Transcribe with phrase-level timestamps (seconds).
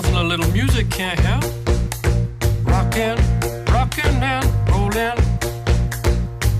[0.00, 1.44] nothing a little music can't help.
[2.64, 3.16] Rockin',
[3.70, 5.16] rockin' and rollin'.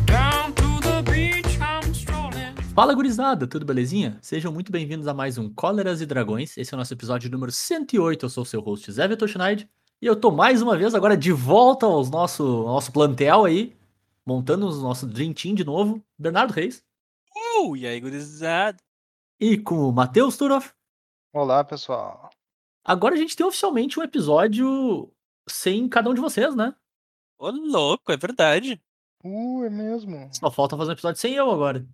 [0.05, 2.55] Down to the beach I'm strolling.
[2.75, 4.19] Fala gurizada, tudo belezinha?
[4.21, 6.57] Sejam muito bem-vindos a mais um Cóleras e Dragões.
[6.59, 8.27] Esse é o nosso episódio número 108.
[8.27, 9.69] Eu sou o seu host Zé Vitor Schneid.
[10.03, 13.75] E eu tô mais uma vez agora de volta aos nosso, ao nosso plantel aí,
[14.27, 16.03] montando o nosso Dream Team de novo.
[16.19, 16.83] Bernardo Reis.
[17.63, 18.77] Uh, e aí, gurizada?
[19.39, 20.73] E com o Matheus Turoff.
[21.33, 22.30] Olá, pessoal.
[22.91, 25.09] Agora a gente tem oficialmente um episódio
[25.49, 26.75] sem cada um de vocês, né?
[27.39, 28.83] Ô, louco, é verdade.
[29.23, 30.29] Uh, é mesmo.
[30.33, 31.87] Só falta fazer um episódio sem eu agora.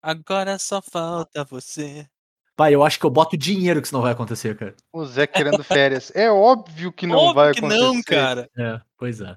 [0.00, 2.08] Agora só falta você.
[2.56, 4.74] Pai, eu acho que eu boto dinheiro que isso não vai acontecer, cara.
[4.90, 6.10] O Zé querendo férias.
[6.16, 7.82] É óbvio que não Óbvio vai que acontecer.
[7.82, 8.50] não, cara.
[8.56, 9.36] É, pois é.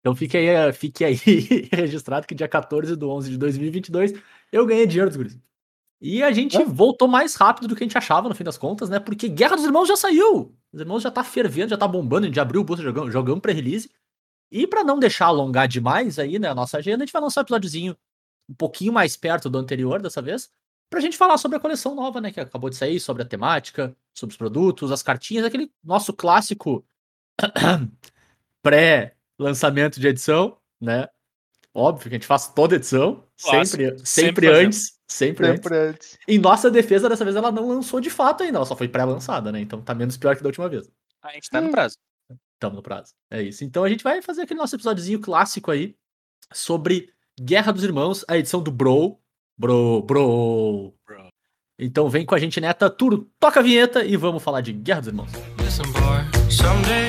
[0.00, 1.14] Então fique aí, fique aí
[1.70, 4.12] registrado que dia 14 de 11 de 2022
[4.50, 5.38] eu ganhei dinheiro dos guris.
[6.04, 6.64] E a gente Hã?
[6.64, 8.98] voltou mais rápido do que a gente achava, no fim das contas, né?
[8.98, 10.52] Porque Guerra dos Irmãos já saiu.
[10.72, 13.12] Os Irmãos já tá fervendo, já tá bombando, a gente já abriu o booster, jogamos,
[13.12, 13.88] jogamos pré-release.
[14.50, 17.40] E pra não deixar alongar demais aí, né, a nossa agenda, a gente vai lançar
[17.40, 17.96] um episódiozinho
[18.48, 20.50] um pouquinho mais perto do anterior dessa vez,
[20.90, 23.96] pra gente falar sobre a coleção nova, né, que acabou de sair, sobre a temática,
[24.12, 26.84] sobre os produtos, as cartinhas, aquele nosso clássico
[28.60, 31.08] pré-lançamento de edição, né?
[31.74, 35.62] Óbvio que a gente faz toda edição, Clássico, sempre, sempre, sempre antes, sempre, antes.
[35.62, 36.18] Sempre antes.
[36.28, 39.50] Em nossa defesa, dessa vez ela não lançou de fato ainda, ela só foi pré-lançada,
[39.50, 39.60] né?
[39.60, 40.86] Então tá menos pior que da última vez.
[41.22, 41.72] A gente tá no Hum.
[41.72, 41.96] prazo.
[42.58, 43.12] Tamo no prazo.
[43.30, 43.64] É isso.
[43.64, 45.94] Então a gente vai fazer aquele nosso episódiozinho clássico aí
[46.52, 47.08] sobre
[47.40, 49.18] Guerra dos Irmãos, a edição do Bro.
[49.58, 50.94] Bro, bro.
[51.06, 51.28] Bro.
[51.78, 52.88] Então vem com a gente, Neta.
[52.90, 55.30] Turo, toca a vinheta e vamos falar de Guerra dos Irmãos.
[55.58, 57.08] Listen, boy, someday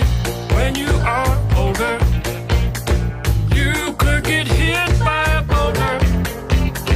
[0.55, 1.97] when you are older,
[4.23, 5.99] get hit by a boulder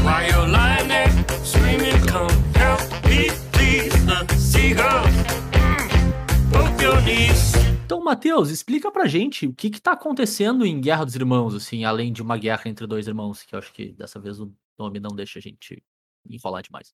[0.03, 1.09] while you're lying there
[1.43, 3.93] screaming, Come help me, please.
[4.05, 5.15] The seagulls
[5.51, 7.53] mm, poke your knees.
[7.85, 11.85] Então, Matheus, explica pra gente o que que tá acontecendo em Guerra dos Irmãos, assim,
[11.85, 14.99] além de uma guerra entre dois irmãos, que eu acho que dessa vez o nome
[14.99, 15.83] não deixa a gente
[16.29, 16.93] enrolar demais.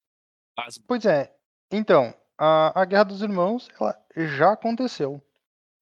[0.87, 1.33] Pois é.
[1.71, 5.21] Então, a, a Guerra dos Irmãos, ela já aconteceu.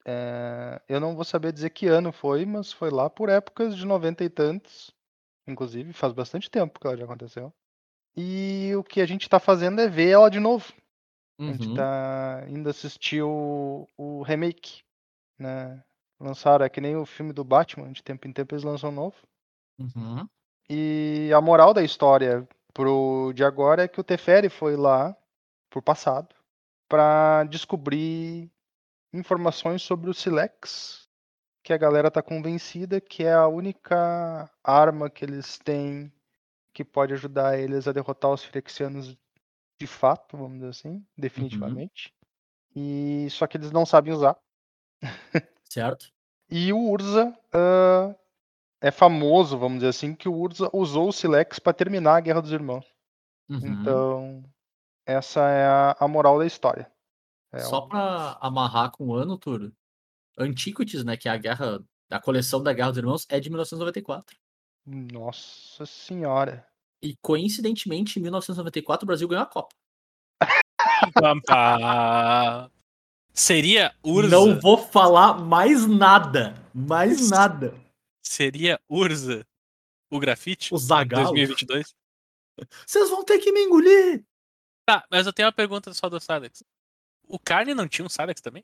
[0.06, 3.86] É, eu não vou saber dizer que ano foi, mas foi lá por épocas de
[3.86, 4.94] noventa e tantos.
[5.48, 7.54] Inclusive, faz bastante tempo que ela já aconteceu.
[8.16, 10.74] E o que a gente tá fazendo é ver ela de novo.
[11.40, 11.76] A gente Uhum.
[11.76, 14.84] tá indo assistir o, o remake,
[15.40, 15.84] né?
[16.20, 18.94] Lançaram, é que nem o filme do Batman, de tempo em tempo eles lançam um
[18.94, 19.16] novo.
[19.80, 20.28] Uhum.
[20.70, 25.16] E a moral da história pro de agora é que o Teferi foi lá
[25.70, 26.34] pro passado
[26.88, 28.50] pra descobrir
[29.14, 31.08] informações sobre o Silex,
[31.64, 36.12] que a galera tá convencida que é a única arma que eles têm
[36.74, 39.18] que pode ajudar eles a derrotar os Firexianos
[39.78, 42.14] de fato, vamos dizer assim, definitivamente.
[42.76, 44.38] E só que eles não sabem usar.
[45.64, 46.12] Certo?
[46.54, 48.14] E o Urza ah,
[48.82, 52.42] é famoso, vamos dizer assim, que o Urza usou o Silex para terminar a Guerra
[52.42, 52.86] dos Irmãos.
[53.48, 53.60] Uhum.
[53.64, 54.44] Então,
[55.06, 56.92] essa é a, a moral da história.
[57.54, 59.74] É Só um- pra amarrar com o ano, Turo.
[60.38, 64.38] Antiquities, né, que é a guerra, a coleção da Guerra dos Irmãos, é de 1994.
[64.86, 66.66] Nossa senhora.
[67.02, 69.76] E coincidentemente, em 1994, o Brasil ganhou a Copa.
[73.34, 74.30] Seria Urza.
[74.30, 76.54] Não vou falar mais nada.
[76.74, 77.74] Mais nada.
[78.24, 79.46] Seria Urza
[80.10, 80.74] o grafite?
[80.74, 81.34] O Zagallo.
[81.34, 81.94] 2022?
[82.86, 84.24] Vocês vão ter que me engolir.
[84.86, 86.64] Tá, mas eu tenho uma pergunta só do Silex.
[87.32, 88.64] O Carne não tinha um Silex também?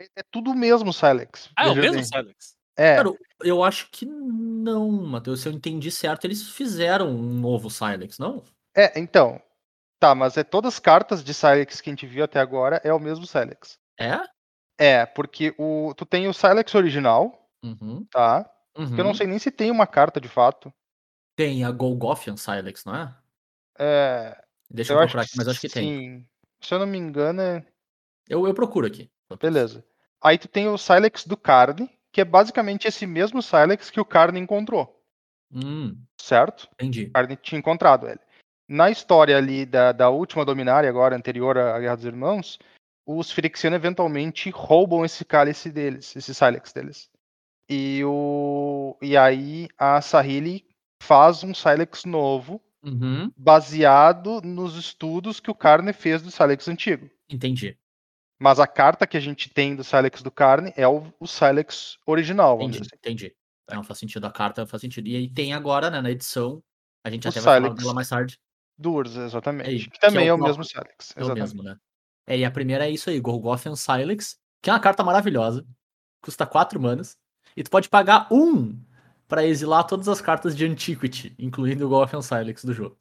[0.00, 1.50] É, é tudo o mesmo, Silex.
[1.56, 2.04] Ah, é o mesmo.
[2.04, 2.56] Silex?
[2.76, 3.10] É, Cara,
[3.44, 5.40] eu acho que não, Matheus.
[5.40, 8.42] Se eu entendi certo, eles fizeram um novo Silex, não?
[8.76, 9.40] é, então.
[10.00, 12.92] Tá, mas é todas as cartas de Silex que a gente viu até agora é
[12.92, 13.78] o mesmo Silex.
[14.00, 14.18] É?
[14.76, 18.04] É, porque o, tu tem o Silex original, Uhum.
[18.10, 18.50] tá?
[18.76, 18.92] uhum.
[18.96, 20.74] Que eu não sei nem se tem uma carta de fato.
[21.36, 23.16] Tem a Golgothian Silex, não é?
[23.78, 25.84] É, Deixa eu, eu procurar aqui, mas acho que tem.
[26.18, 26.28] sim.
[26.64, 27.64] Se eu não me engano, é
[28.32, 29.10] Eu, eu procuro aqui.
[29.40, 29.84] Beleza.
[30.22, 34.04] Aí tu tem o Silex do Carne, que é basicamente esse mesmo Silex que o
[34.04, 34.98] Carne encontrou,
[35.52, 36.66] Hum, certo?
[36.74, 37.04] entendi.
[37.04, 38.20] O Carne tinha encontrado ele.
[38.68, 42.58] Na história ali da, da última Dominária, agora anterior à Guerra dos Irmãos,
[43.06, 47.10] os Phyrexianos eventualmente roubam esse cálice deles, esse Silex deles.
[47.68, 50.64] E, o, e aí a Sahili
[51.02, 57.08] faz um Silex novo, Uhum, baseado nos estudos que o Carne fez do Silex antigo.
[57.30, 57.78] entendi.
[58.42, 61.96] Mas a carta que a gente tem do Silex do Carne é o, o Silex
[62.04, 62.90] original, Entendi, assim.
[62.96, 63.36] entendi.
[63.70, 64.26] Não, faz sentido.
[64.26, 65.06] A carta faz sentido.
[65.06, 66.60] E aí tem agora, né, na edição,
[67.04, 67.82] a gente O até vai falar Silex.
[67.82, 68.40] dela mais tarde.
[68.76, 69.70] Do Urza, exatamente.
[69.70, 71.12] Aí, que que é também o é o mesmo Silex.
[71.14, 71.76] É o mesmo, né?
[72.26, 74.36] É, e a primeira é isso aí, Golgothian Silex.
[74.60, 75.64] que é uma carta maravilhosa,
[76.20, 77.16] custa 4 manas,
[77.56, 78.76] e tu pode pagar um
[79.28, 82.98] pra exilar todas as cartas de Antiquity, incluindo o Golf and Silex do jogo.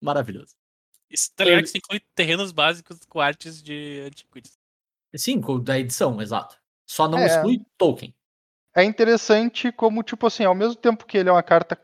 [0.00, 0.54] Maravilhoso.
[1.10, 4.56] Isso tá ligado que isso inclui terrenos básicos com artes de antiquities.
[5.14, 6.56] Sim, da edição, exato.
[6.86, 7.26] Só não É.
[7.26, 8.14] exclui token.
[8.74, 11.78] É interessante como, tipo assim, ao mesmo tempo que ele é uma carta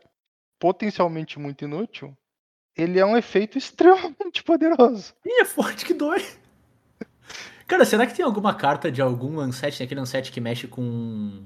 [0.59, 2.15] potencialmente muito inútil,
[2.75, 3.57] ele é um efeito
[4.17, 5.13] extremamente poderoso.
[5.25, 6.23] Ih, é forte que dói.
[7.67, 11.43] Cara, será que tem alguma carta de algum Unset, tem aquele Unset que mexe com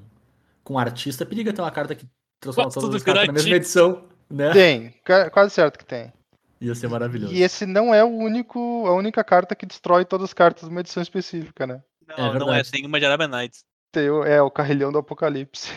[0.64, 1.26] com artista?
[1.26, 2.06] Periga ter uma carta que
[2.42, 4.52] transforma Quase todas as cartas na mesma edição, né?
[4.52, 4.94] Tem,
[5.32, 6.12] quase certo que tem.
[6.60, 7.34] Ia ser maravilhoso.
[7.34, 10.70] E esse não é o único, a única carta que destrói todas as cartas de
[10.70, 11.84] uma edição específica, né?
[12.18, 12.64] Não, não é.
[12.64, 13.64] Tem uma de Arabian Nights.
[13.92, 15.70] Tem é o carrilhão do apocalipse.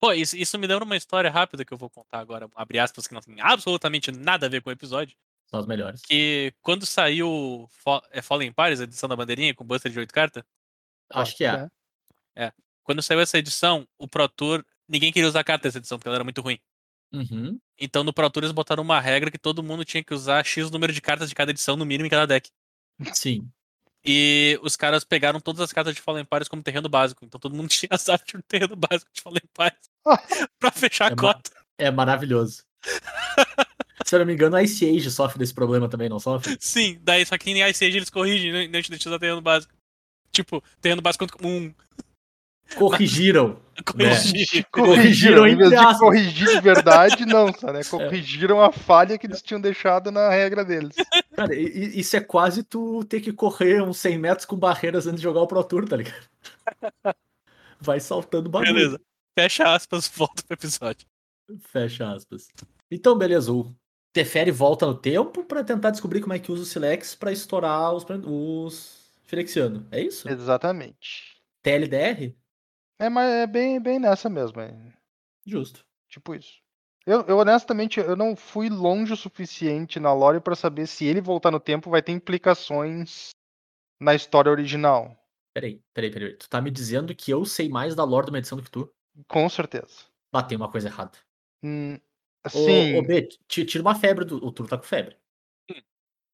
[0.00, 3.06] Pô, isso, isso me lembra uma história rápida que eu vou contar agora, abre aspas,
[3.06, 5.16] que não tem absolutamente nada a ver com o episódio.
[5.46, 6.02] São as melhores.
[6.02, 7.68] Que quando saiu
[8.10, 10.44] é, Fallen Empires, a edição da bandeirinha, com buster de 8 cartas,
[11.10, 12.52] Acho que é.
[12.82, 16.16] quando saiu essa edição, o Pro Tour, ninguém queria usar carta dessa edição, porque ela
[16.16, 16.58] era muito ruim.
[17.14, 17.58] Uhum.
[17.78, 20.70] Então no Pro Tour eles botaram uma regra que todo mundo tinha que usar X
[20.70, 22.50] número de cartas de cada edição, no mínimo em cada deck.
[23.12, 23.48] Sim.
[24.04, 27.24] E os caras pegaram todas as cartas de Fallen Empires como terreno básico.
[27.24, 29.90] Então todo mundo tinha as artes do terreno básico de Fallen Empires
[30.58, 31.50] pra fechar É a ma- cota.
[31.78, 32.64] É maravilhoso.
[34.04, 36.56] Se eu não me engano, a Ice Age sofre desse problema também, não sofre?
[36.60, 39.72] Sim, daí só que em Ice Age eles corrigem, né, deixa de usar terreno básico.
[40.30, 41.74] Tipo, terreno básico conta como um.
[42.76, 43.62] Corrigiram.
[43.84, 44.66] Corrigir.
[44.70, 47.82] Corrigiram, em vez de corrigir de verdade, não, né?
[47.90, 50.94] Corrigiram a falha que eles tinham deixado na regra deles.
[51.34, 55.24] Cara, isso é quase tu ter que correr uns 100 metros com barreiras antes de
[55.24, 56.28] jogar o Pro Tour, tá ligado?
[57.80, 58.72] Vai saltando bagulho.
[58.72, 59.00] Beleza.
[59.36, 61.06] Fecha aspas, volta pro episódio.
[61.72, 62.48] Fecha aspas.
[62.88, 63.52] Então, beleza.
[63.52, 63.74] O
[64.12, 67.92] Teferi volta no tempo pra tentar descobrir como é que usa o Silex pra estourar
[67.92, 69.86] os, os Firexiano.
[69.90, 70.28] É isso?
[70.28, 71.36] Exatamente.
[71.60, 72.32] TLDR?
[72.98, 74.60] É, mas é bem, bem nessa mesmo.
[74.60, 74.92] É.
[75.46, 75.84] Justo.
[76.08, 76.62] Tipo isso.
[77.06, 81.20] Eu, eu, honestamente, eu não fui longe o suficiente na lore pra saber se ele
[81.20, 83.30] voltar no tempo vai ter implicações
[84.00, 85.14] na história original.
[85.54, 86.36] Peraí, peraí, peraí.
[86.36, 88.70] Tu tá me dizendo que eu sei mais da lore de uma edição do que
[88.70, 88.90] tu?
[89.28, 90.04] Com certeza.
[90.32, 91.18] Ah, tem uma coisa errada.
[91.62, 91.94] Hum,
[92.46, 92.96] Ô, sim.
[92.96, 94.36] ô B, ti- tira uma febre do.
[94.44, 95.16] O Turo tá com febre.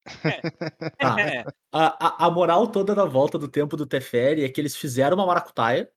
[0.99, 1.21] Tá.
[1.21, 4.77] É, A, a, a moral toda da volta do tempo do Teferi é que eles
[4.77, 5.91] fizeram uma maracutaia,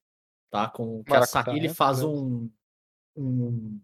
[0.54, 0.70] tá?
[0.70, 2.16] Com, que a Sahili faz beleza.
[2.22, 2.52] um,
[3.18, 3.82] um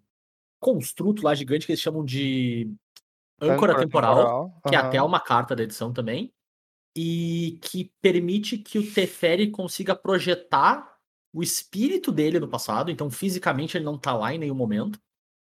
[0.60, 2.72] construto lá gigante que eles chamam de
[3.42, 6.32] âncora, Âncora temporal, que é até uma carta da edição também,
[6.96, 10.98] e que permite que o Teferi consiga projetar
[11.34, 15.00] o espírito dele no passado, então fisicamente ele não tá lá em nenhum momento.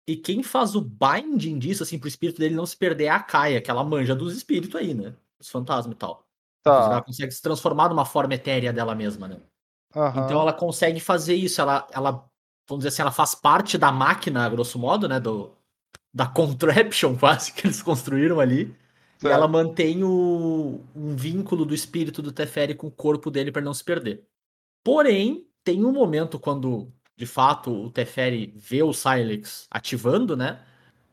[0.09, 3.23] E quem faz o binding disso, assim, pro espírito dele não se perder é a
[3.23, 5.14] Kaia, que ela manja dos espíritos aí, né?
[5.41, 6.26] Os fantasmas e tal.
[6.67, 7.03] Ela Tá.
[7.03, 9.41] consegue se transformar numa forma etérea dela mesma, né?
[9.94, 10.25] Aham.
[10.25, 11.61] Então ela consegue fazer isso.
[11.61, 12.12] Ela, ela,
[12.69, 15.21] vamos dizer assim, ela faz parte da máquina, grosso modo, né?
[15.21, 15.53] Do,
[16.12, 18.75] da contraption quase que eles construíram ali.
[19.19, 19.35] E Certo.
[19.35, 23.73] ela mantém o, um vínculo do espírito do Teferi com o corpo dele para não
[23.73, 24.27] se perder.
[24.85, 30.61] Porém, tem um momento quando, de fato, o Teferi vê o Silex ativando, né?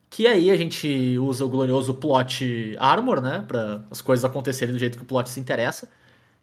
[0.09, 3.41] Que aí a gente usa o glorioso plot armor, né?
[3.47, 5.89] Para as coisas acontecerem do jeito que o plot se interessa.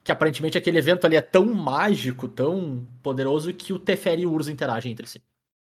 [0.06, 4.32] Que aparentemente aquele evento ali é tão mágico, tão poderoso, que o Teferi e o
[4.32, 5.20] Urza interagem entre si.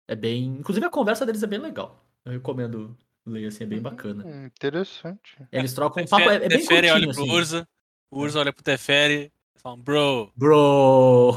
[0.07, 0.43] É bem.
[0.59, 2.05] Inclusive a conversa deles é bem legal.
[2.23, 2.95] Eu recomendo
[3.25, 4.23] ler assim, é bem bacana.
[4.23, 5.35] Hum, Interessante.
[5.51, 7.31] Eles trocam um papo, é, é bem Teferi olha curtinho, pro assim.
[7.35, 7.67] Urza,
[8.11, 11.31] o Urza olha pro Teferi e fala, bro, Bro!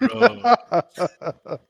[0.00, 0.42] bro.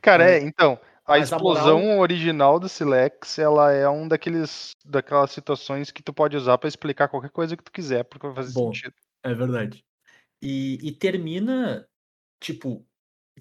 [0.00, 4.70] Cara, é, então, a Mas a explosão moral- original do Silex, ela é um daqueles
[4.86, 8.36] daquelas situações que tu pode usar pra explicar qualquer coisa que tu quiser, porque vai
[8.36, 8.72] fazer Bom.
[8.72, 8.94] sentido.
[9.22, 9.84] É verdade.
[10.42, 11.88] E, e termina,
[12.40, 12.86] tipo,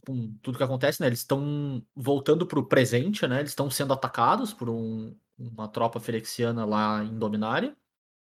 [0.06, 1.08] com tudo que acontece, né?
[1.08, 3.40] Eles estão voltando pro presente, né?
[3.40, 7.76] Eles estão sendo atacados por um- uma tropa ferexiana lá em Dominária.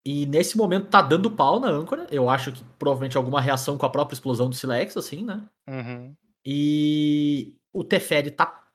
[0.06, 2.08] E nesse momento tá dando pau na âncora.
[2.12, 5.48] Eu acho que provavelmente alguma reação com a própria explosão do Silex, assim, né?
[5.68, 6.16] Uhum.
[6.46, 8.68] E o Teferi tá,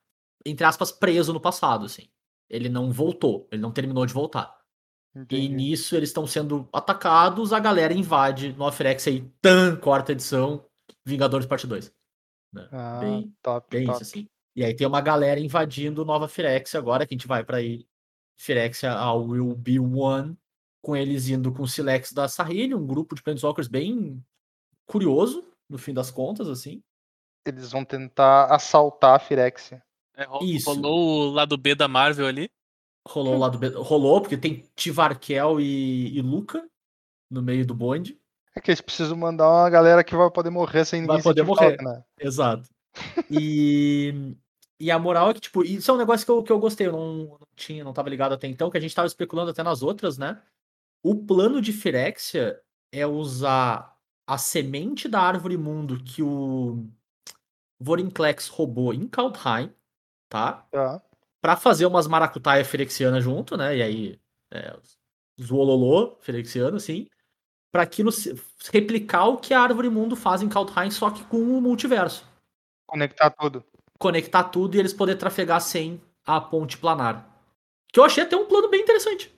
[0.45, 2.09] entre aspas, preso no passado, assim.
[2.49, 4.56] Ele não voltou, ele não terminou de voltar.
[5.17, 5.49] E Entendi.
[5.49, 10.65] nisso eles estão sendo atacados, a galera invade no Afirex aí, tan, quarta edição,
[11.05, 11.91] Vingadores Parte 2.
[12.53, 12.69] né?
[12.71, 14.03] Ah, bem, top, bem top.
[14.03, 14.29] isso, assim.
[14.55, 17.87] E aí tem uma galera invadindo Nova Firex agora, que a gente vai pra ir
[18.39, 20.37] Firexia ao Will Be One,
[20.83, 24.23] com eles indo com o Silex da Sahili, um grupo de Planeswalkers bem
[24.87, 26.83] curioso, no fim das contas, assim.
[27.47, 29.83] Eles vão tentar assaltar a Firexia.
[30.17, 30.69] É, Isso.
[30.71, 32.51] Rolou o lado B da Marvel ali.
[33.07, 36.69] Rolou o lado B- rolou, porque tem Tivarkel e, e Luca
[37.31, 38.21] no meio do bonde.
[38.55, 41.43] É que eles precisam mandar uma galera que vai poder morrer sem ninguém Vai poder
[41.43, 41.77] morrer.
[41.77, 42.05] falta, né?
[42.19, 42.69] Exato.
[43.31, 44.35] E,
[44.81, 46.87] e a moral é que, tipo, isso é um negócio que eu, que eu gostei,
[46.89, 49.63] eu não, não tinha, não tava ligado até então, que a gente tava especulando até
[49.63, 50.43] nas outras, né?
[51.03, 52.61] O plano de Firexia
[52.91, 53.95] é usar
[54.27, 56.85] a semente da árvore mundo que o
[57.79, 59.73] Vorinclex roubou em Kaldheim,
[60.29, 60.67] tá?
[60.73, 61.03] Tá.
[61.47, 63.77] Pra fazer umas maracutaia firexiana junto, né?
[63.77, 64.21] E aí,
[64.53, 64.77] é,
[65.39, 67.07] os Wololô firexiano, assim.
[67.71, 68.11] Pra aquilo
[68.73, 72.27] replicar o que a árvore mundo faz em Kaldheim, só que com o multiverso
[72.85, 73.65] Conectar tudo.
[73.97, 77.25] conectar tudo e eles poderem trafegar sem a ponte planar.
[77.93, 79.33] Que eu achei até um plano bem interessante.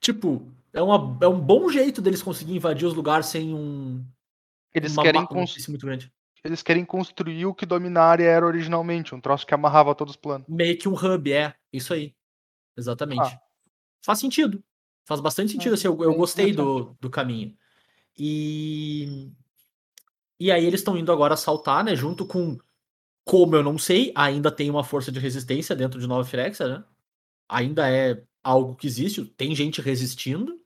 [0.00, 4.04] Tipo, é, uma, é um bom jeito deles conseguirem invadir os lugares sem um.
[4.74, 6.12] Eles uma querem, um difícil muito grande.
[6.44, 10.46] Eles querem construir o que Dominária era originalmente, um troço que amarrava todos os planos.
[10.48, 11.54] Meio que um hub, é.
[11.72, 12.14] Isso aí.
[12.76, 13.22] Exatamente.
[13.22, 13.40] Ah.
[14.04, 14.62] Faz sentido.
[15.06, 15.86] Faz bastante sentido, Ah, assim.
[15.86, 17.56] Eu, eu gostei do, do caminho.
[18.18, 19.30] E.
[20.38, 21.94] E aí eles estão indo agora assaltar, né?
[21.94, 22.58] Junto com.
[23.26, 26.84] Como eu não sei, ainda tem uma força de resistência dentro de Nova Firexia, né?
[27.48, 30.60] Ainda é algo que existe, tem gente resistindo.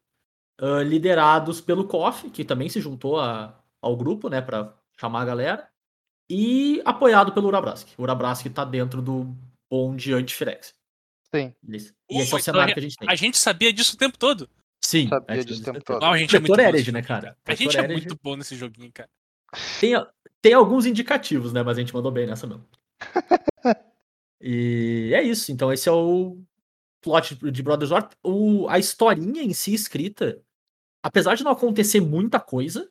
[0.60, 4.40] ah, liderados pelo KOF, que também se juntou a- ao grupo, né?
[4.40, 5.68] Pra chamar a galera.
[6.30, 7.88] E apoiado pelo Urabrask.
[7.96, 9.34] O Urabrask tá dentro do
[9.70, 10.74] bonde anti-Firexia.
[11.34, 11.54] Sim?
[11.62, 11.72] Uh,
[12.10, 13.08] E esse é o cenário a que a gente tem.
[13.08, 14.48] A gente sabia disso o tempo todo.
[14.80, 16.00] Sim, sabia disso o tempo todo.
[16.00, 17.36] Não, a gente é muito Hered, nesse né, joguinho, cara?
[17.44, 19.10] A gente é muito bom nesse joguinho, cara.
[19.80, 19.92] Tem,
[20.40, 21.62] tem alguns indicativos, né?
[21.62, 22.66] Mas a gente mandou bem nessa mesmo.
[24.40, 25.50] e é isso.
[25.50, 26.38] Então, esse é o
[27.00, 28.08] plot de Brothers War.
[28.22, 30.40] O, a historinha em si escrita,
[31.02, 32.90] apesar de não acontecer muita coisa,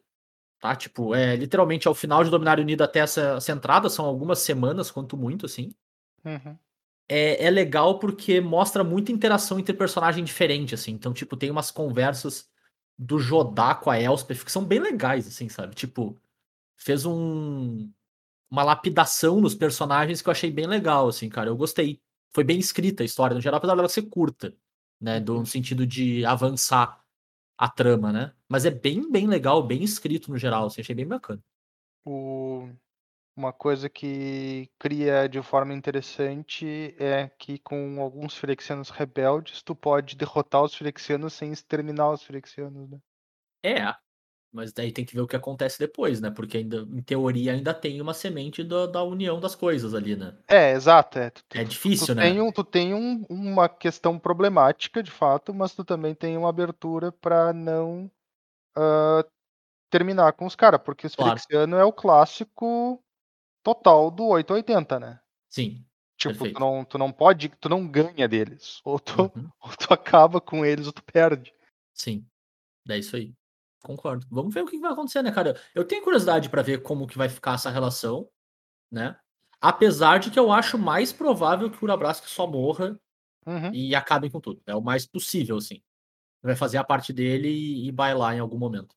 [0.60, 0.76] tá?
[0.76, 4.92] Tipo, é literalmente ao final de Dominário Unido até essa, essa entrada, são algumas semanas,
[4.92, 5.74] quanto muito, assim.
[6.26, 6.58] Uhum.
[7.10, 10.92] É, é legal porque mostra muita interação entre personagem diferente, assim.
[10.92, 12.50] Então, tipo, tem umas conversas
[12.98, 15.76] do Jodá com a Elspeth que são bem legais, assim, sabe?
[15.76, 16.18] Tipo,
[16.76, 17.90] fez um
[18.50, 21.50] uma lapidação nos personagens que eu achei bem legal, assim, cara.
[21.50, 22.02] Eu gostei.
[22.34, 24.56] Foi bem escrita a história, no geral, apesar dela ser curta,
[25.00, 25.20] né?
[25.20, 27.04] Do, no sentido de avançar
[27.58, 28.34] a trama, né?
[28.50, 31.44] Mas é bem, bem legal, bem escrito no geral, assim, achei bem bacana.
[32.06, 32.70] O-
[33.36, 40.16] Uma coisa que cria de forma interessante é que com alguns Firexianos rebeldes, tu pode
[40.18, 43.00] derrotar os Firexianos sem exterminar os Firexianos, né?
[43.64, 43.94] É,
[44.58, 46.32] mas daí tem que ver o que acontece depois, né?
[46.32, 50.36] Porque ainda, em teoria, ainda tem uma semente da, da união das coisas ali, né?
[50.48, 51.20] É, exato.
[51.20, 52.24] É, tu, tu- É difícil, tu né?
[52.24, 56.50] tem, um, tu tem um- uma questão problemática, de fato, mas tu também tem uma
[56.50, 58.10] abertura pra não
[58.76, 59.24] ah,
[59.92, 61.40] terminar com os caras, porque os Claro.
[61.40, 63.00] Firexiano é o clássico
[63.64, 65.20] total do 880, né?
[65.50, 65.86] Sim.
[66.18, 68.82] Tipo, tu não, tu não pode, tu não ganha deles.
[68.84, 69.50] Ou tu, Uhum.
[69.62, 71.54] ou tu acaba com eles ou tu perde.
[71.94, 72.26] Sim.
[72.90, 73.34] É isso aí.
[73.84, 74.26] Concordo.
[74.30, 75.60] Vamos ver o que vai acontecer, né, cara?
[75.74, 78.30] Eu tenho curiosidade pra ver como que vai ficar essa relação,
[78.92, 79.18] né?
[79.62, 83.00] Apesar de que eu acho mais provável que o Urabrask só morra
[83.46, 83.72] Uhum.
[83.74, 84.62] e acabem com tudo.
[84.68, 85.82] É o mais possível, assim.
[86.44, 88.94] Vai fazer a parte dele e, e bailar em algum momento.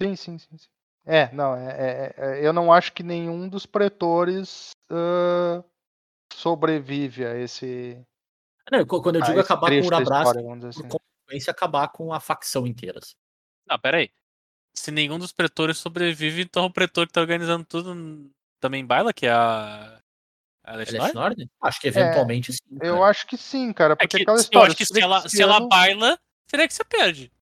[0.00, 0.68] Sim, sim, sim, sim.
[1.06, 5.64] É, não, é, é- é- eu não acho que nenhum dos pretores ah,
[6.32, 8.04] sobrevive a esse,
[8.70, 10.88] Não, qu- quando eu digo acabar com o Urabrask, dizer por assim.
[10.88, 12.98] consequência, acabar com a facção inteira.
[13.02, 13.14] assim.
[13.68, 14.10] Não, pera aí.
[14.74, 18.30] Se nenhum dos pretores sobrevive, então o pretor que tá organizando tudo
[18.60, 19.98] também baila, que é a.
[20.64, 21.48] A É Nord?
[21.62, 22.58] Acho que eventualmente sim.
[22.82, 23.06] Eu cara.
[23.10, 24.66] acho que sim, cara, É porque que, aquela eu história.
[24.68, 26.18] acho que os se ela, se ela baila,
[26.50, 27.32] seria que você perde.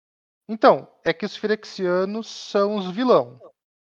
[0.47, 3.41] Então, é que os Firexianos são os vilão,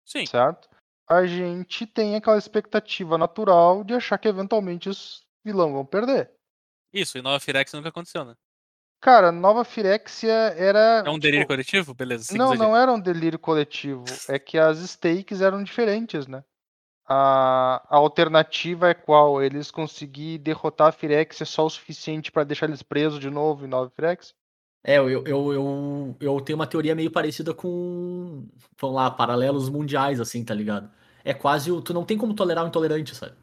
[0.07, 0.25] Sim.
[0.25, 0.67] certo?
[1.07, 6.33] A gente tem aquela expectativa natural de achar que eventualmente os vilão vão perder.
[6.91, 8.35] Isso, e Nova Firex nunca aconteceu, né?
[9.01, 11.03] Cara, Nova Firexia era.
[11.05, 11.95] É um delírio tipo, coletivo?
[11.95, 14.05] Beleza, sim, Não, não era um delírio coletivo.
[14.29, 16.45] É que as stakes eram diferentes, né?
[17.07, 19.43] A, a alternativa é qual?
[19.43, 23.69] Eles conseguir derrotar a Firexia só o suficiente pra deixar eles presos de novo em
[23.69, 24.35] Nova Firexia?
[24.83, 28.47] É, eu, eu, eu, eu tenho uma teoria meio parecida com,
[28.81, 30.91] vamos lá, paralelos mundiais, assim, tá ligado?
[31.25, 33.35] É quase, o- tu não tem como tolerar o intolerante, sabe?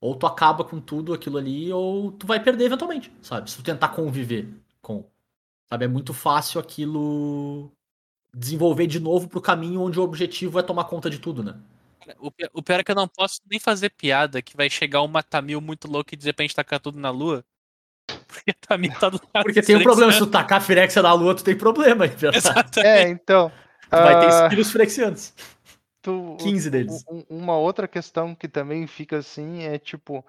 [0.00, 3.50] Ou tu acaba com tudo aquilo ali, ou tu vai perder eventualmente, sabe?
[3.50, 4.48] Se tu tentar conviver
[4.82, 5.08] com,
[5.70, 5.84] sabe?
[5.84, 7.72] É muito fácil aquilo
[8.34, 11.58] desenvolver de novo pro caminho onde o objetivo é tomar conta de tudo, né?
[12.18, 15.02] O, pi- o pior é que eu não posso nem fazer piada que vai chegar
[15.02, 17.44] uma Tamil muito louca e de repente tacar tudo na lua.
[18.26, 21.00] Porque a Tamil tá do lado Porque tem um problema, se tu tacar a Firexia
[21.02, 22.10] na lua, tu tem problema, é.
[22.84, 23.50] É, então.
[23.84, 25.34] Tu vai ter ah, skills Firexianos.
[26.00, 27.04] tu- 15 deles.
[27.08, 30.24] um- uma outra questão que também fica assim é tipo,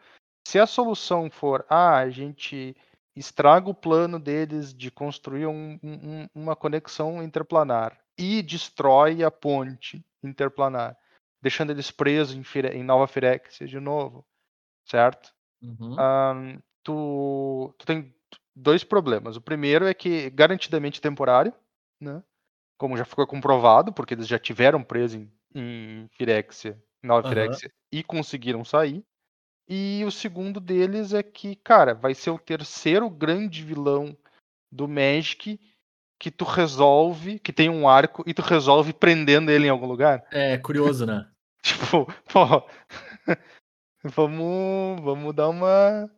[0.47, 2.75] se a solução for, ah, a gente
[3.15, 9.31] estraga o plano deles de construir um- um- um- uma conexão interplanar e destrói a
[9.31, 10.97] ponte interplanar,
[11.41, 14.25] deixando eles presos em, Fire- em Nova Firexia de novo,
[14.85, 15.33] certo?
[15.61, 15.95] Uhum.
[15.99, 18.13] Ahn, tu, tu tem
[18.55, 19.35] dois problemas.
[19.35, 21.53] O primeiro é que garantidamente temporário,
[21.99, 22.23] né?
[22.77, 27.29] Como já ficou comprovado, porque eles já tiveram presos em, em Firexia, Nova Aham.
[27.29, 29.05] Firexia, e conseguiram sair.
[29.67, 34.15] E o segundo deles é que, cara, vai ser o terceiro grande vilão
[34.71, 35.59] do Magic
[36.19, 40.23] que tu resolve, que tem um arco e tu resolve prendendo ele em algum lugar.
[40.31, 41.27] É curioso, né?
[41.63, 42.63] Tipo, pô,
[44.03, 46.09] vamos, vamos dar uma,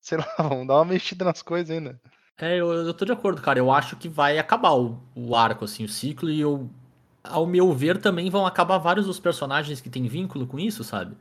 [0.00, 1.98] sei lá, vamos dar uma mexida nas coisas ainda.
[2.36, 3.58] É, eu, eu tô de acordo, cara.
[3.58, 6.68] Eu acho que vai acabar o, o arco, assim, o ciclo, e eu,
[7.24, 11.16] ao meu ver, também vão acabar vários dos personagens que têm vínculo com isso, sabe?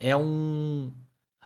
[0.00, 0.92] É um.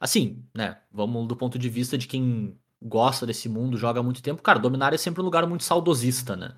[0.01, 0.81] Assim, né?
[0.93, 4.43] Vamos do ponto de vista de quem gosta desse mundo, joga há muito tempo.
[4.43, 6.55] Cara, Dominária é sempre um lugar muito saudosista, né?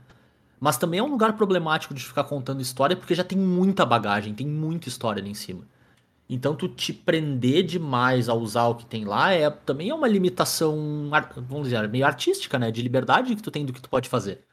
[0.60, 4.34] Mas também é um lugar problemático de ficar contando história, porque já tem muita bagagem,
[4.34, 5.66] tem muita história ali em cima.
[6.28, 10.08] Então, tu te prender demais a usar o que tem lá é também é uma
[10.08, 11.10] limitação,
[11.48, 12.70] vamos dizer, meio artística, né?
[12.72, 14.44] De liberdade que tu tem do que tu pode fazer.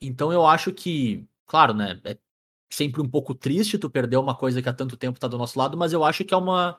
[0.00, 2.00] Então, eu acho que, claro, né?
[2.04, 2.18] É
[2.72, 5.58] sempre um pouco triste tu perder uma coisa que há tanto tempo tá do nosso
[5.58, 6.78] lado, mas eu acho que é uma.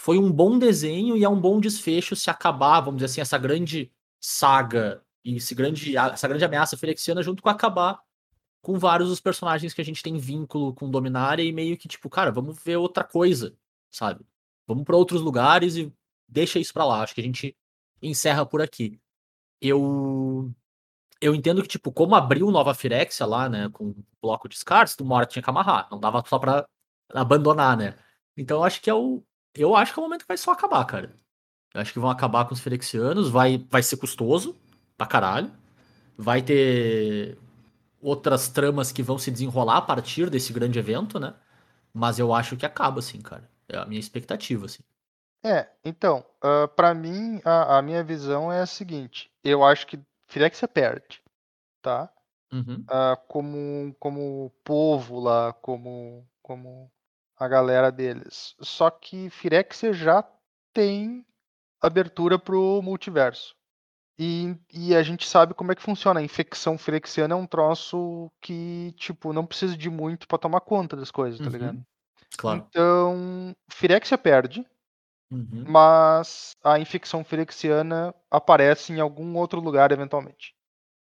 [0.00, 3.36] Foi um bom desenho e é um bom desfecho se acabar, vamos dizer assim, essa
[3.36, 8.00] grande saga e esse grande, essa grande ameaça ferexiana junto com acabar
[8.62, 12.08] com vários dos personagens que a gente tem vínculo com Dominária e meio que tipo,
[12.08, 13.54] cara, vamos ver outra coisa,
[13.90, 14.24] sabe?
[14.66, 15.92] Vamos pra outros lugares e
[16.26, 17.02] deixa isso pra lá.
[17.02, 17.54] Acho que a gente
[18.00, 18.98] encerra por aqui.
[19.60, 20.50] Eu
[21.20, 24.96] eu entendo que tipo, como abriu Nova Firexia lá, né, com o bloco de Scars,
[24.98, 26.66] uma hora tinha que amarrar, não dava só pra
[27.12, 27.96] abandonar, né?
[28.34, 29.22] Então acho que é o
[29.54, 31.14] eu acho que é o momento que vai só acabar, cara.
[31.74, 34.56] Eu acho que vão acabar com os Firexianos, vai vai ser custoso
[34.96, 35.50] pra caralho.
[36.16, 37.38] Vai ter
[38.00, 41.34] outras tramas que vão se desenrolar a partir desse grande evento, né?
[41.92, 43.48] Mas eu acho que acaba, assim, cara.
[43.68, 44.82] É a minha expectativa, assim.
[45.42, 49.98] É, então, ah, pra mim, a, a minha visão é a seguinte: eu acho que
[50.28, 51.22] Firexia perde,
[51.80, 52.12] tá?
[52.52, 52.84] Uhum.
[52.88, 56.90] Ah, como, como povo lá, como, como
[57.40, 58.54] a galera deles.
[58.60, 60.22] Só que Firexia já
[60.74, 61.24] tem
[61.80, 63.54] abertura pro multiverso.
[64.18, 66.20] E, e a gente sabe como é que funciona.
[66.20, 70.94] A infecção firexiana é um troço que, tipo, não precisa de muito pra tomar conta
[70.94, 71.50] das coisas, tá Uhum.
[71.52, 71.82] ligado?
[72.36, 72.66] Claro.
[72.68, 74.64] Então, Firexia perde,
[75.32, 75.64] Uhum.
[75.66, 80.54] mas a infecção firexiana aparece em algum outro lugar eventualmente.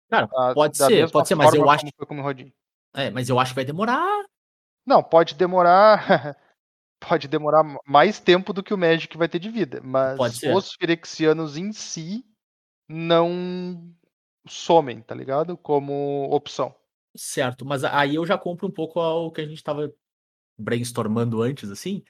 [0.10, 1.82] Cara, pode da ser, mesma pode ser, mas eu acho.
[1.84, 2.52] como foi com o Rodin.
[2.94, 4.26] É, mas eu acho que vai demorar.
[4.86, 6.38] Não, pode demorar.
[7.00, 9.82] pode demorar mais tempo do que o Magic vai ter de vida.
[9.84, 12.26] Mas os Firexianos em si
[12.90, 13.94] não
[14.48, 15.58] somem, tá ligado?
[15.58, 16.76] Como opção.
[17.16, 19.94] Certo, mas aí eu já compro um pouco o que a gente tava
[20.58, 22.04] brainstormando antes, assim,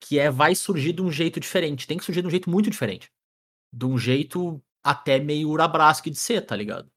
[0.00, 1.86] que é vai surgir de um jeito diferente.
[1.86, 3.10] Tem que surgir de um jeito muito diferente.
[3.72, 6.90] De um jeito até meio Urabrask de ser, tá ligado?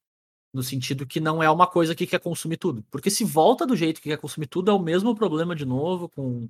[0.55, 2.83] No sentido que não é uma coisa que quer consumir tudo.
[2.89, 6.07] Porque se volta do jeito que quer consumir tudo, é o mesmo problema de novo,
[6.07, 6.49] com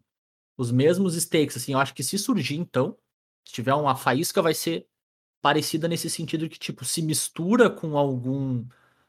[0.58, 1.58] os mesmos stakes.
[1.58, 2.96] Assim, eu acho que se surgir, então,
[3.44, 4.88] se tiver uma faísca, vai ser
[5.42, 8.66] parecida nesse sentido que, tipo, se mistura com algum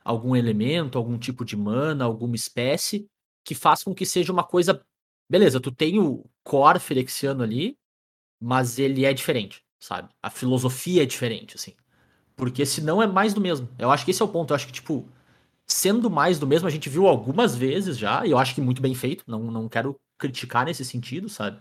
[0.06, 3.09] algum elemento, algum tipo de mana, alguma espécie,
[3.44, 4.80] que faz com que seja uma coisa.
[5.28, 7.76] Beleza, tu tem o core firexiano ali,
[8.40, 10.09] mas ele é diferente, sabe?
[10.22, 11.74] A filosofia é diferente, assim.
[12.37, 13.68] Porque senão é mais do mesmo.
[13.79, 14.51] Eu acho que esse é o ponto.
[14.53, 15.09] Eu acho que, tipo,
[15.66, 18.83] sendo mais do mesmo, a gente viu algumas vezes já, e eu acho que muito
[18.83, 19.25] bem feito.
[19.27, 21.61] Não, não quero criticar nesse sentido, sabe?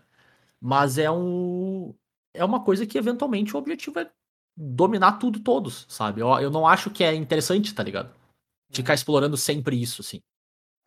[0.62, 1.96] Mas é um.
[2.34, 4.12] É uma coisa que eventualmente o objetivo é
[4.58, 6.22] dominar tudo todos, sabe?
[6.22, 8.14] Eu, eu não acho que é interessante, tá ligado?
[8.72, 10.22] Ficar explorando sempre isso, assim.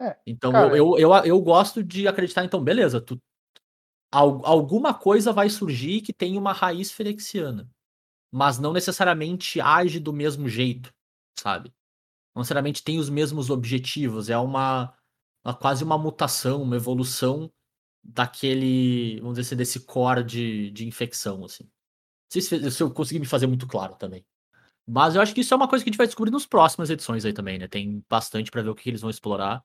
[0.00, 3.18] É, Então cara- eu, eu, eu, eu gosto de acreditar, então, beleza, tu,
[4.12, 7.68] al- alguma coisa vai surgir que tem uma raiz ferexiana,
[8.32, 10.92] mas não necessariamente age do mesmo jeito,
[11.38, 11.72] sabe?
[12.34, 14.94] Não necessariamente tem os mesmos objetivos, é uma,
[15.44, 17.52] uma- quase uma mutação, uma evolução
[18.04, 21.64] daquele, vamos dizer assim, desse core de, de infecção, assim.
[21.64, 21.70] Não
[22.30, 24.24] sei se, se eu consegui me fazer muito claro também.
[24.86, 26.90] Mas eu acho que isso é uma coisa que a gente vai descobrir nas próximas
[26.90, 27.68] edições aí também, né?
[27.68, 29.64] Tem bastante pra ver o que eles vão explorar.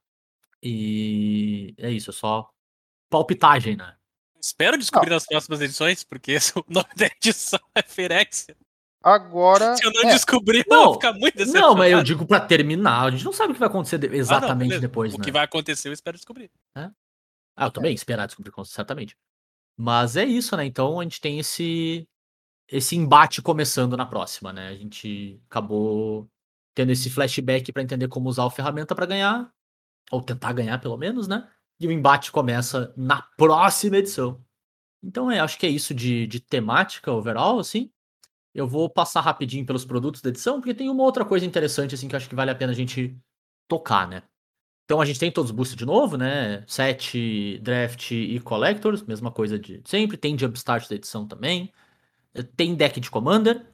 [0.63, 2.49] E é isso, é só
[3.09, 3.95] palpitagem, né?
[4.43, 8.55] Espero descobrir nas próximas edições, porque esse- o nome da edição é Firexia.
[9.01, 9.75] Agora.
[9.75, 11.67] Se eu não é, descobrir, eu Não, vou ficar muito decepcionado.
[11.71, 13.03] Não, mas eu digo pra terminar.
[13.05, 15.23] A gente não sabe o que vai acontecer de- Ah, não, exatamente depois, O né?
[15.23, 16.49] que vai acontecer, eu espero descobrir.
[16.75, 16.91] Ah,
[17.65, 19.15] eu também esperar descobrir, certamente.
[19.77, 20.65] Mas é isso, né?
[20.65, 22.07] Então a gente tem esse
[22.69, 24.69] esse embate começando na próxima, né?
[24.69, 26.27] A gente acabou
[26.73, 29.51] tendo esse flashback pra entender como usar a ferramenta pra ganhar.
[30.11, 31.49] ou tentar ganhar pelo menos, né?
[31.79, 34.43] E o embate começa na próxima edição.
[35.03, 37.91] Então, é, acho que é isso de, de temática overall, assim.
[38.53, 42.07] Eu vou passar rapidinho pelos produtos da edição, porque tem uma outra coisa interessante, assim,
[42.07, 43.17] que acho que vale a pena a gente
[43.67, 44.23] tocar, né?
[44.85, 46.63] Então a gente tem todos os boosts de novo, né?
[46.67, 50.17] Set, draft e collectors, mesma coisa de sempre.
[50.17, 51.71] Tem jumpstart da edição também.
[52.55, 53.65] Tem deck de commander.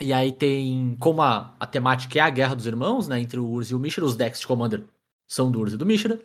[0.00, 3.20] E aí tem, como a, a temática é a guerra dos irmãos, né?
[3.20, 4.84] Entre o Urza e o Mishra, os decks de commander
[5.26, 6.20] são do Urza e do Mishra.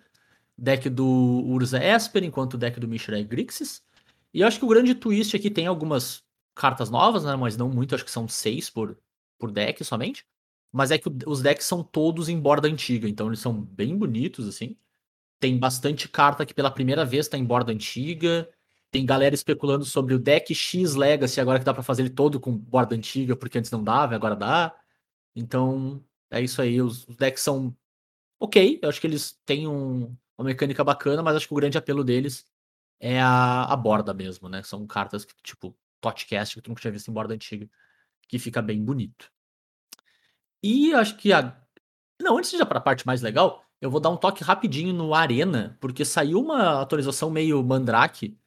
[0.60, 3.82] Deck do Urza Esper, enquanto o deck do Mishra é Grixis.
[4.34, 7.36] E eu acho que o grande twist aqui tem algumas cartas novas, né?
[7.36, 8.98] Mas não muito, acho que são seis por,
[9.39, 10.26] por deck somente.
[10.72, 14.48] Mas é que os decks são todos em borda antiga, então eles são bem bonitos,
[14.48, 14.78] assim.
[15.39, 18.50] Tem bastante carta que pela primeira vez tá em borda antiga.
[18.91, 22.39] Tem galera especulando sobre o deck X Legacy, agora que dá para fazer ele todo
[22.39, 24.76] com borda antiga, porque antes não dava, agora dá.
[25.36, 26.82] Então, é isso aí.
[26.82, 27.76] Os decks são
[28.39, 28.80] ok.
[28.82, 32.02] Eu acho que eles têm um, uma mecânica bacana, mas acho que o grande apelo
[32.02, 32.45] deles
[32.99, 34.63] é a, a borda mesmo, né?
[34.63, 37.69] São cartas que, tipo, podcast que tu nunca tinha visto em borda antiga,
[38.28, 39.30] que fica bem bonito.
[40.63, 41.58] E acho que a.
[42.21, 44.93] Não, antes de ir para a parte mais legal, eu vou dar um toque rapidinho
[44.93, 48.38] no Arena, porque saiu uma atualização meio mandrake.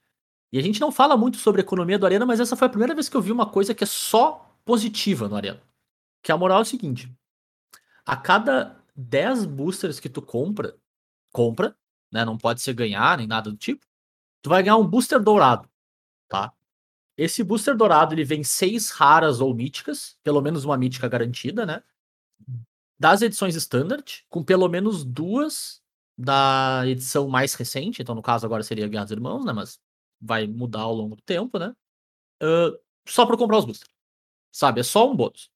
[0.50, 2.70] E a gente não fala muito sobre a economia do Arena, mas essa foi a
[2.70, 5.62] primeira vez que eu vi uma coisa que é só positiva no Arena.
[6.22, 7.10] Que a moral é o seguinte:
[8.04, 10.74] a cada 10 boosters que tu compra,
[11.32, 11.76] compra,
[12.12, 12.24] né?
[12.24, 13.86] Não pode ser ganhar nem nada do tipo,
[14.42, 15.68] tu vai ganhar um booster dourado,
[16.28, 16.52] tá?
[17.16, 21.82] Esse booster dourado ele vem seis raras ou míticas, pelo menos uma mítica garantida, né?
[23.02, 25.82] das edições standard, com pelo menos duas
[26.16, 29.80] da edição mais recente, então no caso agora seria Guerra dos Irmãos, né, mas
[30.20, 31.74] vai mudar ao longo do tempo, né,
[32.40, 33.90] uh, só para comprar os boosters,
[34.52, 35.50] sabe, é só um bônus,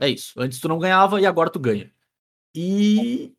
[0.00, 1.92] é isso, antes tu não ganhava e agora tu ganha.
[2.52, 3.32] E,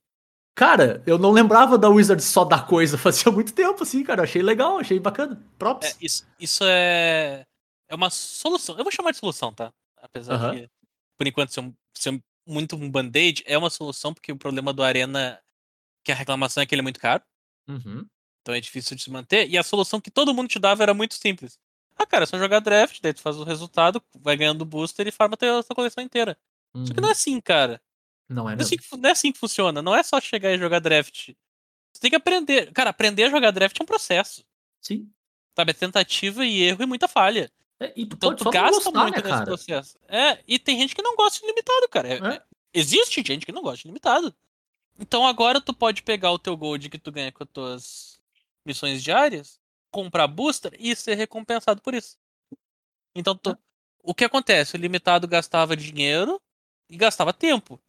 [0.55, 4.41] cara, eu não lembrava da Wizard só dar coisa, fazia muito tempo, assim, cara, achei
[4.41, 5.89] legal, achei bacana, props.
[5.89, 7.45] É, isso, isso é,
[7.89, 10.61] é uma solução, eu vou chamar de solução, tá, apesar uh -huh.
[10.61, 10.69] de,
[11.17, 14.83] por enquanto, ser um, ser muito um band-aid, é uma solução, porque o problema do
[14.83, 15.39] Arena,
[16.03, 17.23] que a reclamação é que ele é muito caro.
[17.67, 18.05] Uhum.
[18.41, 19.49] Então é difícil de se manter.
[19.49, 21.59] E a solução que todo mundo te dava era muito simples.
[21.95, 25.11] Ah, cara, é só jogar draft, daí tu faz o resultado, vai ganhando booster e
[25.11, 26.37] farma a tua coleção inteira.
[26.73, 26.85] Uhum.
[26.85, 27.13] Só que não é uhum.
[27.13, 27.81] assim, cara.
[28.31, 29.81] Não é, não é, assim que, não é assim que funciona.
[29.81, 31.29] Não é só chegar e jogar draft.
[31.93, 32.71] Você tem que aprender.
[32.71, 34.43] Cara, aprender a jogar draft é um processo.
[34.81, 35.09] Sim.
[35.55, 37.51] Sabe, é tentativa e erro e muita falha.
[37.79, 39.99] É, e tu então tu gasta gostar, muito né, nesse processo.
[40.07, 42.07] É, e tem gente que não gosta de limitado, cara.
[42.07, 42.43] É, é.
[42.73, 44.33] Existe gente que não gosta de limitado.
[44.99, 48.19] Então agora tu pode pegar o teu gold que tu ganha com as tuas
[48.65, 52.17] missões diárias, comprar booster e ser recompensado por isso.
[53.15, 53.57] Então tu,
[54.03, 54.75] o que acontece?
[54.75, 56.39] O limitado gastava dinheiro
[56.89, 57.81] e gastava tempo.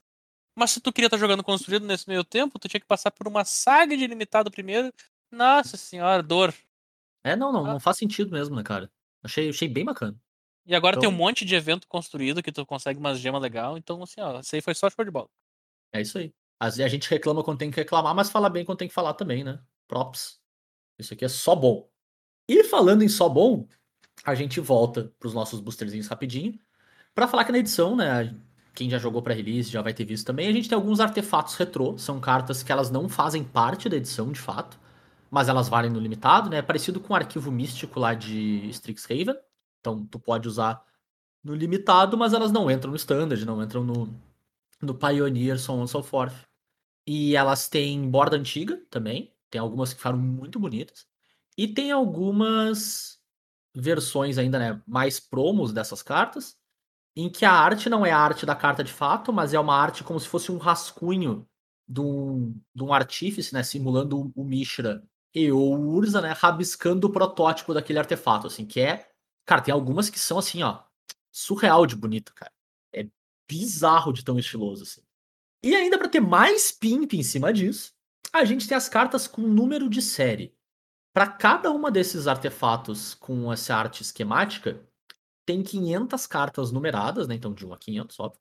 [0.57, 3.11] Mas se tu queria estar tá jogando construído nesse meio tempo, tu tinha que passar
[3.11, 4.93] por uma saga de limitado primeiro.
[5.31, 6.55] Nossa senhora, dor.
[7.25, 7.73] É, não, não, ah.
[7.73, 8.91] não faz sentido mesmo, né, cara?
[9.23, 10.21] Achei, achei bem bacana.
[10.67, 11.09] E agora então...
[11.09, 14.41] tem um monte de evento construído que tu consegue umas gemas legal, então assim, ó,
[14.41, 15.29] isso aí foi só show de bola.
[15.93, 16.33] É isso aí.
[16.61, 19.43] A gente reclama quando tem que reclamar, mas fala bem quando tem que falar também,
[19.43, 19.61] né?
[19.89, 20.41] Props.
[20.97, 21.91] Isso aqui é só bom.
[22.49, 23.67] E falando em só bom,
[24.25, 26.57] a gente volta para os nossos boosterzinhos rapidinho.
[27.15, 28.33] para falar que na edição, né?
[28.75, 30.49] Quem já jogou para release já vai ter visto também.
[30.49, 31.97] A gente tem alguns artefatos retrô.
[31.99, 34.79] São cartas que elas não fazem parte da edição, de fato
[35.33, 36.59] mas elas valem no limitado, né?
[36.59, 39.35] É parecido com o arquivo místico lá de Strixhaven.
[39.81, 40.85] Então tu pode usar
[41.43, 44.15] no limitado, mas elas não entram no standard, não entram no,
[44.83, 46.35] no Pioneer, so on and so forth.
[47.07, 49.35] E elas têm borda antiga também.
[49.51, 51.07] Tem algumas que ficaram muito bonitas.
[51.57, 53.19] E tem algumas
[53.75, 54.83] versões ainda, né?
[54.87, 56.59] Mais promos dessas cartas.
[57.15, 59.77] Em que a arte não é a arte da carta de fato, mas é uma
[59.77, 61.47] arte como se fosse um rascunho
[61.87, 63.63] de um, de um artífice, né?
[63.63, 65.03] Simulando o Mishra
[65.35, 69.09] e o Urza, né, rabiscando o protótipo daquele artefato, assim, que é.
[69.47, 70.83] Cara, tem algumas que são assim, ó,
[71.31, 72.53] surreal de bonito, cara.
[72.95, 73.07] É
[73.49, 75.03] bizarro de tão estiloso, assim.
[75.65, 77.93] E ainda para ter mais pimp em cima disso,
[78.33, 80.55] a gente tem as cartas com número de série.
[81.15, 84.83] Para cada uma desses artefatos com essa arte esquemática,
[85.45, 87.35] tem 500 cartas numeradas, né?
[87.35, 88.41] Então de 1 a 500, óbvio.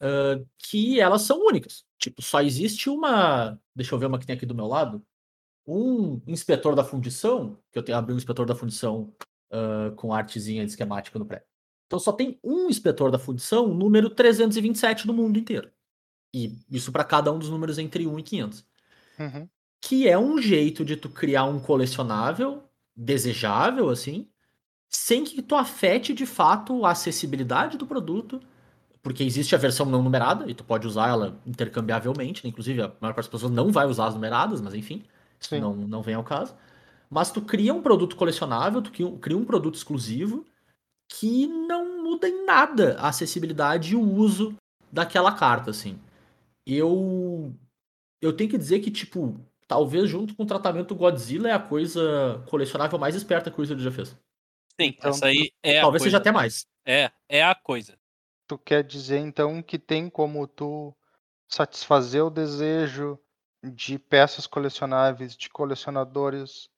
[0.00, 1.84] Uh, que elas são únicas.
[1.98, 3.60] Tipo, só existe uma.
[3.74, 5.04] Deixa eu ver uma que tem aqui do meu lado
[5.68, 9.14] um inspetor da fundição, que eu tenho abri um inspetor da fundição
[9.52, 11.44] uh, com artezinha esquemática no pré.
[11.86, 15.70] Então só tem um inspetor da fundição, número 327 no mundo inteiro.
[16.34, 18.66] E isso para cada um dos números entre 1 e 500.
[19.18, 19.48] Uhum.
[19.80, 22.64] Que é um jeito de tu criar um colecionável
[22.96, 24.28] desejável, assim,
[24.88, 28.40] sem que tu afete de fato a acessibilidade do produto,
[29.02, 32.50] porque existe a versão não numerada, e tu pode usar ela intercambiavelmente, né?
[32.50, 35.04] inclusive a maior parte das pessoas não vai usar as numeradas, mas enfim,
[35.40, 35.60] Sim.
[35.60, 36.54] não, não vem ao caso.
[37.10, 40.44] Mas tu cria um produto colecionável, tu cria- cria um produto exclusivo
[41.08, 44.54] que não muda em nada a acessibilidade e o uso
[44.92, 45.98] daquela carta, assim.
[46.66, 47.54] Eu
[48.20, 52.42] eu tenho que dizer que, tipo, talvez junto com o tratamento Godzilla é a coisa
[52.48, 54.16] colecionável mais esperta que o Wizard já fez.
[54.80, 56.10] Sim, Então, essa aí é a talvez coisa.
[56.10, 56.66] seja até mais.
[56.86, 57.98] É, é a coisa.
[58.46, 60.94] Tu quer dizer então que tem como tu
[61.48, 63.18] satisfazer o desejo
[63.62, 66.68] de peças colecionáveis de colecionadores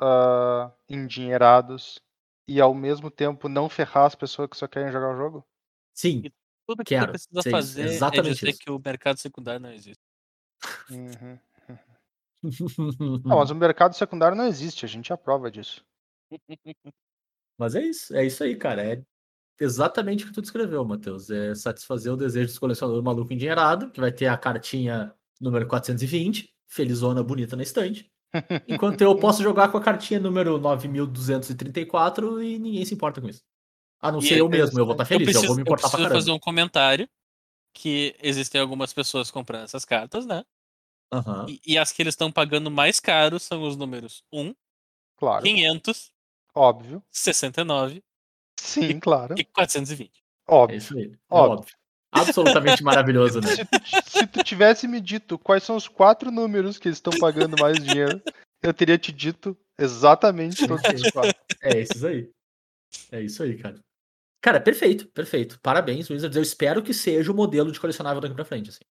[0.00, 2.00] ah, endinheirados
[2.46, 5.46] e ao mesmo tempo não ferrar as pessoas que só querem jogar o jogo?
[5.94, 6.22] Sim,
[6.66, 8.58] Tudo que Quero tu precisa fazer é exatamente dizer isso.
[8.60, 10.02] que o mercado secundário não existe.
[10.90, 11.38] Uhum.
[13.24, 15.84] Não, mas o mercado secundário não existe, a gente é a prova disso.
[17.58, 18.84] Mas é isso, é isso aí, cara.
[18.94, 19.02] É
[19.60, 21.30] exatamente o que tu descreveu, Matheus.
[21.30, 26.54] É satisfazer o desejo do colecionador maluco endinheirado, que vai ter a cartinha número 420,
[26.68, 28.10] felizona, bonita na estante.
[28.68, 33.42] Enquanto eu posso jogar com a cartinha número 9234 e ninguém se importa com isso.
[34.00, 35.56] A não E ser é eu mesmo, eu vou estar Eu feliz, eu, preciso, vou
[35.56, 36.20] me eu importar pra caramba.
[36.20, 37.08] fazer um comentário
[37.74, 40.44] que existem algumas pessoas comprando essas cartas, né?
[41.12, 41.46] Aham.
[41.48, 44.54] E, e as que eles estão pagando mais caro são os números 1,
[45.16, 46.12] Claro, 500,
[46.58, 47.02] óbvio.
[47.10, 48.02] 69
[48.60, 49.34] Sim, claro.
[49.38, 50.10] e 420.
[50.10, 50.78] É Óbvio.
[50.78, 51.04] isso aí.
[51.04, 51.58] É Óbvio.
[51.58, 51.76] óbvio.
[52.10, 53.48] Absolutamente maravilhoso, né?
[53.48, 57.12] Se tu, se tu tivesse me dito quais são os quatro números que eles estão
[57.18, 58.20] pagando mais dinheiro,
[58.62, 61.34] eu teria te dito exatamente todos os quatro.
[61.60, 62.30] É esses aí.
[63.12, 63.78] É isso aí, cara.
[64.40, 65.58] Cara, perfeito, perfeito.
[65.60, 66.36] Parabéns, Wizards.
[66.36, 68.84] Eu espero que seja o modelo de colecionável daqui pra frente, assim.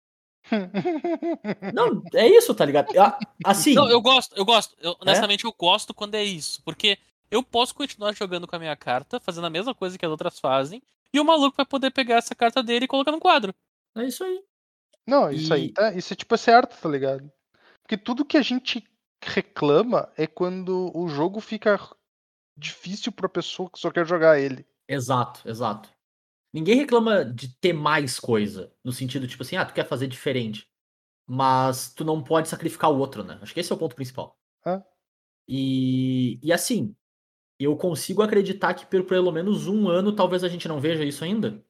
[1.74, 2.88] Não, é isso, tá ligado?
[3.44, 4.76] Assim, Não, eu gosto, eu gosto.
[4.80, 6.62] Eu, honestamente, eu gosto quando é isso.
[6.64, 6.98] Porque
[7.32, 10.40] eu posso continuar jogando com a minha carta, fazendo a mesma coisa que as outras
[10.40, 10.82] fazem,
[11.14, 13.54] e o maluco vai poder pegar essa carta dele e colocar no quadro.
[13.96, 14.44] é isso aí.
[15.08, 15.94] Não, isso aí E- tá.
[15.94, 17.32] Isso é tipo é certo, tá ligado?
[17.82, 18.84] Porque tudo que a gente
[19.24, 21.80] reclama é quando o jogo fica
[22.58, 24.66] difícil pra pessoa que só quer jogar ele.
[24.88, 25.90] Exato, exato.
[26.54, 30.68] Ninguém reclama de ter mais coisa, no sentido tipo assim, ah, tu quer fazer diferente,
[31.28, 33.38] mas tu não pode sacrificar o outro, né?
[33.42, 34.38] Acho que esse é o ponto principal.
[34.66, 34.82] É.
[35.48, 36.96] E, e assim,
[37.60, 41.24] eu consigo acreditar que por pelo menos um ano talvez a gente não veja isso
[41.24, 41.64] ainda,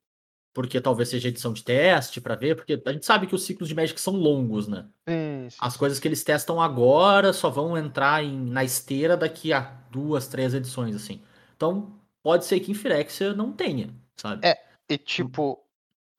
[0.54, 3.68] porque talvez seja edição de teste pra ver, porque a gente sabe que os ciclos
[3.70, 4.88] de Magic são longos, né?
[5.08, 9.52] Sim, sim, As coisas que eles testam agora só vão entrar em- na esteira daqui
[9.54, 11.22] a duas, três edições, assim.
[11.56, 14.46] Então, pode ser que em Firexia não tenha, sabe?
[14.48, 14.58] É.
[14.90, 15.60] E tipo,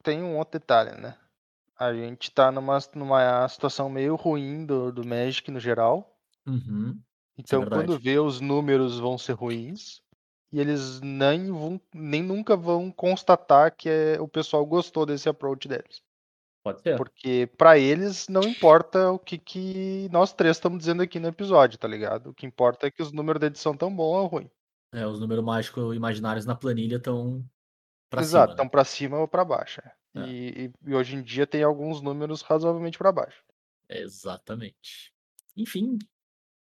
[0.03, 1.17] tem um outro detalhe, né?
[1.79, 6.19] A gente tá numa, numa situação meio ruim do, do Magic no geral.
[6.47, 6.99] Uhum.
[7.39, 7.85] Então, verdade.
[7.87, 10.01] quando vê os números vão ser ruins,
[10.53, 15.69] e eles nem, vão, nem nunca vão constatar que é- o pessoal gostou desse approach
[15.69, 16.03] deles.
[16.65, 16.97] Pode ser.
[16.97, 21.79] Porque pra eles não importa o que, que nós três estamos dizendo aqui no episódio,
[21.79, 22.31] tá ligado?
[22.31, 24.51] O que importa é que os números da edição tão bom ou ruim.
[24.93, 27.45] É, os números mágicos imaginários na planilha estão
[28.11, 28.53] pra Exato, cima.
[28.55, 28.71] estão né?
[28.71, 29.81] pra cima ou pra baixo.
[29.85, 29.93] é.
[30.23, 30.27] É.
[30.29, 33.45] E, e- e hoje em dia tem alguns números razoavelmente pra baixo.
[33.89, 35.13] Exatamente.
[35.57, 35.99] Enfim,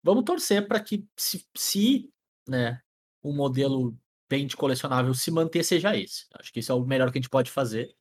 [0.02, 2.10] vamos torcer para que se, se
[2.48, 2.80] né,
[3.22, 3.96] o modelo
[4.28, 6.26] bem de colecionável se manter seja esse.
[6.38, 7.94] Acho que isso é o melhor que a gente pode fazer.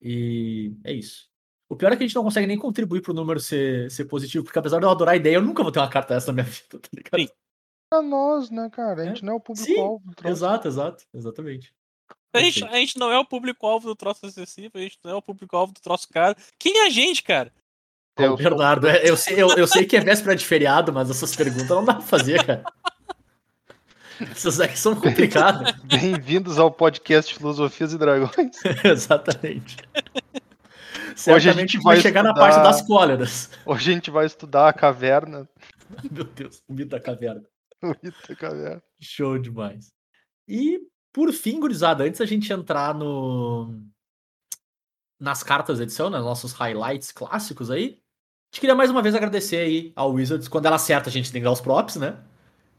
[0.00, 1.28] E é isso.
[1.68, 4.44] O pior é que a gente não consegue nem contribuir pro número ser, ser positivo,
[4.44, 6.42] porque apesar de eu adorar a ideia, eu nunca vou ter uma carta dessa na
[6.42, 7.20] minha vida, tá ligado?
[7.20, 7.28] Sim.
[7.88, 9.02] Pra nós, né, cara?
[9.02, 9.08] A É.
[9.08, 10.04] gente não é o público-alvo.
[10.08, 10.32] do troço.
[10.32, 11.74] Exato, exato, exatamente.
[12.32, 15.14] A gente, a gente não é o público-alvo do troço excessivo, a gente não é
[15.16, 16.36] o público-alvo do troço caro.
[16.58, 17.52] Quem é a gente, cara?
[18.20, 20.92] Ô, Eu sou- Bernardo, é, eu sei, eu, eu sei que é véspera de feriado,
[20.92, 22.64] mas essas perguntas não dá pra fazer, cara.
[24.20, 25.72] Essas aqui são complicadas.
[25.84, 28.56] Bem-vindos ao podcast Filosofias e Dragões.
[28.84, 29.76] Exatamente.
[31.32, 33.50] Hoje a gente vai chegar na estudar- parte das cóleras.
[33.64, 35.48] Hoje a gente vai estudar a caverna.
[36.10, 37.42] Meu Deus, o mito da caverna.
[37.82, 38.82] O mito da caverna.
[39.00, 39.90] Show demais.
[40.46, 40.80] E,
[41.12, 43.74] por fim, gurizada, antes da gente entrar no
[45.18, 48.00] nas cartas da edição, né, nossos highlights clássicos aí, a
[48.50, 51.40] gente queria mais uma vez agradecer aí ao Wizards, quando ela acerta a gente tem
[51.40, 52.16] que dar os props, né?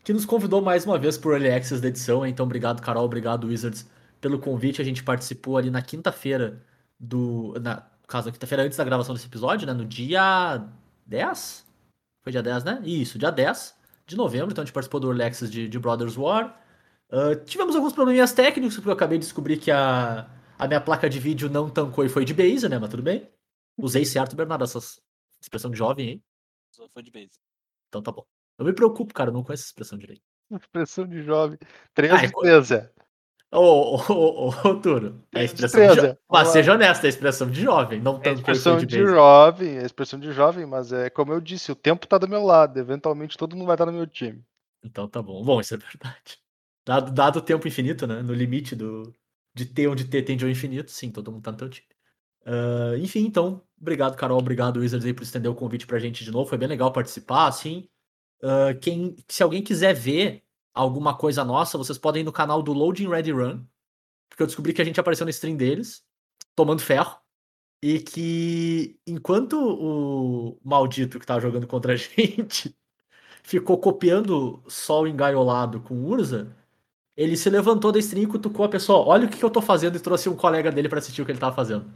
[0.03, 3.47] Que nos convidou mais uma vez pro Early Access da edição, então obrigado Carol, obrigado
[3.47, 3.88] Wizards
[4.19, 6.62] pelo convite, a gente participou ali na quinta-feira
[6.99, 10.63] do, na, caso, na quinta-feira antes da gravação desse episódio, né, no dia
[11.05, 11.65] 10?
[12.23, 12.81] Foi dia 10, né?
[12.84, 16.17] Isso, dia 10 de novembro, então a gente participou do Early Access de, de Brothers
[16.17, 16.62] War,
[17.12, 21.10] Uh, tivemos alguns probleminhas técnicos, porque eu acabei de descobrir que a, a minha placa
[21.10, 22.79] de vídeo não tancou e foi de base, né?
[22.79, 23.29] Mas tudo bem.
[23.77, 24.79] Usei certo, Bernardo, essa
[25.41, 26.21] expressão de jovem aí.
[26.71, 27.39] Sou fã de base.
[27.89, 28.25] Então tá bom.
[28.58, 30.21] Eu me preocupo, cara, eu não conheço essa expressão direito.
[30.51, 31.58] Expressão de jovem.
[31.93, 32.91] Três Ah, é é.
[33.54, 36.17] Ô, ô, ô, ô, Turo, é a expressão de jo...
[36.30, 39.12] Mas seja honesto, é a expressão de jovem, não É tanto expressão foi de base.
[39.12, 42.30] jovem, é a expressão de jovem, mas é como eu disse, o tempo tá do
[42.30, 42.80] meu lado.
[42.80, 44.41] Eventualmente todo mundo vai estar no meu time.
[44.84, 45.43] Então tá bom.
[45.43, 46.39] Bom, isso é verdade.
[46.86, 48.21] Dado, dado o tempo infinito, né?
[48.21, 49.13] No limite do,
[49.54, 51.88] de ter onde ter tende ao infinito, sim, todo mundo tá no teu time.
[52.45, 54.39] Ah, enfim, então, obrigado, Carol.
[54.39, 56.47] Obrigado, Wizards, aí, por estender o convite pra gente de novo.
[56.47, 57.89] Foi bem legal participar, assim.
[58.41, 62.73] Ah, quem, se alguém quiser ver alguma coisa nossa, vocês podem ir no canal do
[62.73, 63.65] Loading Ready Run,
[64.29, 66.03] porque eu descobri que a gente apareceu na stream deles,
[66.55, 67.17] tomando ferro,
[67.83, 72.75] e que enquanto o maldito que tava jogando contra a gente
[73.43, 76.55] ficou copiando Sol engaiolado com Urza,
[77.17, 79.97] ele se levantou da stream e cutucou a pessoa, olha o que, eu tô fazendo,
[79.97, 81.91] e trouxe um colega dele pra assistir o que ele tava fazendo.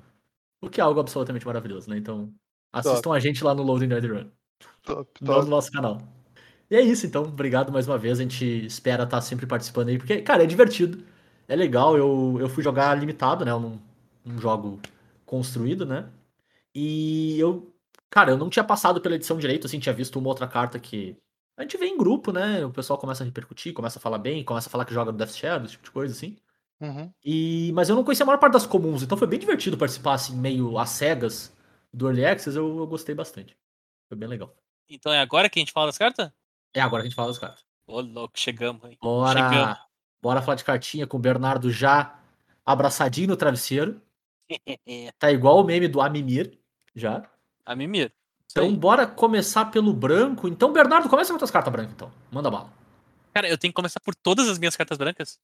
[0.65, 1.97] O que é algo absolutamente maravilhoso, né?
[1.97, 2.34] Então,
[2.73, 4.30] assistam a gente lá no Loading Ready Run
[4.84, 5.47] Top, no top.
[5.47, 6.01] nosso canal.
[6.69, 7.23] E é isso, então.
[7.23, 8.19] Obrigado mais uma vez.
[8.19, 11.04] A gente espera estar sempre participando aí, porque, cara, é divertido.
[11.47, 11.97] É legal.
[11.97, 13.51] Eu, eu fui jogar limitado, né?
[13.51, 13.82] Eu não,
[14.25, 14.80] não jogo
[15.25, 16.10] construído, né?
[16.73, 17.73] E eu,
[18.10, 21.17] cara, eu não tinha passado pela edição direito, assim, tinha visto uma outra carta que.
[21.58, 22.65] A gente vê em grupo, né?
[22.65, 25.17] O pessoal começa a repercutir, começa a falar bem, começa a falar que joga no
[25.17, 26.36] Death Shadow, esse tipo de coisa, assim.
[26.81, 27.11] Uhum.
[27.23, 30.13] E, mas eu não conhecia a maior parte das comuns, então foi bem divertido participar,
[30.15, 31.55] assim, meio às cegas
[31.93, 32.57] do Early Access.
[32.57, 33.57] Eu, eu gostei bastante.
[34.09, 34.53] Foi bem legal.
[34.89, 36.31] Então é agora que a gente fala das cartas?
[36.73, 37.63] É agora que a gente fala das cartas.
[37.88, 38.97] Ô, louco, chegamos aí.
[39.01, 39.77] Bora, Chegamos.
[40.21, 42.19] bora falar de cartinha com o Bernardo já
[42.65, 44.01] abraçadinho no travesseiro.
[45.17, 46.57] Tá igual o meme do Amimir,
[46.93, 47.27] já.
[47.65, 48.07] A Mimir.
[48.47, 48.75] Isso Então aí.
[48.75, 50.47] bora começar pelo branco.
[50.47, 52.11] Então, Bernardo, começa com as cartas brancas, então.
[52.31, 52.71] Manda bala.
[53.33, 55.39] Cara, eu tenho que começar por todas as minhas cartas brancas?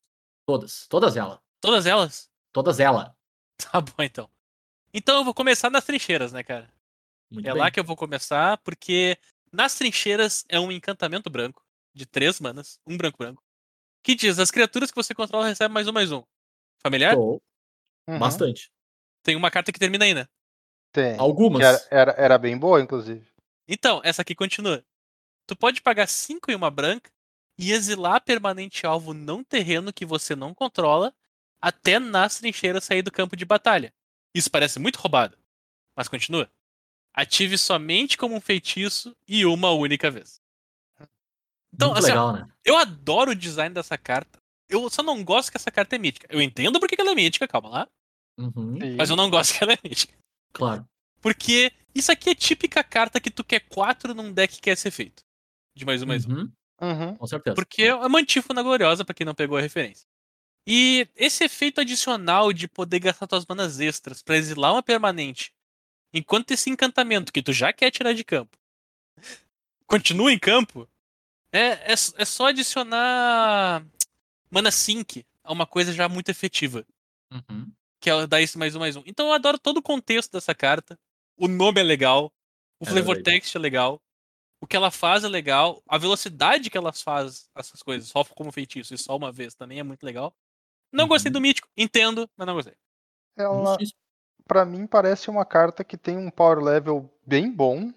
[0.52, 0.86] Todas.
[0.90, 1.40] Todas elas.
[1.62, 2.30] Todas elas?
[2.52, 3.10] Todas elas.
[3.58, 4.30] Tá bom, então.
[4.94, 6.70] Então eu vou começar nas trincheiras, né, cara?
[7.30, 7.62] Muito é bem.
[7.62, 9.18] lá que eu vou começar, porque
[9.50, 13.42] nas trincheiras é um encantamento branco, de três manas, um branco-branco,
[14.04, 16.22] que diz: as criaturas que você controla recebem mais um, mais um.
[16.84, 17.14] Familiar?
[17.14, 17.42] Show.
[18.10, 18.20] Uhum.
[18.20, 18.70] Bastante.
[19.24, 20.28] Tem uma carta que termina aí, né?
[20.92, 21.18] Tem.
[21.18, 21.62] Algumas.
[21.62, 23.26] Era, era, era bem boa, inclusive.
[23.70, 24.84] Então, essa aqui continua.
[25.48, 27.10] Tu pode pagar 5 em uma branca
[27.62, 31.14] e exilar permanente alvo não terreno que você não controla
[31.62, 33.94] até nas trincheiras sair do campo de batalha.
[34.34, 35.38] Isso parece muito roubado,
[35.96, 36.50] mas continua.
[37.14, 40.42] Ative somente como um feitiço e uma única vez.
[41.72, 42.50] Então, Muito assim, legal, né?
[42.66, 44.40] eu adoro o design dessa carta.
[44.68, 46.28] Eu só não gosto que essa carta é mítica.
[46.32, 47.88] Eu entendo porque que ela é mítica, calma lá.
[48.40, 48.96] Uhum.
[48.98, 50.18] Mas eu não gosto que ela é mítica.
[50.52, 50.88] Claro.
[51.22, 54.90] Porque isso aqui é típica carta que tu quer 4 num deck que quer ser
[54.90, 55.24] feito.
[55.76, 56.50] De mais um, mais um.
[56.82, 57.16] Uhum.
[57.16, 57.56] Com certeza.
[57.56, 60.06] Porque é uma antífona gloriosa, pra quem não pegou a referência.
[60.68, 65.52] E esse efeito adicional de poder gastar tuas manas extras pra exilar uma permanente,
[66.14, 68.58] enquanto esse encantamento que tu já quer tirar de campo
[69.88, 70.88] continua em campo,
[71.54, 73.86] é, é, é só adicionar
[74.52, 76.86] mana sync a uma coisa já muito efetiva.
[77.32, 77.72] Uhum.
[78.02, 79.04] Que é dar esse mais um, mais um.
[79.06, 80.98] Então eu adoro todo o contexto dessa carta.
[81.38, 82.32] O nome é legal.
[82.80, 83.24] O É flavor legal.
[83.34, 84.02] text é legal.
[84.62, 85.82] O que ela faz é legal.
[85.88, 89.80] A velocidade que elas faz essas coisas, só como feitiço e só uma vez, também
[89.80, 90.34] é muito legal.
[90.92, 91.34] Não gostei Uhum.
[91.34, 92.76] do mítico, entendo, mas não gostei.
[93.36, 93.94] Ela, Isso-
[94.46, 97.92] pra mim, parece uma carta que tem um power level bem bom,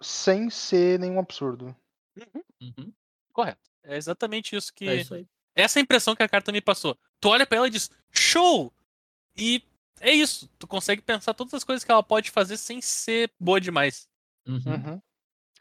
[0.00, 1.74] sem ser nenhum absurdo.
[2.60, 2.92] Uhum,
[3.32, 3.70] Correto.
[3.82, 4.86] É exatamente isso que.
[4.88, 5.26] É isso.
[5.54, 6.98] Essa é a impressão que a carta me passou.
[7.20, 8.72] Tu olha pra ela e diz, show!
[9.36, 9.62] E
[10.00, 10.48] é isso.
[10.58, 14.08] Tu consegue pensar todas as coisas que ela pode fazer sem ser boa demais.
[14.46, 15.00] Uhum.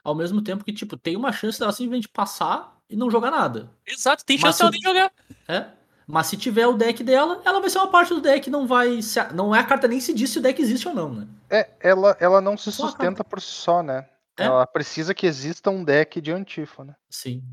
[0.04, 3.72] Ao mesmo tempo que, tipo, tem uma chance dela simplesmente passar e não jogar nada.
[3.88, 5.12] Exato, tem chance dela de jogar.
[5.48, 5.68] É.
[6.06, 9.02] Mas se tiver o deck dela, ela vai ser uma parte do deck, não vai.
[9.02, 11.28] Se não é a carta nem se diz se o deck existe ou não, né?
[11.50, 14.10] É, ela, ela não se Só a sustenta por si só, né?
[14.38, 14.46] É.
[14.46, 16.98] Ela precisa que exista um deck de antífona.
[17.10, 17.44] Sim.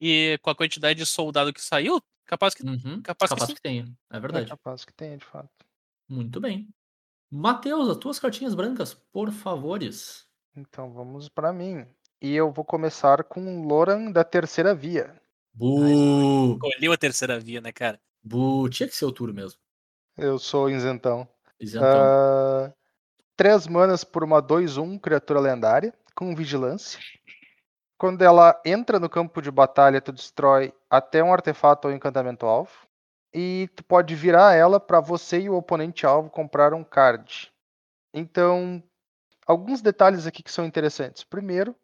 [0.00, 2.64] E com a quantidade de soldado que saiu, capaz que.
[2.64, 3.02] Uhum.
[3.02, 3.84] Capaz Capaz, que que, tenha.
[4.10, 4.48] É É verdade.
[4.48, 5.50] capaz que tenha, de fato.
[6.08, 6.68] Muito bem.
[7.30, 10.26] Matheus, as tuas cartinhas brancas, por favores.
[10.56, 11.86] Então vamos pra mim.
[12.22, 15.20] E eu vou começar com Loran da terceira via.
[15.52, 16.54] Bu!
[16.54, 18.00] Escolheu a terceira via, né, cara?
[18.22, 18.68] Bu!
[18.70, 19.58] Tinha que ser o turno mesmo.
[20.16, 21.28] Eu sou isentão.
[21.58, 21.88] Isentão.
[21.90, 22.72] Ah,
[23.36, 27.00] três manas por uma 2-1 criatura lendária, com vigilância.
[27.98, 32.72] Quando ela entra no campo de batalha, tu destrói até um artefato ou encantamento alvo.
[33.32, 37.52] E tu pode virar ela para você e o oponente alvo comprar um card.
[38.12, 38.82] Então,
[39.46, 41.24] alguns detalhes aqui que são interessantes.
[41.24, 41.74] Primeiro,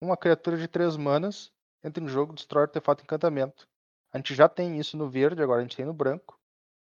[0.00, 1.52] uma criatura de três manas
[1.84, 3.66] entra no jogo, destrói artefato encantamento.
[4.12, 6.38] A gente já tem isso no verde, agora a gente tem no branco.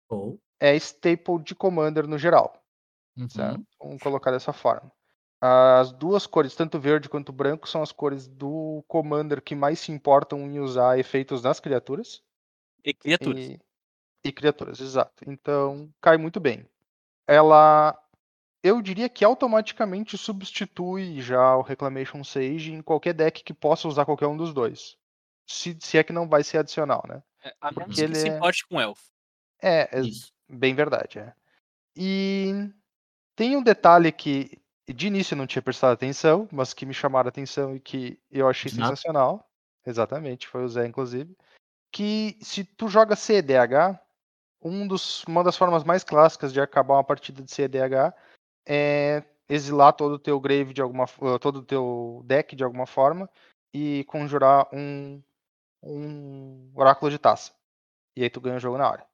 [0.09, 0.39] Ou.
[0.61, 2.63] É staple de Commander no geral
[3.17, 3.29] Uhum.
[3.29, 3.63] certo?
[3.81, 4.91] Vamos colocar dessa forma.
[5.41, 9.91] As duas cores, tanto verde quanto branco, são as cores do Commander que mais se
[9.91, 12.23] importam em usar efeitos nas criaturas.
[12.85, 13.49] E criaturas.
[13.49, 13.61] E
[14.25, 15.25] E criaturas, exato.
[15.27, 16.65] Então, cai muito bem.
[17.27, 17.99] Ela.
[18.63, 24.05] Eu diria que automaticamente substitui já o Reclamation Sage em qualquer deck que possa usar
[24.05, 24.97] qualquer um dos dois.
[25.47, 27.23] Se, se é que não vai ser adicional, né?
[27.43, 29.11] É, a menos Porque que ele se é- importe com elfo.
[29.61, 30.03] É, é
[30.49, 31.19] bem verdade.
[31.19, 31.35] É.
[31.97, 32.71] E
[33.35, 34.59] tem um detalhe que
[34.89, 38.19] de início eu não tinha prestado atenção, mas que me chamaram a atenção e que
[38.31, 38.91] eu achei De nada.
[38.95, 39.49] sensacional.
[39.85, 41.37] Exatamente, foi o Zé, inclusive.
[41.91, 43.99] Que se tu joga CEDH,
[44.63, 48.15] um dos, uma das formas mais clássicas de acabar uma partida de CEDH
[48.67, 52.87] é exilar todo o teu grave de alguma uh, todo o teu deck de alguma
[52.87, 53.29] forma
[53.75, 55.23] e conjurar um,
[55.83, 57.53] um oráculo de taça.
[58.17, 59.07] E aí tu ganha o jogo na hora.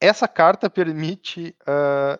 [0.00, 2.18] Essa carta permite ah,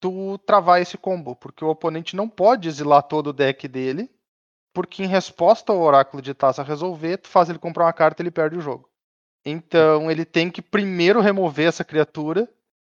[0.00, 4.10] tu travar esse combo, porque o oponente não pode exilar todo o deck dele,
[4.72, 8.24] porque em resposta ao oráculo de taça resolver, tu faz ele comprar uma carta e
[8.24, 8.88] ele perde o jogo.
[9.44, 12.48] Então ele tem que primeiro remover essa criatura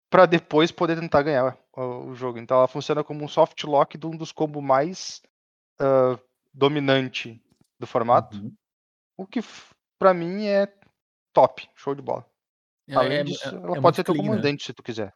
[0.09, 2.38] para depois poder tentar ganhar o, jogo.
[2.39, 5.21] Então ela funciona como um soft lock de um dos combos mais
[5.80, 6.19] ah,
[6.53, 7.41] dominante
[7.80, 8.55] do formato, Uhum.
[9.17, 9.39] o que
[9.97, 10.71] pra mim é
[11.34, 12.26] top, show de bola.
[12.88, 14.30] É- Além é- disso, é- ela é pode ser teu clean, né?
[14.32, 15.13] comandante se tu quiser.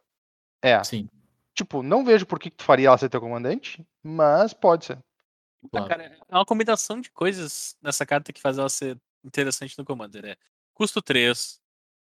[0.62, 1.08] É, Sim,
[1.54, 4.98] tipo, não vejo por que, tu faria ela ser teu comandante, mas pode ser.
[4.98, 5.88] Ah, claro.
[5.88, 10.24] cara, é uma combinação de coisas nessa carta que faz ela ser interessante no Commander.
[10.24, 10.36] É
[10.72, 11.60] custo 3,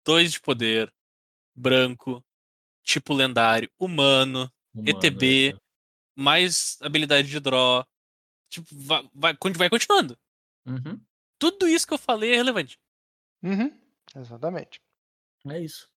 [0.04, 0.92] 2 de poder,
[1.54, 2.24] branco,
[2.82, 5.50] tipo lendário, humano, Humano, ETB.
[5.54, 5.58] é.
[6.14, 7.86] mais habilidade de draw.
[8.48, 10.18] Tipo, vai, vai, vai continuando.
[10.66, 11.00] Uhum.
[11.38, 12.78] Tudo isso que eu falei é relevante.
[13.42, 13.72] Uhum,
[14.14, 14.80] exatamente.
[15.48, 15.88] É isso.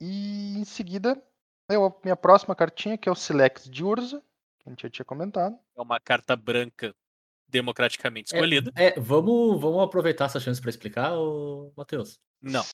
[0.00, 1.20] E em seguida,
[1.68, 4.22] eu, a minha próxima cartinha, que é o Select de Urza,
[4.58, 5.58] que a gente já tinha comentado.
[5.76, 6.94] É uma carta branca
[7.48, 8.72] democraticamente escolhida.
[8.74, 12.18] É, vamos, vamos aproveitar essa chance para explicar, ô, Matheus.
[12.40, 12.64] Não.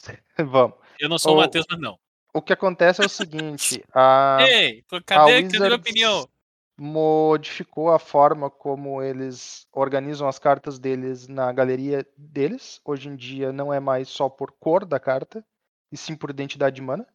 [0.38, 0.76] Vamos.
[0.98, 1.98] Eu não sou o Ô, Matheus, mas não.
[2.34, 6.28] O que acontece é o seguinte, a, Ei, a cadê, cadê a minha Wizards opinião?
[6.76, 12.80] modificou a forma como eles organizam as cartas deles na galeria deles.
[12.84, 15.44] Hoje em dia não é mais só por cor da carta,
[15.92, 17.06] e sim por identidade de mana.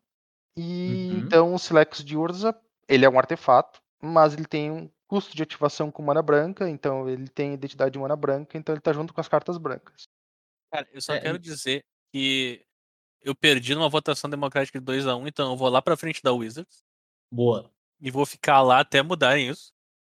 [0.57, 1.19] E Uhum.
[1.19, 2.55] então o Silex de Urza,
[2.87, 7.09] ele é um artefato, mas ele tem um custo de ativação com mana branca, então
[7.09, 10.03] ele tem identidade de mana branca, então ele tá junto com as cartas brancas.
[10.71, 11.81] Cara, eu só É, quero dizer
[12.13, 12.65] que
[13.21, 16.83] eu perdi numa votação democrática de 2x1, então eu vou lá pra frente da Wizards
[17.31, 17.69] Boa.
[17.99, 19.73] e vou ficar lá até mudarem isso,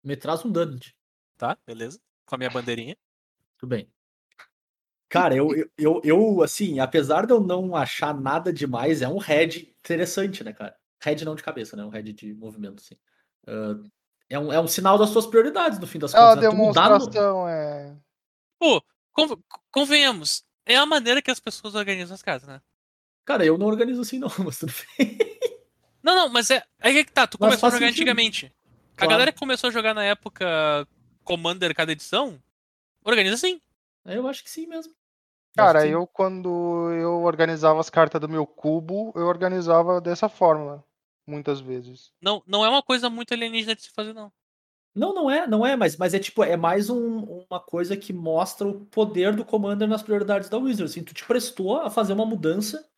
[0.03, 0.91] Me traz um Dungeon.
[1.37, 1.57] tá?
[1.65, 1.99] Beleza?
[2.25, 2.97] Com a minha bandeirinha.
[3.57, 3.91] Tudo bem.
[5.09, 9.17] Cara, eu, eu, eu, eu, assim, apesar de eu não achar nada demais, é um
[9.17, 10.77] head interessante, né, cara?
[11.03, 11.83] Head não de cabeça, né?
[11.83, 12.95] Um head de movimento, assim.
[13.47, 13.75] Ah,
[14.29, 16.43] é, um, é um sinal das suas prioridades, no fim das É uma contas.
[16.43, 16.49] né?
[16.51, 17.97] Tu mudar no- demonstração, é.
[18.59, 19.41] Pô, con-
[19.71, 20.43] convenhamos.
[20.65, 22.61] É a maneira que as pessoas organizam as cartas, né?
[23.29, 25.15] Cara, eu não organizo assim, não, mas tudo bem.
[26.01, 26.63] Não, não, mas é.
[26.79, 28.01] Aí que tá, tu Mas começou a jogar sentido.
[28.01, 28.45] antigamente.
[28.93, 29.11] A Claro.
[29.11, 30.87] galera que começou a jogar na época
[31.23, 32.41] Commander cada edição,
[33.05, 33.61] organiza assim.
[34.03, 34.91] Eu acho que sim mesmo.
[35.55, 35.89] Cara, sim.
[35.89, 40.83] eu quando eu organizava as cartas do meu cubo, eu organizava dessa forma,
[41.27, 42.11] muitas vezes.
[42.19, 44.31] Não, não é uma coisa muito alienígena de se fazer, não.
[44.95, 48.11] Não, não é, não é, mas, mas é tipo, é mais um- uma coisa que
[48.11, 50.85] mostra o poder do Commander nas prioridades da Wizard.
[50.91, 52.88] Assim, tu te prestou a fazer uma mudança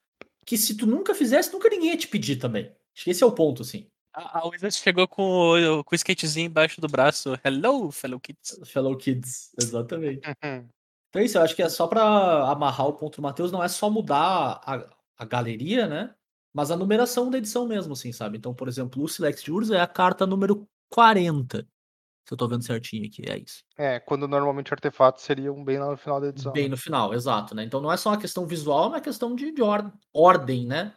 [0.46, 2.72] que se tu nunca fizesse, nunca ninguém ia te pedir também.
[2.96, 3.88] Acho que esse é o ponto, assim.
[4.14, 7.38] A, a Wizards chegou com o, com o skatezinho embaixo do braço.
[7.44, 8.60] Hello, fellow kids.
[8.66, 10.28] Fellow Kids, exatamente.
[10.28, 10.68] Uhum.
[11.12, 13.62] Então é isso, eu acho que é só pra amarrar o ponto do Matheus, não
[13.62, 16.16] é só mudar a, a galeria, né?
[16.54, 18.38] Mas a numeração da edição mesmo, assim, sabe?
[18.38, 21.68] Então, por exemplo, o Select de Urza é a carta número 40.
[22.32, 23.62] Se eu tô vendo certinho aqui, é isso.
[23.78, 26.54] É, quando normalmente artefatos seriam bem lá no final da edição.
[26.54, 26.70] Bem né?
[26.70, 27.66] no final, exato, né?
[27.66, 30.96] Então não é só uma questão visual, é uma questão de, de or- ordem, né?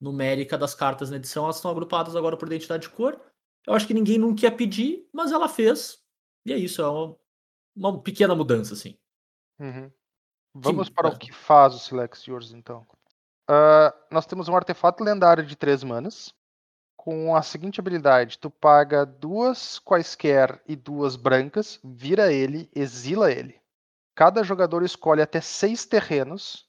[0.00, 3.20] Numérica das cartas na edição, elas estão agrupadas agora por identidade de cor.
[3.64, 5.98] Eu acho que ninguém nunca ia pedir, mas ela fez.
[6.44, 7.16] E é isso, é uma,
[7.76, 8.98] uma pequena mudança, assim.
[9.60, 9.88] Uhum.
[10.56, 12.84] Vamos para o que faz o Silex Yours, então.
[13.48, 16.34] Ah, nós temos um artefato lendário de 3 manas.
[17.04, 23.60] Com a seguinte habilidade: tu paga duas quaisquer e duas brancas, vira ele, exila ele.
[24.14, 26.66] Cada jogador escolhe até seis terrenos.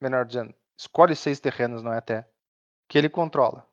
[0.00, 2.28] Menor dizendo, escolhe seis terrenos, não é até.
[2.88, 3.64] Que ele controla.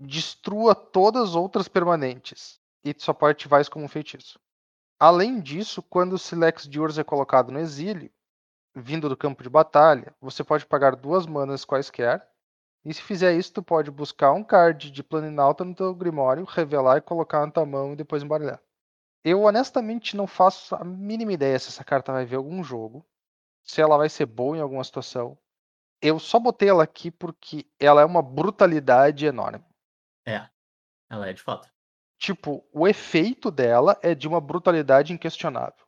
[0.00, 2.58] Destrua todas as outras permanentes.
[2.82, 4.40] E só pode ativar isso como um feitiço.
[4.98, 8.10] Além disso, quando o Silex de Urza é colocado no exílio,
[8.74, 12.26] vindo do campo de batalha, você pode pagar duas manas quaisquer.
[12.84, 16.98] E se fizer isso, tu pode buscar um card de Planinauta no teu Grimório, revelar
[16.98, 18.60] e colocar na tua mão e depois embaralhar.
[19.24, 23.06] Eu honestamente não faço a mínima ideia se essa carta vai ver algum jogo,
[23.62, 25.38] se ela vai ser boa em alguma situação.
[26.00, 29.64] eu só botei ela aqui porque ela é uma brutalidade enorme.
[30.26, 30.48] É.
[31.08, 31.70] Ela é de fato.
[32.18, 35.86] Tipo, o efeito dela é de uma brutalidade inquestionável.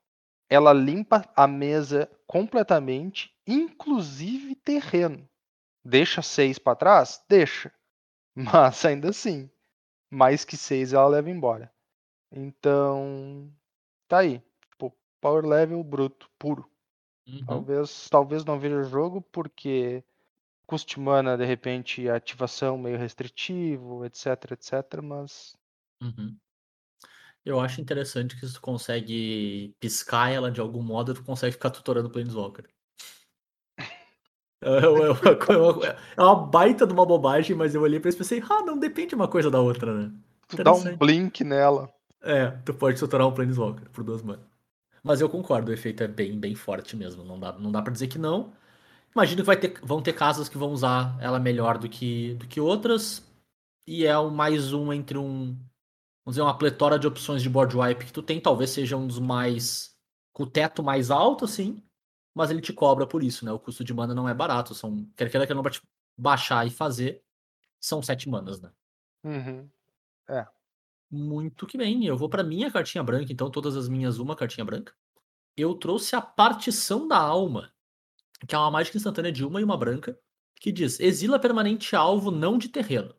[0.48, 5.28] Ela limpa a mesa completamente, inclusive terreno.
[5.84, 7.24] Deixa seis para trás?
[7.28, 7.72] Deixa.
[8.34, 9.50] Mas ainda assim,
[10.10, 11.72] mais que seis ela leva embora.
[12.32, 13.52] Então,
[14.08, 14.42] tá aí.
[14.70, 16.68] Tipo, power level bruto, puro.
[17.26, 17.44] Uhum.
[17.46, 20.04] Talvez, talvez não veja o jogo porque
[20.66, 25.56] custo mana, de repente, ativação meio restritivo, etc, etc, mas
[26.02, 26.36] Uhum.
[27.44, 31.70] Eu acho interessante que se tu consegue piscar ela de algum modo, tu consegue ficar
[31.70, 32.68] tutorando o Planeswalker.
[34.64, 38.08] É, é uma- é uma- é uma baita de uma bobagem, mas eu olhei pra
[38.08, 40.12] isso e pensei, ah, não depende uma coisa da outra, né?
[40.48, 41.88] tu dá um blink nela.
[42.22, 44.44] É, tu pode tutorar um Planeswalker por duas manas.
[45.02, 47.24] Mas eu concordo, o efeito é bem, bem forte mesmo.
[47.24, 48.52] Não dá, não dá pra dizer que não.
[49.14, 52.46] Imagino que vai ter, vão ter casas que vão usar ela melhor do que, do
[52.46, 53.22] que outras.
[53.86, 55.54] E é um, mais um entre um.
[56.24, 58.40] Vamos dizer, uma pletora de opções de board wipe que tu tem.
[58.40, 59.94] Talvez seja um dos mais.
[60.32, 61.82] com o teto mais alto, assim.
[62.34, 63.52] Mas ele te cobra por isso, né?
[63.52, 64.74] O custo de mana não é barato.
[64.74, 65.08] São.
[65.16, 65.80] Quer queira que não te
[66.16, 67.22] baixar e fazer.
[67.80, 68.72] São sete manas, né?
[69.22, 69.70] Uhum.
[71.10, 72.04] Muito que bem.
[72.04, 74.92] Eu vou para minha cartinha branca, então todas as minhas uma cartinha branca.
[75.56, 77.72] Eu trouxe a partição da alma,
[78.48, 80.18] que é uma mágica instantânea de uma e uma branca,
[80.56, 83.14] que diz: exila permanente alvo não de terreno.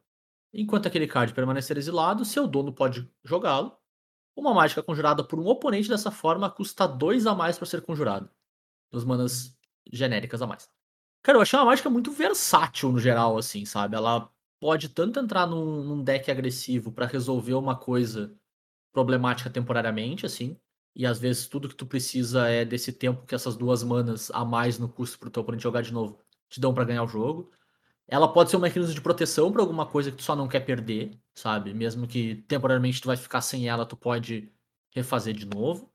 [0.54, 3.78] Enquanto aquele card permanecer exilado, seu dono pode jogá-lo.
[4.36, 8.30] Uma mágica conjurada por um oponente dessa forma custa dois a mais para ser conjurada.
[8.92, 9.58] Duas manas
[9.92, 10.70] genéricas a mais.
[11.24, 13.96] Cara, eu achei uma mágica muito versátil no geral, assim, sabe?
[13.96, 14.30] Ela
[14.60, 18.34] pode tanto entrar num, num deck agressivo pra resolver uma coisa
[18.94, 20.58] problemática temporariamente, assim,
[20.96, 24.46] e às vezes tudo que tu precisa é desse tempo que essas duas manas a
[24.46, 26.20] mais no custo pro teu oponente jogar de novo
[26.50, 27.52] te dão pra ganhar o jogo.
[28.08, 30.62] Ela pode ser um mecanismo de proteção pra alguma coisa que tu só não quer
[30.62, 31.74] perder, sabe?
[31.74, 34.52] Mesmo que temporariamente tu vai ficar sem ela, tu pode
[34.92, 35.92] refazer de novo.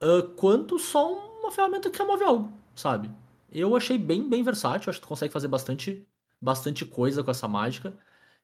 [0.00, 3.10] Ah, quanto só uma ferramenta que remove algo, sabe?
[3.50, 6.06] Eu achei bem, bem versátil, acho que tu consegue fazer bastante,
[6.40, 7.96] bastante coisa com essa mágica.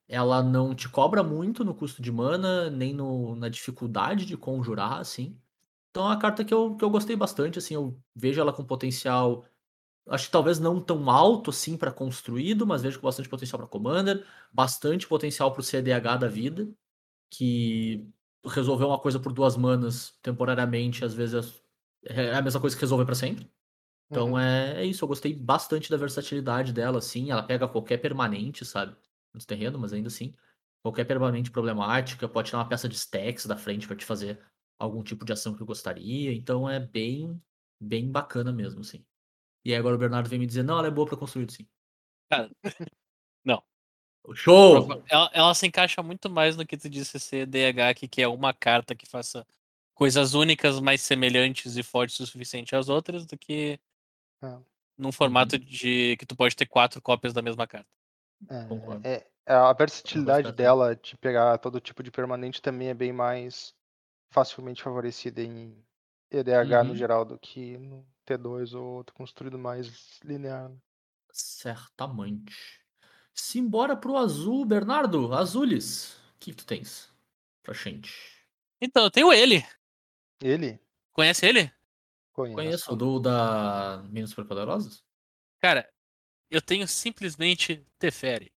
[0.09, 5.01] Ela não te cobra muito no custo de mana, nem no, na dificuldade de conjurar,
[5.01, 5.39] assim.
[5.91, 8.65] Então é uma carta que eu, que eu gostei bastante, assim, eu vejo ela com
[8.65, 9.45] potencial,
[10.09, 13.69] acho que talvez não tão alto assim para construído, mas vejo com bastante potencial para
[13.69, 16.69] commander, bastante potencial pro CDH da vida,
[17.31, 18.09] que
[18.47, 21.64] resolver uma coisa por duas manas temporariamente, às vezes
[22.07, 23.51] é é a mesma coisa que resolver para sempre.
[24.11, 24.39] Então Uhum.
[24.39, 27.31] é, é isso, eu gostei bastante da versatilidade dela, assim.
[27.31, 28.97] Ela pega qualquer permanente, sabe?
[29.33, 30.35] No terreno, mas ainda assim.
[30.83, 34.39] Qualquer permanente problemática, pode tirar uma peça de stacks da frente pra te fazer
[34.79, 36.33] algum tipo de ação que eu gostaria.
[36.33, 37.41] Então é bem,
[37.81, 39.05] bem bacana mesmo, assim.
[39.65, 41.67] E aí agora o Bernardo vem me dizer, não, ela é boa pra construído, sim.
[42.31, 42.51] Cara,
[43.45, 43.63] não.
[44.35, 45.03] Show!
[45.09, 48.29] Ela, ela se encaixa muito mais no que tu disse ser DH aqui, que é
[48.29, 49.47] uma carta que faça
[49.95, 53.79] coisas únicas, mais semelhantes e fortes o suficiente às outras, do que
[54.43, 54.59] É.
[54.99, 57.89] num formato de que tu pode ter quatro cópias da mesma carta.
[58.51, 59.07] É, Concordo.
[59.07, 63.75] é- é a versatilidade dela de pegar todo tipo de permanente também é bem mais
[64.31, 65.77] facilmente favorecida em
[66.31, 66.97] EDH no Uhum.
[66.97, 70.69] geral do que no T2 ou outro construído mais linear.
[70.71, 70.77] né?
[71.31, 72.81] Certamente.
[73.35, 75.33] Simbora pro azul, Bernardo.
[75.35, 76.15] Azules.
[76.37, 77.11] O que tu tens
[77.63, 78.13] pra gente?
[78.81, 79.65] Então, eu tenho ele.
[80.45, 80.79] Ele
[81.11, 81.73] Conhece ele?
[82.35, 82.55] conhece.
[82.55, 85.03] Conheço o do da Minas Superpoderosas?
[85.59, 85.89] Cara,
[86.51, 88.53] eu tenho simplesmente Teferi.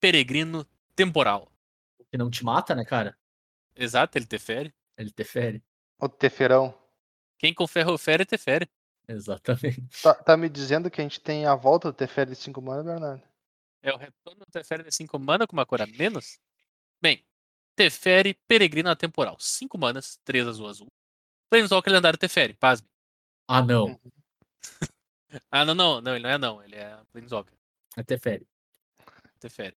[0.00, 0.66] Peregrino
[0.96, 1.52] temporal.
[2.10, 3.16] Que não te mata, né, cara?
[3.76, 4.74] Exato, ele Teferi.
[4.96, 5.62] Ele te fere.
[6.00, 6.76] O Teferão.
[7.38, 8.68] Quem com ferro fere, Teferi.
[9.06, 9.86] Exatamente.
[10.02, 12.82] Tá, tá me dizendo que a gente tem a volta do Teferi de 5 mana,
[12.82, 13.22] Bernardo?
[13.82, 16.40] É o retorno do Teferi de 5 mana com uma cor a menos?
[17.00, 17.24] Bem,
[17.76, 19.36] Teferi, Peregrino temporal.
[19.38, 20.88] 5 manas, 3 azul azul.
[21.50, 22.88] Planeswalker lendário Teferi, pasme.
[23.46, 23.98] Ah, não.
[25.48, 27.54] Ah, não, não, não, ele não é não, ele é Planeswalker.
[27.96, 28.44] É te fere.
[29.38, 29.76] Teferi.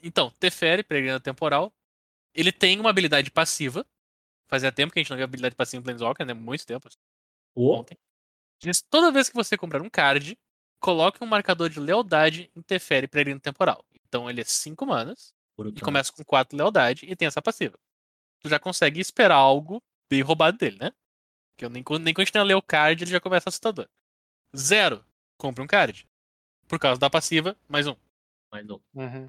[0.00, 1.74] Então, Teferi, Peregrino Temporal,
[2.32, 3.84] ele tem uma habilidade passiva.
[4.46, 6.32] Fazia tempo que a gente não via habilidade passiva em Planeswalker, né?
[6.32, 6.88] Muito tempo.
[7.56, 7.98] O Ontem.
[8.60, 10.38] Diz, toda vez que você comprar um card,
[10.78, 13.84] coloque um marcador de lealdade em Teferi, Peregrino Temporal.
[14.06, 15.34] Então ele é 5 manas,
[15.74, 17.76] e começa com 4 lealdade e tem essa passiva.
[18.40, 20.92] Tu já consegue esperar algo bem roubado dele, né?
[21.56, 23.88] Que eu nem, nem continuei a ler o card, ele já começa assustador.
[24.56, 25.04] Zero.
[25.38, 26.06] Compre um card.
[26.68, 27.94] Por causa da passiva, mais um.
[28.50, 28.78] Mais um.
[28.94, 29.28] Uhum.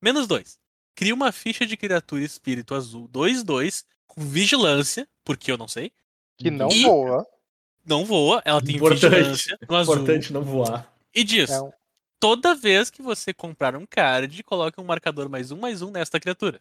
[0.00, 0.58] Menos dois.
[0.94, 5.92] Cria uma ficha de criatura espírito azul 2-2 com vigilância, porque eu não sei.
[6.36, 7.26] Que não E- voa.
[7.84, 9.08] Não voa, ela tem Importante.
[9.10, 9.94] vigilância no azul.
[9.96, 10.92] Importante não voar.
[11.14, 11.72] E diz: É um-
[12.20, 16.20] toda vez que você comprar um card, coloque um marcador mais um mais um nesta
[16.20, 16.60] criatura.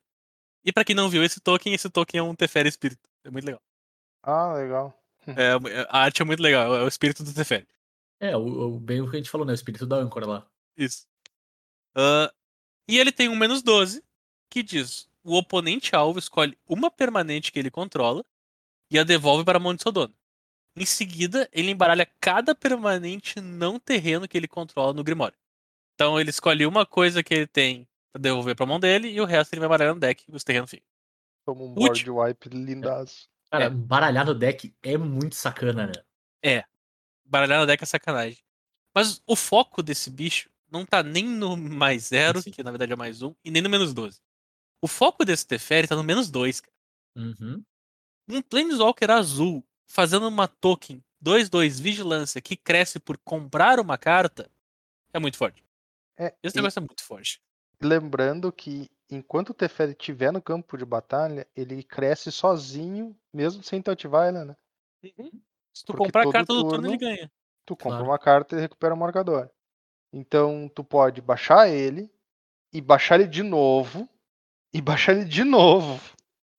[0.66, 3.08] E pra quem não viu esse token, esse token é um Teferi Espírito.
[3.24, 3.62] É muito legal.
[4.24, 4.94] Ah, legal.
[5.28, 5.52] É,
[5.90, 7.68] a arte é muito legal, é o espírito do Teferi.
[8.20, 9.54] É, o, o- bem o que a gente falou, né?
[9.54, 10.48] O espírito da âncora lá.
[10.78, 11.08] Isso.
[11.96, 12.32] Ah,
[12.88, 14.04] e ele tem um menos 12,
[14.50, 18.26] que diz: o oponente alvo escolhe uma permanente que ele controla
[18.92, 20.14] e a devolve para a mão de seu dono.
[20.76, 25.38] Em seguida, ele embaralha cada permanente não terreno que ele controla no Grimório.
[25.96, 29.26] Então ele escolhe uma coisa que ele tem pra devolver pra mão dele e o
[29.26, 30.86] resto ele vai embaralhar no deck e os terrenos ficam.
[31.46, 33.30] Toma um board wipe lindaço.
[33.52, 33.70] Cara, É.
[33.70, 36.64] baralhar no deck é muito sacana, né?
[37.26, 38.40] Embaralhar no deck é sacanagem.
[38.96, 42.52] Mas o foco desse bicho não tá nem no mais zero, Sim.
[42.52, 44.20] que na verdade é mais um, e nem no menos 12.
[44.82, 46.74] O foco desse Teferi tá no menos 2, cara.
[47.16, 47.64] Uhum.
[48.30, 54.50] Um Planeswalker azul fazendo uma token 2-2 vigilância que cresce por comprar uma carta
[55.14, 55.64] é muito forte.
[56.18, 57.42] É, Esse e negócio é muito forte.
[57.82, 63.82] Lembrando que enquanto o Teferi estiver no campo de batalha, ele cresce sozinho, mesmo sem
[63.82, 64.56] tu ativar ele, né?
[65.74, 67.32] Se tu Porque comprar a carta do turno, turno- ele ganha.
[67.66, 68.06] Tu compra Claro.
[68.12, 69.50] uma carta e recupera o marcador.
[70.14, 72.10] Então tu pode baixar ele
[72.74, 74.08] e baixar ele de novo
[74.74, 76.00] e baixar ele de novo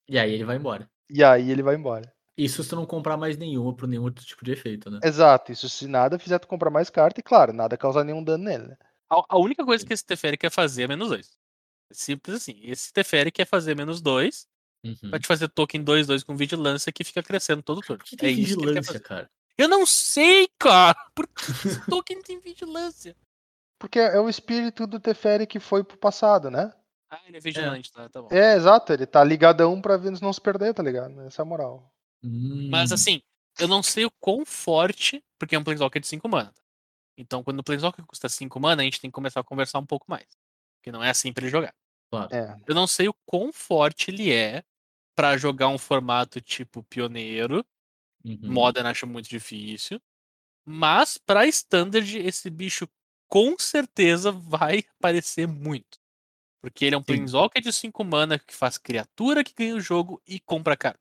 [0.08, 0.88] E aí ele vai embora.
[1.10, 2.12] e aí ele vai embora.
[2.36, 5.00] Isso se tu não comprar mais nenhuma por nenhum outro tipo de efeito, né?
[5.04, 8.44] Exato, isso se nada fizer tu comprar mais carta e claro, nada causar nenhum dano
[8.44, 8.68] nele.
[8.68, 8.76] né?
[9.12, 11.30] A, a única coisa que esse Teferi quer fazer é menos 2.
[11.92, 12.58] Simples assim.
[12.62, 14.46] Esse Teferi quer fazer menos 2
[14.84, 15.10] Uhum.
[15.10, 18.02] pra te fazer token 2-2 com vigilância que fica crescendo todo turno.
[18.02, 19.00] Que É tem que quer vigilância, fazer.
[19.00, 19.30] cara?
[19.56, 20.96] Eu não sei, cara!
[21.14, 23.14] Por que esse token tem vigilância?
[23.78, 26.72] Porque é o espírito do Teferi que foi pro passado, né?
[27.10, 28.28] Ah, ele é vigilante, tá, tá bom.
[28.32, 31.20] É, exato, ele tá ligadão pra Vênus não se perder, tá ligado?
[31.22, 31.92] Essa é a moral.
[32.70, 33.22] Mas Hum, assim,
[33.60, 36.52] eu não sei o quão forte, porque é um Planeswalker de 5 mana.
[37.16, 39.86] Então, quando o Planeswalker custa 5 mana, a gente tem que começar a conversar um
[39.86, 40.26] pouco mais.
[40.78, 41.74] Porque não é assim pra ele jogar.
[42.10, 42.34] claro.
[42.34, 44.64] É, Eu não sei o quão forte ele é
[45.14, 47.64] pra jogar um formato tipo pioneiro.
[48.24, 48.38] Uhum.
[48.42, 50.00] Modern acho muito difícil.
[50.64, 52.88] Mas pra Standard, esse bicho
[53.28, 55.98] com certeza vai aparecer muito.
[56.62, 57.06] Porque ele é um Sim.
[57.06, 61.00] Planeswalker de 5 mana que faz criatura que ganha o jogo e compra carta.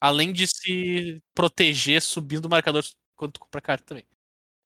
[0.00, 2.84] Além de se proteger subindo o marcador
[3.16, 4.06] quando tu compra carta também.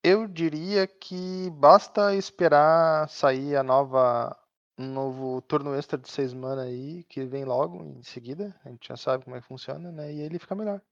[0.07, 4.37] Eu diria que basta esperar sair a nova.
[4.79, 8.55] Um novo turno extra de 6 mana aí, que vem logo em seguida.
[8.65, 10.13] A gente já sabe como é que funciona, né?
[10.13, 10.83] E ele fica melhor.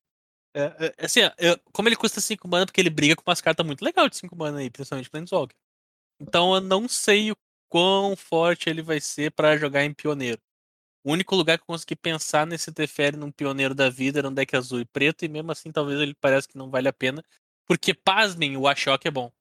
[0.56, 3.40] É, é, assim, ó, eu- como ele custa 5 mana, porque ele briga com umas
[3.40, 5.56] cartas muito legais de 5 mana aí, principalmente Planeswalker.
[6.20, 7.36] Então eu não sei o
[7.68, 10.40] quão forte ele vai ser pra jogar em pioneiro.
[11.04, 14.34] O único lugar que eu consegui pensar nesse Teferi num pioneiro da vida era um
[14.34, 17.22] deck azul e preto, e mesmo assim talvez ele pareça que não vale a pena.
[17.66, 19.32] Porque, pasmem, o Ashok é bom.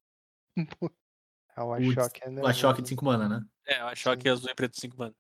[1.55, 3.45] É o Ashok é o Ashok de 5 mana, né?
[3.67, 5.13] É, o Ashok é azul e preto 5 mana.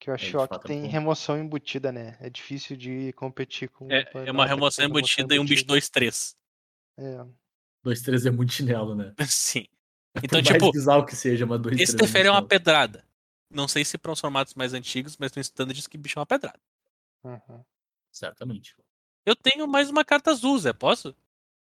[0.00, 0.88] Que o de Ashok é tem bom.
[0.88, 2.16] remoção embutida, né?
[2.18, 3.86] É difícil de competir com.
[3.92, 6.34] É, é uma remoção tem embutida e um bicho 2-3.
[6.98, 7.26] É.
[7.84, 9.12] 2-3 é muito chinelo, né?
[9.28, 9.66] Sim.
[10.14, 13.04] Por Então, mais tipo, bizarro que seja, mas 2-3 esse Teferi é uma pedrada.
[13.50, 16.26] Não sei se para os formatos mais antigos, mas no standards que bicho é uma
[16.26, 16.58] pedrada.
[17.22, 17.62] Uhum.
[18.10, 18.74] Certamente.
[19.26, 20.72] Eu tenho mais uma carta azul, Zé.
[20.72, 21.14] Posso?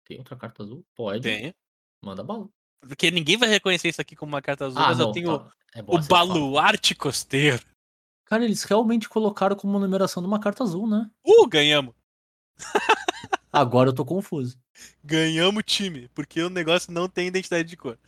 [0.07, 0.85] Tem outra carta azul?
[0.95, 1.23] Pode.
[1.23, 1.53] Tenho.
[2.03, 2.49] Manda bala.
[2.81, 5.39] Porque ninguém vai reconhecer isso aqui como uma carta azul, Ah, mas não, eu tenho
[5.39, 5.53] tá.
[5.75, 6.35] É o essa fala.
[6.35, 7.63] Baluarte Costeiro.
[8.25, 11.11] Cara, eles realmente colocaram como numeração de uma carta azul, né?
[11.25, 11.95] Uh, ganhamos.
[13.53, 14.59] Agora eu tô confuso.
[15.03, 17.99] Ganhamos time, porque o negócio não tem identidade de cor.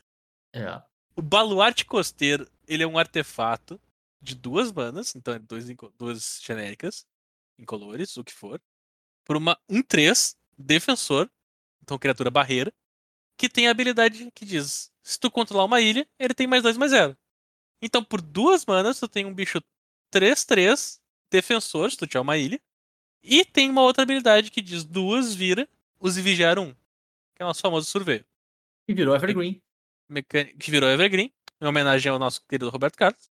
[0.53, 0.83] É.
[1.17, 3.81] O Baluarte Costeiro, ele é um artefato
[4.21, 5.67] de duas manas, então é dois,
[5.99, 7.07] duas genéricas,
[7.59, 8.61] incolores, o que for,
[9.25, 11.31] por uma 1-3, defensor,
[11.89, 12.71] então criatura barreira,
[13.39, 16.77] que tem a habilidade que diz: se tu controlar uma ilha, ele tem mais 2
[16.77, 17.17] mais 0.
[17.81, 19.59] Então, por duas manas, tu tem um bicho
[20.13, 22.61] 3-3, defensor, se tu tiver uma ilha,
[23.23, 25.67] e tem uma outra habilidade que diz: duas vira,
[25.99, 28.25] use vigiar um, que é o nosso famoso surveio
[28.87, 29.63] E virou Evergreen.
[30.59, 33.31] que virou Evergreen, em homenagem ao nosso querido Roberto Carlos.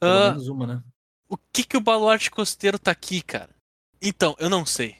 [0.00, 0.82] Pelo Ah, menos uma, né?
[1.28, 3.54] o que que o Baluarte Costeiro tá aqui, cara?
[4.00, 4.96] Então, eu não sei.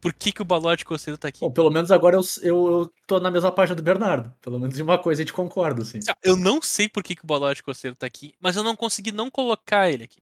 [0.00, 1.40] Por que que o Baluarte Costeiro tá aqui?
[1.40, 4.32] Bom, pelo menos agora eu, eu, eu tô na mesma página do Bernardo.
[4.40, 5.98] Pelo menos em uma coisa a gente concorda, assim.
[6.22, 9.10] Eu não sei por que que o Baluarte Costeiro tá aqui, mas eu não consegui
[9.10, 10.20] não colocar ele aqui.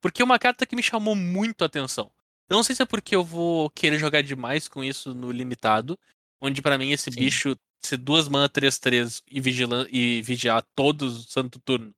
[0.00, 2.10] Porque é uma carta que me chamou muito a atenção.
[2.48, 5.98] Eu não sei se é porque eu vou querer jogar demais com isso no limitado,
[6.40, 7.18] onde pra mim esse Sim.
[7.18, 11.92] bicho ser duas mana 3-3 e, vigila- e vigiar todos o santo turno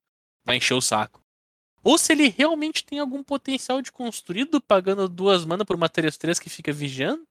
[0.46, 1.20] vai encher o saco.
[1.82, 6.38] Ou se ele realmente tem algum potencial de construído pagando duas mana por uma 3-3
[6.40, 7.26] que fica vigiando.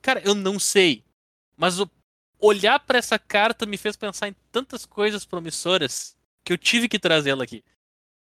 [0.00, 1.04] Cara, eu não sei.
[1.56, 1.88] Mas o-
[2.40, 6.98] olhar pra essa carta me fez pensar em tantas coisas promissoras que eu tive que
[6.98, 7.62] trazê-la aqui.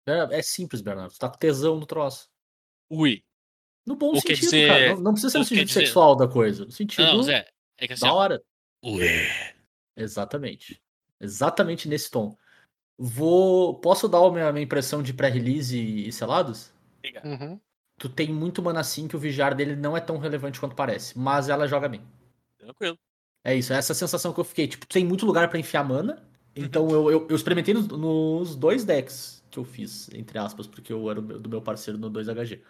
[0.06, 1.14] É, é simples, Bernardo.
[1.14, 2.30] Tu tá com tesão no troço.
[2.90, 3.24] Ui.
[3.86, 4.96] No bom quer sentido, dizer- cara.
[4.96, 6.66] Não, não precisa ser no sentido dizer- sexual da coisa.
[6.66, 7.48] No sentido Não, Zé.
[7.78, 8.44] É que assim, da hora.
[8.86, 9.56] Ué.
[9.96, 10.82] Exatamente.
[11.20, 12.36] Exatamente nesse tom.
[13.04, 13.74] Vou.
[13.80, 16.72] Posso dar a minha, minha impressão de pré-release e, e selados?
[17.04, 17.20] Liga.
[17.26, 17.60] Uhum.
[17.98, 21.18] Tu tem muito mana sim que o vigiar dele não é tão relevante quanto parece,
[21.18, 22.02] mas ela joga bem.
[22.60, 23.00] Tranquilo.
[23.44, 24.68] É isso, é essa sensação que eu fiquei.
[24.68, 26.22] Tipo, tem muito lugar pra enfiar mana.
[26.56, 30.94] Então eu, eu, eu experimentei nos, nos dois decks que eu fiz, entre aspas, porque
[30.94, 32.62] eu era do meu parceiro no 2HG.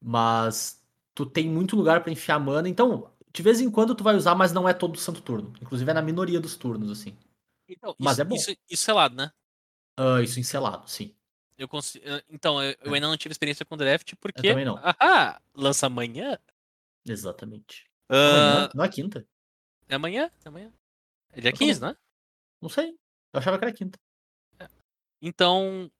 [0.00, 0.80] Mas
[1.12, 2.68] tu tem muito lugar pra enfiar mana.
[2.68, 5.52] Então, de vez em quando tu vai usar, mas não é todo santo turno.
[5.60, 7.16] Inclusive é na minoria dos turnos, assim.
[7.68, 8.34] Então, Mas isso, é bom.
[8.36, 9.32] Isso, isso é lado, né?
[9.96, 11.14] Ah, isso encelado, sim.
[11.58, 11.68] Eu
[12.02, 14.46] eh, Então, eu, eu ainda não tive experiência com draft, porque.
[14.46, 14.50] É.
[14.50, 14.78] também não.
[14.82, 16.38] Ah, lança amanhã?
[17.06, 17.88] Exatamente.
[18.08, 19.26] Ah, Amanhã, não é quinta?
[19.88, 20.30] é amanhã?
[20.44, 20.72] É amanhã.
[21.32, 21.94] É dia Eu 15, também.
[21.94, 22.00] né?
[22.60, 22.90] Não sei.
[23.32, 23.98] Eu achava que era quinta.
[25.20, 25.90] Então,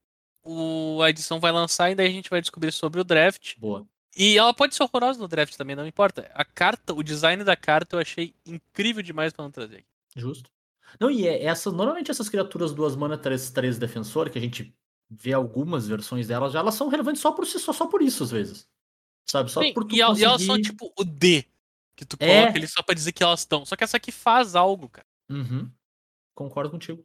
[0.43, 3.57] o, a edição vai lançar e daí a gente vai descobrir sobre o draft.
[3.57, 3.87] Boa.
[4.15, 6.29] E ela pode ser horrorosa no draft também, não importa.
[6.35, 9.87] A carta, o design da carta eu achei incrível demais pra não trazer aqui.
[10.15, 10.51] Justo.
[10.99, 14.75] Não, e é essa, normalmente essas criaturas duas mana 3, 3 defensor, que a gente
[15.09, 18.23] vê algumas versões delas, já elas são relevantes só por si, só, só por isso,
[18.23, 18.67] às vezes.
[19.29, 19.51] Sabe?
[19.51, 21.45] Só Sim, por tu e, el- e elas são conseguir- tipo o D.
[21.95, 22.41] Que tu É.
[22.41, 23.65] coloca ali só pra dizer que elas estão.
[23.65, 25.05] Só que essa aqui faz algo, cara.
[25.29, 25.69] Uhum.
[26.35, 27.03] Concordo contigo.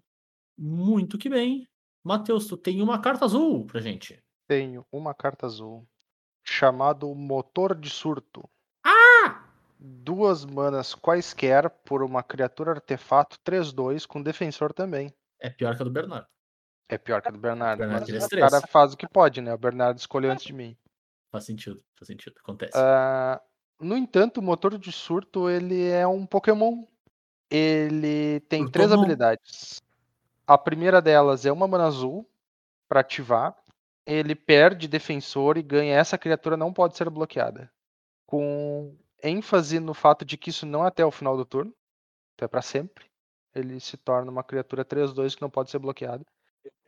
[0.59, 1.69] Muito que bem.
[2.03, 4.19] Matheus, tu tem uma carta azul pra gente.
[4.49, 5.87] Tenho uma carta azul
[6.43, 8.49] chamado Motor de Surto.
[8.83, 9.48] Ah!
[9.79, 15.15] Duas manas quaisquer por uma criatura artefato 3-2 com defensor também.
[15.39, 16.27] É pior que a do Bernardo.
[16.89, 17.79] É pior que a do Bernardo.
[17.79, 19.55] Bernardo mas o cara faz o que pode, né?
[19.55, 20.77] O Bernardo escolheu antes de mim.
[21.31, 22.35] Faz sentido, faz sentido.
[22.43, 22.73] Acontece.
[22.75, 23.41] Ah,
[23.81, 26.85] no entanto, o motor de surto ele é um Pokémon.
[27.51, 29.81] Ele tem três habilidades.
[30.47, 32.29] A primeira delas é uma mana azul
[32.89, 33.57] para ativar.
[34.05, 35.97] Ele perde defensor e ganha.
[35.97, 37.71] Essa criatura não pode ser bloqueada.
[38.27, 41.73] Com ênfase no fato de que isso não é até o final do turno.
[42.35, 43.07] Então é para sempre.
[43.55, 46.25] Ele se torna uma criatura 3-2 que não pode ser bloqueada.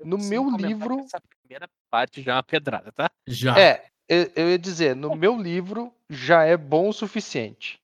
[0.05, 3.11] No meu livro- Essa primeira parte já é uma pedrada, tá?
[3.27, 3.59] Já.
[3.59, 7.81] É, eu, eu ia dizer, no meu livro já é bom o suficiente.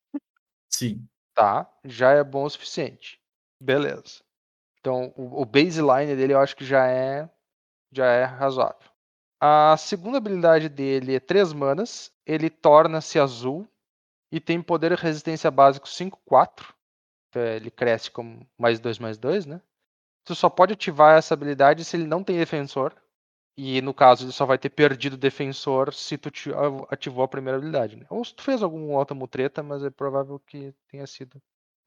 [0.71, 1.07] Sim.
[1.35, 1.71] tá?
[1.85, 3.21] Já é bom o suficiente.
[3.61, 4.23] Beleza.
[4.81, 7.29] Então, o, o baseline dele eu acho que já é
[7.93, 8.91] já é razoável.
[9.41, 13.67] A segunda habilidade dele é 3 manas, ele torna-se azul
[14.31, 16.75] e tem poder e resistência básico 5/4.
[17.31, 19.61] Então, ele cresce como mais 2 mais 2, né?
[20.25, 22.95] Tu só pode ativar essa habilidade se ele não tem defensor.
[23.59, 26.51] E no caso, ele só vai ter perdido defensor se tu ti-
[26.91, 27.97] ativou a primeira habilidade.
[27.97, 28.07] Né?
[28.11, 31.41] Ou se tu fez algum automutreta, mas é provável que tenha sido.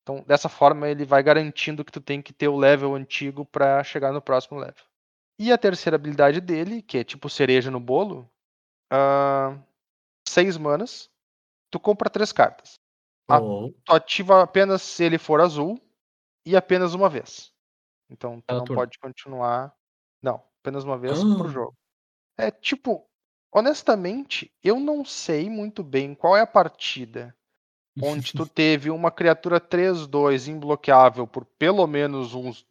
[0.03, 3.83] Então, dessa forma, ele vai garantindo que tu tem que ter o level antigo para
[3.83, 4.83] chegar no próximo level.
[5.39, 8.29] E a terceira habilidade dele, que é tipo cereja no bolo,
[8.91, 9.57] ah,
[10.27, 11.09] seis manas,
[11.69, 12.79] tu compra três cartas.
[13.27, 15.79] Ah, Ou Tu ativa apenas se ele for azul
[16.45, 17.51] e apenas uma vez.
[18.09, 19.73] Então tu não pode continuar.
[20.21, 21.37] Não, apenas uma vez Ah.
[21.37, 21.75] pro jogo.
[22.37, 23.05] É tipo,
[23.53, 27.35] honestamente, eu não sei muito bem qual é a partida
[28.01, 32.65] onde tu teve uma criatura 3-2 imbloqueável por pelo menos uns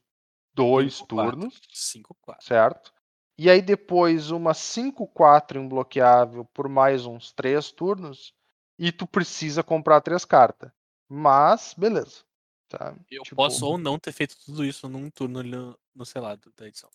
[0.54, 2.44] dois Cinco, turnos, 5, 4.
[2.44, 2.92] certo?
[3.38, 8.34] E aí depois uma 5-4 imbloqueável por mais uns 3 turnos,
[8.78, 10.70] e tu precisa comprar três cartas.
[11.08, 12.22] Mas, beleza.
[12.68, 12.94] Tá?
[13.10, 16.52] Eu Tipo, posso ou não ter feito tudo isso num turno ali no, no selado
[16.56, 16.90] da edição.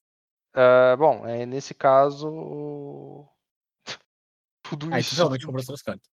[0.53, 3.27] ah, bom, é, nesse caso.
[4.63, 5.15] Tudo Aí isso.
[5.15, 6.09] tu realmente comprou essas cartas.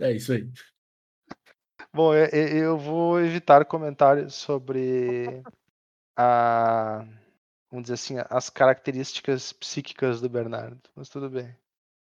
[0.00, 0.50] É isso aí.
[1.92, 5.42] Bom, é- é- eu vou evitar comentários sobre
[6.16, 7.06] a.
[7.70, 10.80] Vamos dizer assim, as características psíquicas do Bernardo.
[10.94, 11.56] Mas tudo bem.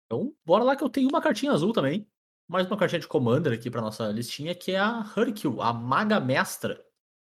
[0.07, 2.10] Então, bora lá que eu tenho uma cartinha azul também.
[2.51, 6.19] Mais uma cartinha de Commander aqui pra nossa listinha, que é a Hercule, a Maga
[6.19, 6.85] Mestra.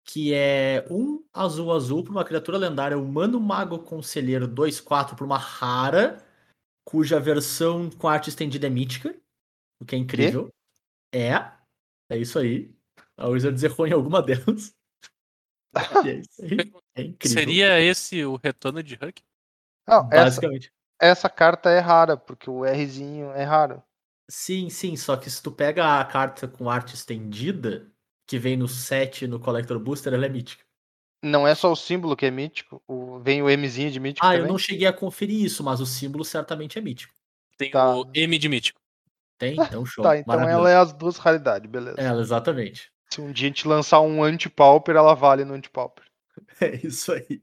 [0.03, 5.37] Que é um azul azul para uma criatura lendária, humano mago conselheiro 2-4 para uma
[5.37, 6.17] rara,
[6.83, 9.15] cuja versão com arte estendida é mítica,
[9.79, 10.51] o que é incrível.
[11.13, 11.33] É,
[12.09, 12.75] é isso aí.
[13.15, 14.73] A Wizards errou em alguma delas.
[16.05, 16.73] E é isso aí.
[16.95, 17.39] É incrível.
[17.39, 19.21] Seria esse o retorno de Huck?
[19.87, 20.73] Não, essa, Basicamente.
[20.99, 23.81] essa carta é rara, porque o Rzinho é raro.
[24.29, 27.91] Sim, sim, só que se tu pega a carta com arte estendida,
[28.25, 30.63] que vem no set no Collector Booster, ela é mítica.
[31.21, 34.29] Não é só o símbolo que é mítico, o- vem o Mzinho de mítico Ah,
[34.31, 34.41] também.
[34.43, 37.13] eu não cheguei a conferir isso, mas o símbolo certamente é mítico.
[37.57, 37.95] Tem Tá.
[37.95, 38.79] o M de mítico.
[39.37, 39.55] Tem?
[39.81, 40.03] Então show.
[40.03, 41.99] Tá, então ela é as duas raridades, beleza.
[41.99, 42.91] Ela, exatamente.
[43.09, 46.03] Se um dia a gente lançar um anti-pauper, ela vale no anti-pauper.
[46.61, 47.41] É isso aí.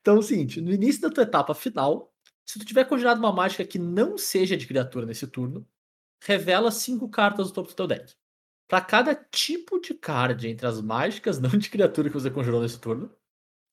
[0.00, 2.12] Então, é o seguinte, no início da tua etapa final,
[2.46, 5.66] se tu tiver conjurado uma mágica que não seja de criatura nesse turno,
[6.22, 8.14] revela cinco cartas do topo do teu deck.
[8.68, 12.78] Para cada tipo de card entre as mágicas não de criatura que você conjurou nesse
[12.78, 13.12] turno,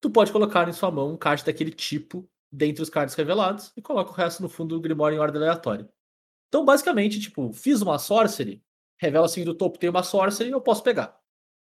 [0.01, 3.81] tu pode colocar em sua mão um card daquele tipo dentre os cards revelados e
[3.81, 5.89] coloca o resto no fundo do Grimório em ordem aleatória.
[6.47, 8.63] Então, basicamente, tipo, fiz uma Sorcery,
[8.97, 11.19] revela 5 do topo, tem uma Sorcery, eu posso pegar.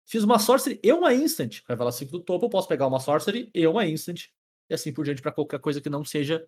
[0.05, 3.49] Fiz uma Sorcery e uma Instant, revela 5 do topo, eu posso pegar uma Sorcery
[3.53, 4.25] e uma Instant,
[4.69, 6.45] e assim por diante para qualquer coisa que não seja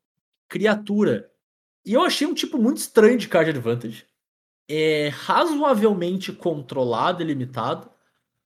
[0.47, 1.29] criatura.
[1.85, 4.05] E eu achei um tipo muito estranho de card advantage.
[4.67, 7.89] É razoavelmente controlado e limitado,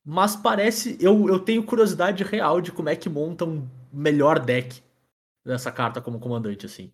[0.04, 0.97] mas parece.
[1.00, 4.84] Eu, eu tenho curiosidade real de como é que monta um melhor deck
[5.45, 6.91] dessa carta como comandante, assim.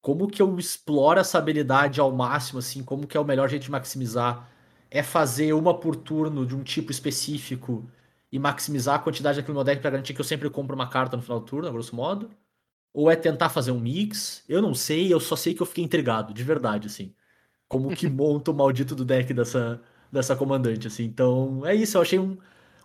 [0.00, 3.64] Como que eu exploro essa habilidade ao máximo, assim, como que é o melhor jeito
[3.64, 4.48] de maximizar?
[4.90, 7.90] É fazer uma por turno de um tipo específico
[8.30, 11.16] e maximizar a quantidade daquele meu deck pra garantir que eu sempre compro uma carta
[11.16, 12.30] no final do turno, a grosso modo?
[12.92, 14.44] Ou é tentar fazer um mix?
[14.48, 17.14] Eu não sei, eu só sei que eu fiquei intrigado, de verdade, assim.
[17.68, 19.80] Como que monta o maldito do deck dessa,
[20.12, 21.04] dessa comandante, assim.
[21.04, 22.38] Então, é isso, eu achei um,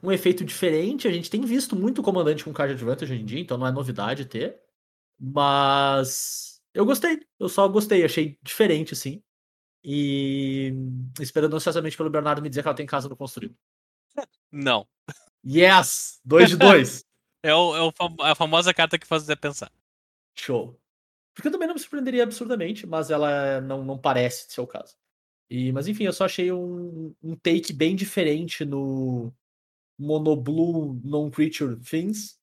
[0.04, 1.08] um efeito diferente.
[1.08, 3.72] A gente tem visto muito comandante com card advantage hoje em dia, então não é
[3.72, 4.60] novidade ter.
[5.20, 7.20] Mas eu gostei.
[7.40, 9.24] Eu só gostei, achei diferente, assim.
[9.84, 10.74] E
[11.20, 13.56] esperando ansiosamente pelo Bernardo me dizer que ela tem casa no construído.
[14.52, 14.88] Não.
[15.46, 16.20] Yes!
[16.24, 17.04] 2 de 2.
[17.46, 19.70] É, o, é o fam- a famosa carta que faz você pensar.
[20.36, 20.80] Show.
[21.34, 24.96] Porque eu também não me surpreenderia absurdamente, mas ela não, não parece ser o caso.
[25.50, 29.34] E, mas enfim, eu só achei um, um take bem diferente no
[29.98, 32.40] Monoblue Non-Creature Things.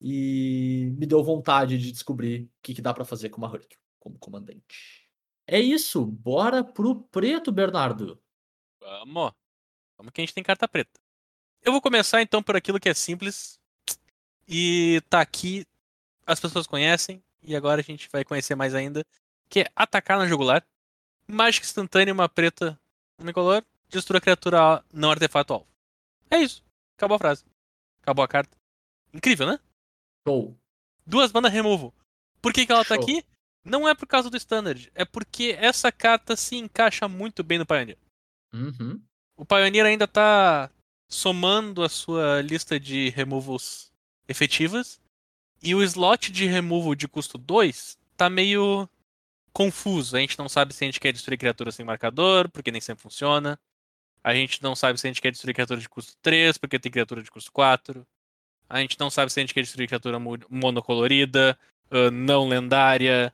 [0.00, 3.80] E me deu vontade de descobrir o que, que dá pra fazer com uma Hurricane
[3.98, 5.08] como comandante.
[5.46, 8.20] É isso, bora pro preto, Bernardo.
[8.80, 9.32] Vamos.
[9.96, 11.00] Vamos que a gente tem carta preta.
[11.62, 13.58] Eu vou começar então por aquilo que é simples.
[14.46, 15.66] E tá aqui,
[16.24, 19.04] as pessoas conhecem, e agora a gente vai conhecer mais ainda,
[19.48, 20.64] que é atacar na jugular.
[21.26, 22.78] Mágica instantânea, uma preta,
[23.18, 25.66] uma incolor, destrua a criatura não artefato alvo.
[26.30, 26.62] É isso.
[26.96, 27.44] Acabou a frase.
[28.02, 28.56] Acabou a carta.
[29.12, 29.58] Incrível, né?
[30.26, 30.56] Show.
[31.06, 31.92] Duas bandas removal.
[32.40, 33.04] Por que, que ela tá Show.
[33.04, 33.24] aqui?
[33.64, 37.66] Não é por causa do standard, é porque essa carta se encaixa muito bem no
[37.66, 37.98] Pioneer.
[38.52, 39.02] Uhum.
[39.36, 40.70] O Pioneer ainda tá
[41.08, 43.92] somando a sua lista de removals
[44.26, 45.00] efetivas.
[45.62, 48.88] E o slot de removal de custo 2 tá meio
[49.52, 50.16] confuso.
[50.16, 53.02] A gente não sabe se a gente quer destruir criatura sem marcador, porque nem sempre
[53.02, 53.58] funciona.
[54.22, 56.92] A gente não sabe se a gente quer destruir criatura de custo 3, porque tem
[56.92, 58.06] criatura de custo 4.
[58.68, 61.58] A gente não sabe se a gente quer destruir criatura mo- monocolorida,
[61.90, 63.32] ah, não lendária.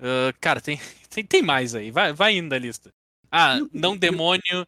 [0.00, 0.78] Ah, cara, tem,
[1.10, 1.90] tem, tem mais aí.
[1.90, 2.92] Vai, vai indo a lista.
[3.30, 4.66] Ah, não demônio.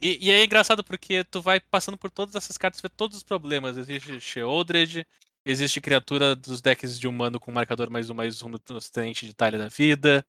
[0.00, 3.22] E, e é engraçado porque tu vai passando por todas essas cartas, vê todos os
[3.22, 3.76] problemas.
[3.78, 5.06] Existe Sheoldred,
[5.46, 8.80] existe criatura dos decks de humano com marcador mais um mais um no no
[9.14, 10.26] de talha da vida.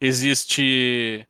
[0.00, 1.26] Existe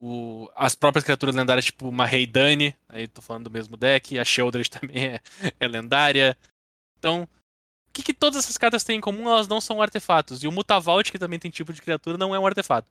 [0.00, 4.24] o- as próprias criaturas lendárias, tipo uma Reidane, aí tô falando do mesmo deck, a
[4.24, 5.20] Sheoldred também é,
[5.58, 6.36] é lendária.
[6.98, 9.28] Então, o que, que todas essas cartas têm em comum?
[9.28, 10.42] Elas não são artefatos.
[10.42, 12.88] E o Mutavault, que também tem tipo de criatura, não é um artefato.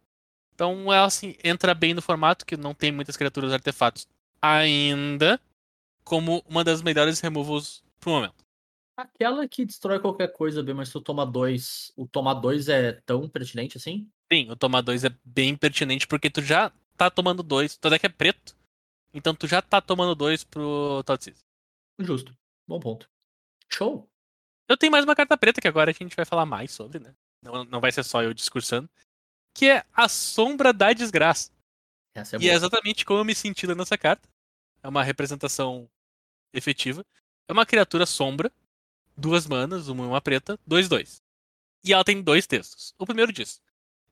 [0.56, 4.08] Então ela assim, entra bem no formato, que não tem muitas criaturas artefatos
[4.42, 5.40] ainda,
[6.04, 8.41] como uma das melhores removals pro momento.
[9.02, 12.94] Aquela que destrói qualquer coisa, bem, mas se tu toma dois, o tomar dois é
[13.06, 14.10] tão pertinente assim?
[14.32, 17.76] Sim, o tomar 2 é bem pertinente, porque tu já tá tomando dois.
[17.76, 18.56] Teu deck é preto,
[19.14, 21.44] então tu já tá tomando dois pro Totsis.
[22.00, 22.34] Justo.
[22.66, 23.10] Bom ponto.
[23.68, 24.10] Show.
[24.70, 27.14] Eu tenho mais uma carta preta que agora a gente vai falar mais sobre, né?
[27.42, 28.90] Não, não vai ser só eu discursando.
[29.54, 31.52] Que é a Sombra da Desgraça.
[32.16, 32.54] É E é boa.
[32.54, 34.30] exatamente como eu me senti lendo essa carta.
[34.82, 35.90] É uma representação
[36.54, 37.06] efetiva.
[37.50, 38.50] É uma criatura sombra,
[39.16, 41.22] duas manas, uma e uma preta, dois, dois.
[41.84, 42.94] E ela tem dois textos.
[42.98, 43.62] O primeiro diz: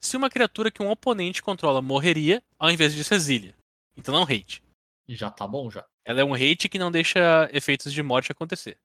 [0.02, 3.56] Se uma criatura que um oponente controla morreria, ao invés disso exilia.
[3.96, 4.64] Então não hate.
[5.08, 5.86] Já tá bom, já.
[6.06, 8.78] Ela é um hate que não deixa efeitos de morte acontecer.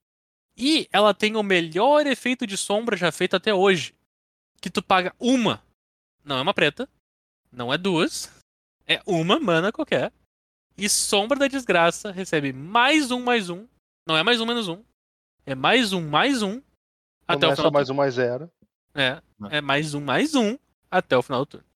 [0.56, 3.94] E ela tem o melhor efeito de sombra já feito até hoje.
[4.60, 5.62] Que tu paga uma.
[6.24, 6.88] Não é uma preta.
[7.50, 8.30] Não é duas.
[8.86, 10.12] É uma mana qualquer.
[10.76, 13.66] E Sombra da Desgraça recebe mais um, mais um.
[14.06, 14.82] Não é mais um, menos um.
[15.46, 16.60] É mais um, mais um.
[17.28, 18.50] Até o Começa final mais do um mais zero.
[18.94, 19.20] É,
[19.50, 20.56] é mais um, mais um.
[20.90, 21.66] Até o final do turno.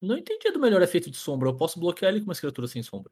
[0.00, 1.48] Não entendi do melhor efeito de sombra.
[1.48, 3.10] Eu posso bloquear ele com umas criaturas sem sombra.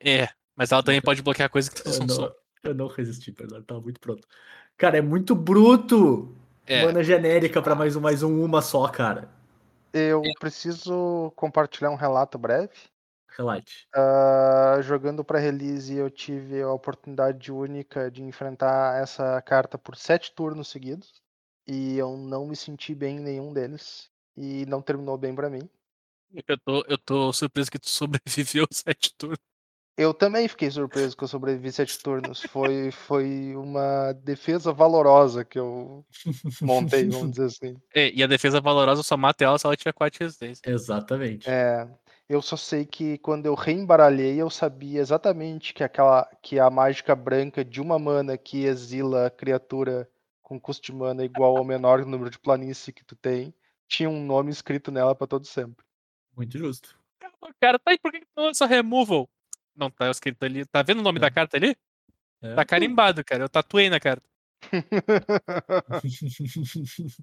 [0.00, 2.36] É, mas ela também pode bloquear coisas que não são sombra.
[2.62, 3.64] eu não resisti, Bernardo.
[3.64, 4.26] Tava muito pronto.
[4.76, 6.34] Cara, é muito bruto.
[6.66, 9.30] É, Mana genérica pra mais um, mais um, uma só, cara.
[9.92, 12.74] Eu preciso compartilhar um relato breve.
[13.38, 13.86] Relate.
[13.94, 20.32] Ah, jogando para release, eu tive a oportunidade única de enfrentar essa carta por sete
[20.34, 21.22] turnos seguidos.
[21.66, 24.10] E eu não me senti bem em nenhum deles.
[24.36, 25.68] E não terminou bem pra mim.
[26.46, 29.38] Eu tô, eu tô surpreso que tu sobreviveu sete turnos.
[29.96, 32.40] Eu também fiquei surpreso que eu sobrevivi sete turnos.
[32.44, 36.04] Foi, foi uma defesa valorosa que eu
[36.62, 37.76] montei, vamos dizer assim.
[37.94, 40.60] É, e a defesa valorosa só mata ela se ela tiver quatro resistências.
[40.64, 41.48] Exatamente.
[41.48, 41.88] É,
[42.28, 47.14] eu só sei que quando eu reembaralhei, eu sabia exatamente que aquela que a mágica
[47.16, 50.08] branca de uma mana que exila a criatura
[50.42, 53.54] com custo de mana igual ao menor número de planície que tu tem,
[53.86, 55.84] tinha um nome escrito nela pra todo sempre.
[56.36, 56.96] Muito justo.
[57.60, 59.28] Cara, tá aí, por que tu não lança removal?
[59.74, 60.64] Não, tá escrito ali.
[60.66, 61.20] Tá vendo o nome É.
[61.20, 61.76] da carta ali?
[62.42, 62.54] É.
[62.54, 63.44] Tá carimbado, cara.
[63.44, 64.26] Eu tatuei na carta.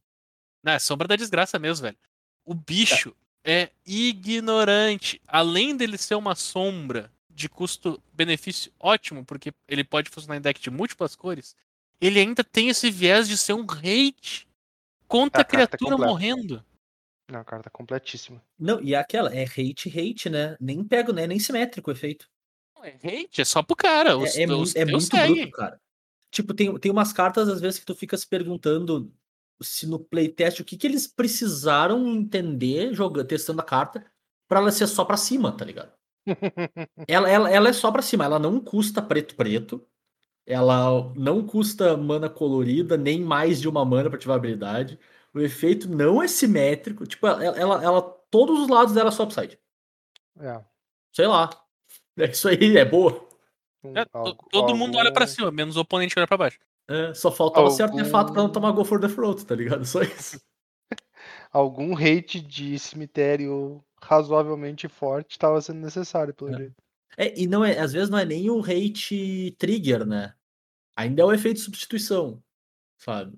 [0.64, 1.98] Não, é sombra da desgraça mesmo, velho.
[2.44, 3.16] O bicho
[3.46, 5.22] é ignorante.
[5.28, 10.72] Além dele ser uma sombra de custo-benefício ótimo, porque ele pode funcionar em deck de
[10.72, 11.56] múltiplas cores,
[12.02, 14.48] ele ainda tem esse viés de ser um hate
[15.08, 16.66] contra A a é criatura morrendo.
[17.30, 18.42] Não, a carta completíssima.
[18.58, 20.56] Não, e aquela, é hate, hate, né?
[20.60, 21.26] Nem pego, né?
[21.28, 22.30] Nem simétrico o efeito.
[22.76, 24.18] Não é hate, é só pro cara.
[24.18, 25.42] Os, É, é, os é teus muito seguem.
[25.44, 25.82] bruto, cara.
[26.32, 29.12] Tipo, tem, tem umas cartas, às vezes, que tu fica se perguntando
[29.62, 34.06] se no playtest o que, que eles precisaram entender jogando, testando a carta
[34.48, 35.92] pra ela ser só pra cima, tá ligado?
[37.08, 39.86] Ela, ela, ela é só pra cima, ela não custa preto-preto.
[40.46, 45.00] Ela não custa mana colorida, nem mais de uma mana pra ativar habilidade.
[45.34, 47.06] O efeito não é simétrico.
[47.08, 49.60] Tipo, ela, ela, ela- todos os lados dela são upside.
[50.40, 50.62] É.
[51.14, 51.50] Sei lá.
[52.18, 53.28] É isso aí, é boa.
[53.96, 54.06] É,
[54.52, 56.60] todo mundo olha pra algum- cima, menos o oponente olha pra baixo.
[56.90, 59.84] É, só faltava ser Algum- artefato pra não tomar Go for the Throat, tá ligado?
[59.86, 60.40] Só isso.
[61.52, 66.58] Algum hate de cemitério razoavelmente forte estava sendo necessário, pelo É.
[66.58, 66.76] jeito.
[67.18, 70.34] É, e não é, às vezes não é nem o hate trigger, né?
[70.98, 72.44] Ainda é o efeito de substituição,
[72.98, 73.38] sabe?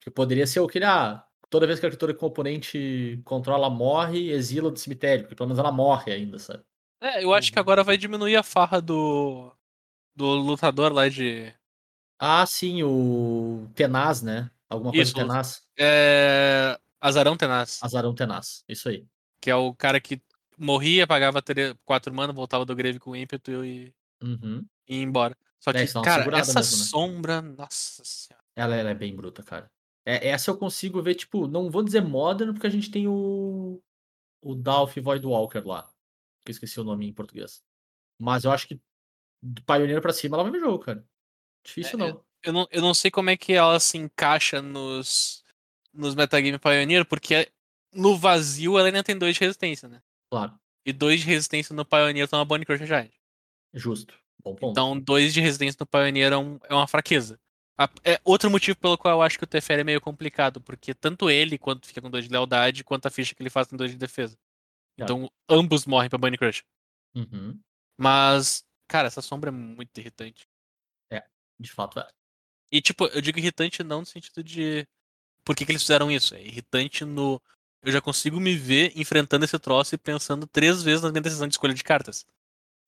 [0.00, 3.68] Que poderia ser o que ele, ah, toda vez que a criatura com oponente controla
[3.68, 6.62] morre, exila do cemitério, porque pelo menos ela morre ainda, sabe?
[7.02, 7.62] É, eu acho que Uhum.
[7.62, 9.52] agora vai diminuir a farra do.
[10.16, 11.52] do lutador lá de.
[12.18, 14.50] Ah, sim, o Tenaz, né?
[14.68, 15.14] Alguma coisa Isso.
[15.14, 15.62] Tenaz.
[15.78, 16.78] É.
[17.00, 17.78] Azarão Tenaz.
[17.82, 19.06] Azarão Tenaz, isso aí.
[19.40, 20.20] Que é o cara que
[20.58, 21.40] morria, pagava
[21.84, 24.66] 4 mana, voltava do grave com ímpeto e Uhum.
[24.88, 25.36] e ia embora.
[25.60, 26.84] Só É, que, uma cara, essa mesmo, né?
[26.84, 27.40] sombra.
[27.42, 28.44] Nossa senhora.
[28.56, 29.70] Ela, ela é bem bruta, cara.
[30.04, 33.80] É, essa eu consigo ver, tipo, não vou dizer modern, porque a gente tem o.
[34.42, 35.82] O Dolph Voidwalker lá.
[36.44, 37.62] Que eu esqueci o nome em português.
[38.20, 38.80] Mas eu acho que
[39.42, 41.04] do Pioneer pra cima ela vai ver jogo, cara.
[41.68, 42.24] Difícil É, não.
[42.44, 45.42] Eu não, eu não sei como é que ela se encaixa nos.
[45.92, 47.50] nos metagame Pioneer, porque
[47.92, 50.00] no vazio ela ainda tem 2 de resistência, né?
[50.30, 50.58] Claro.
[50.86, 53.10] E 2 de resistência no Pioneer estão na Bonnie Crush Giant.
[53.74, 54.14] Justo.
[54.42, 54.70] Bom ponto.
[54.70, 57.38] Então, 2 de resistência no Pioneer é, um- é uma fraqueza.
[57.76, 60.94] A- É outro motivo pelo qual eu acho que o Teferi é meio complicado, porque
[60.94, 63.76] tanto ele, quanto fica com 2 de lealdade, quanto a ficha que ele faz tem
[63.76, 64.36] 2 de defesa.
[64.96, 65.04] Tá.
[65.04, 66.62] Então, ambos morrem pra Bunny Crush.
[67.14, 67.58] Uhum.
[67.98, 70.46] Mas, cara, essa sombra é muito irritante.
[71.58, 72.08] De fato, é.
[72.70, 74.86] E, tipo, eu digo irritante não no sentido de.
[75.44, 76.34] Por que, que eles fizeram isso?
[76.34, 77.40] É irritante no.
[77.82, 81.46] Eu já consigo me ver enfrentando esse troço e pensando três vezes na minha decisão
[81.46, 82.26] de escolha de cartas.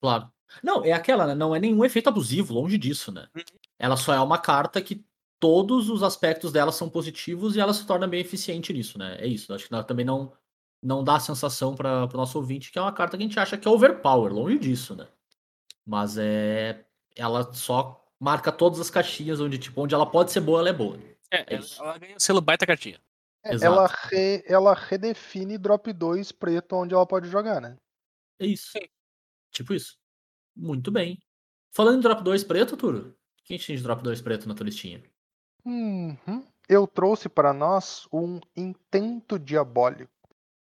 [0.00, 0.30] Claro.
[0.62, 1.34] Não, é aquela, né?
[1.34, 3.28] Não é nenhum efeito abusivo, longe disso, né?
[3.34, 3.42] Uhum.
[3.78, 5.04] Ela só é uma carta que
[5.38, 9.16] todos os aspectos dela são positivos e ela se torna bem eficiente nisso, né?
[9.20, 9.54] É isso.
[9.54, 10.32] Acho que também não,
[10.82, 13.38] não dá a sensação para o nosso ouvinte que é uma carta que a gente
[13.38, 15.06] acha que é overpower, longe disso, né?
[15.86, 16.84] Mas é.
[17.16, 20.72] Ela só marca todas as caixinhas onde, tipo, onde ela pode ser boa, ela é
[20.72, 20.98] boa.
[21.30, 23.00] É, É ela, ganha o selo baita cartinha.
[23.42, 23.72] É, Exato.
[23.74, 27.76] ela, re- ela redefine drop 2 preto onde ela pode jogar, né?
[28.38, 28.70] É isso.
[28.72, 28.86] Sim.
[29.50, 29.96] Tipo isso.
[30.54, 31.18] Muito bem.
[31.72, 35.02] Falando em drop 2 preto, Turo, quem tinha de drop 2 preto na tua listinha?
[35.64, 36.46] Uhum.
[36.68, 40.12] Eu trouxe para nós um intento diabólico.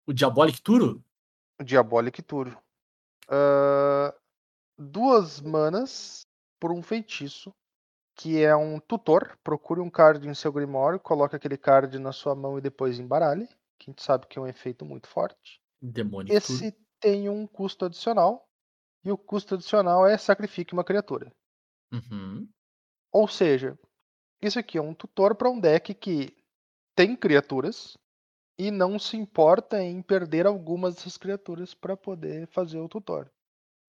[0.07, 1.03] O Diabolic Turo?
[1.63, 2.57] Diabolic Turo.
[3.29, 4.13] Ah,
[4.77, 6.24] duas manas
[6.59, 7.53] por um feitiço,
[8.15, 9.37] que é um tutor.
[9.43, 13.47] Procure um card em seu Grimório, coloque aquele card na sua mão e depois embaralhe.
[13.77, 15.61] Que a gente sabe que é um efeito muito forte.
[15.81, 16.33] Demônio.
[16.33, 18.47] Esse tem um custo adicional.
[19.03, 21.31] E o custo adicional é sacrifique uma criatura.
[21.91, 22.49] Uhum.
[23.11, 23.77] Ou seja,
[24.41, 26.35] isso aqui é um tutor para um deck que
[26.95, 27.97] tem criaturas
[28.57, 33.31] e não se importa em perder algumas dessas criaturas para poder fazer o tutor.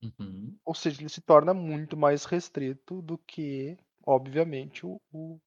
[0.03, 0.57] Uhum.
[0.65, 5.41] Ou seja, ele se torna muito mais restrito do que, obviamente, o, o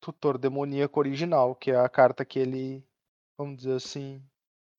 [0.00, 2.84] tutor demoníaco original, que é a carta que ele,
[3.36, 4.22] vamos dizer assim,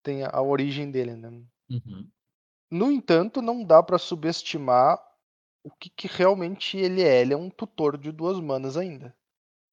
[0.03, 1.15] tem a, a origem dele.
[1.15, 1.30] Né?
[1.70, 2.09] Uhum.
[2.72, 4.99] No entanto, não dá para subestimar
[5.63, 7.22] o que, que realmente ele é.
[7.22, 9.15] Ele é um tutor de duas manas ainda.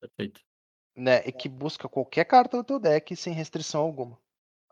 [0.00, 0.40] Perfeito.
[0.96, 4.18] né, e que busca qualquer carta do teu deck sem restrição alguma.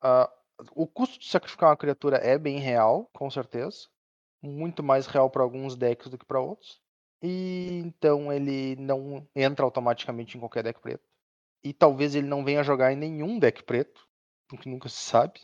[0.03, 0.31] Ah,
[0.73, 3.89] o custo de sacrificar uma criatura é bem real, com certeza.
[4.45, 6.81] Muito mais real para alguns decks do que para outros.
[7.23, 11.09] E então ele não entra automaticamente em qualquer deck preto.
[11.63, 14.07] E talvez ele não venha jogar em nenhum deck preto,
[14.47, 15.41] porque nunca se sabe.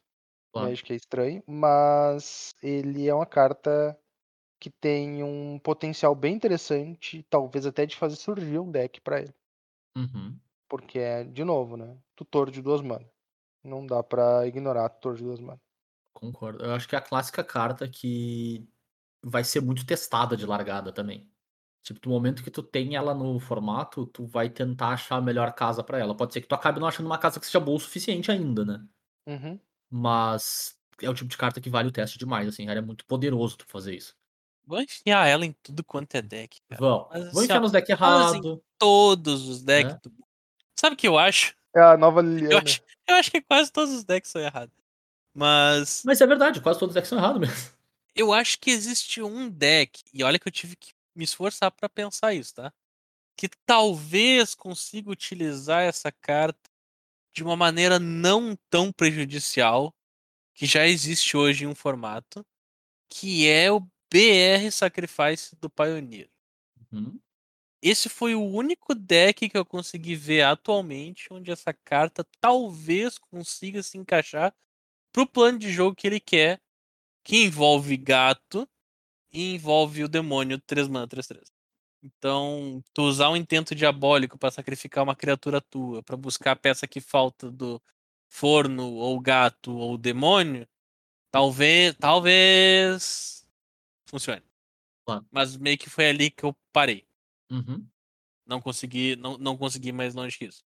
[0.53, 0.70] Claro.
[0.70, 3.98] Acho que é estranho, mas ele é uma carta
[4.61, 9.34] que tem um potencial bem interessante, talvez até de fazer surgir um deck para ele.
[9.96, 10.38] Uhum.
[10.68, 11.96] Porque é, de novo, né?
[12.14, 13.09] Tutor de duas manas.
[13.64, 15.62] Não dá pra ignorar tutor de duas manas.
[16.12, 16.62] Concordo.
[16.62, 18.68] Eu acho que é a clássica carta que
[19.23, 21.29] vai ser muito testada de largada também.
[21.83, 25.53] Tipo, do momento que tu tem ela no formato, tu vai tentar achar a melhor
[25.55, 26.14] casa pra ela.
[26.14, 28.64] Pode ser que tu acabe não achando uma casa que seja boa o suficiente ainda,
[28.64, 28.85] né?
[29.27, 29.59] Uhum.
[29.91, 32.68] Mas é o tipo de carta que vale o teste demais, assim.
[32.68, 34.14] Era muito poderoso tu fazer isso.
[34.66, 36.59] Vou enfiar ela em tudo quanto é deck.
[36.68, 36.81] cara.
[36.81, 37.09] Vão.
[37.11, 37.99] Mas, Vou assim, enfiar nos decks mas,
[38.35, 38.62] errado.
[38.79, 39.95] Todos os decks.
[39.95, 39.99] É.
[40.03, 40.12] do-
[40.79, 41.55] Sabe o que eu acho?
[41.75, 42.62] É a nova Eu Liliana.
[42.64, 44.75] acho, eu acho que quase todos os decks são errados.
[45.35, 47.73] Mas Mas é verdade, quase todos os decks são errados mesmo.
[48.14, 51.88] Eu acho que existe um deck, e olha que eu tive que me esforçar pra
[51.88, 52.72] pensar isso, tá?
[53.36, 56.70] Que talvez consiga utilizar essa carta
[57.32, 59.94] de uma maneira não tão prejudicial,
[60.54, 62.44] que já existe hoje em um formato,
[63.08, 66.28] que é o BR Sacrifice do Pioneer.
[66.92, 67.18] Uhum.
[67.82, 73.82] Esse foi o único deck que eu consegui ver atualmente onde essa carta talvez consiga
[73.82, 74.54] se encaixar
[75.12, 76.61] pro plano de jogo que ele quer,
[77.31, 78.68] que envolve gato
[79.33, 81.53] e envolve o demônio 3 mana 3 3.
[82.03, 86.89] Então, tu usar um intento diabólico para sacrificar uma criatura tua, para buscar a peça
[86.89, 87.81] que falta do
[88.28, 90.66] forno ou gato ou demônio,
[91.31, 93.47] talvez, talvez
[94.07, 94.43] funcione.
[95.07, 95.24] Claro.
[95.31, 97.07] Mas meio que foi ali que eu parei.
[97.49, 97.87] Uhum.
[98.45, 100.64] Não consegui, não, não consegui mais longe que isso.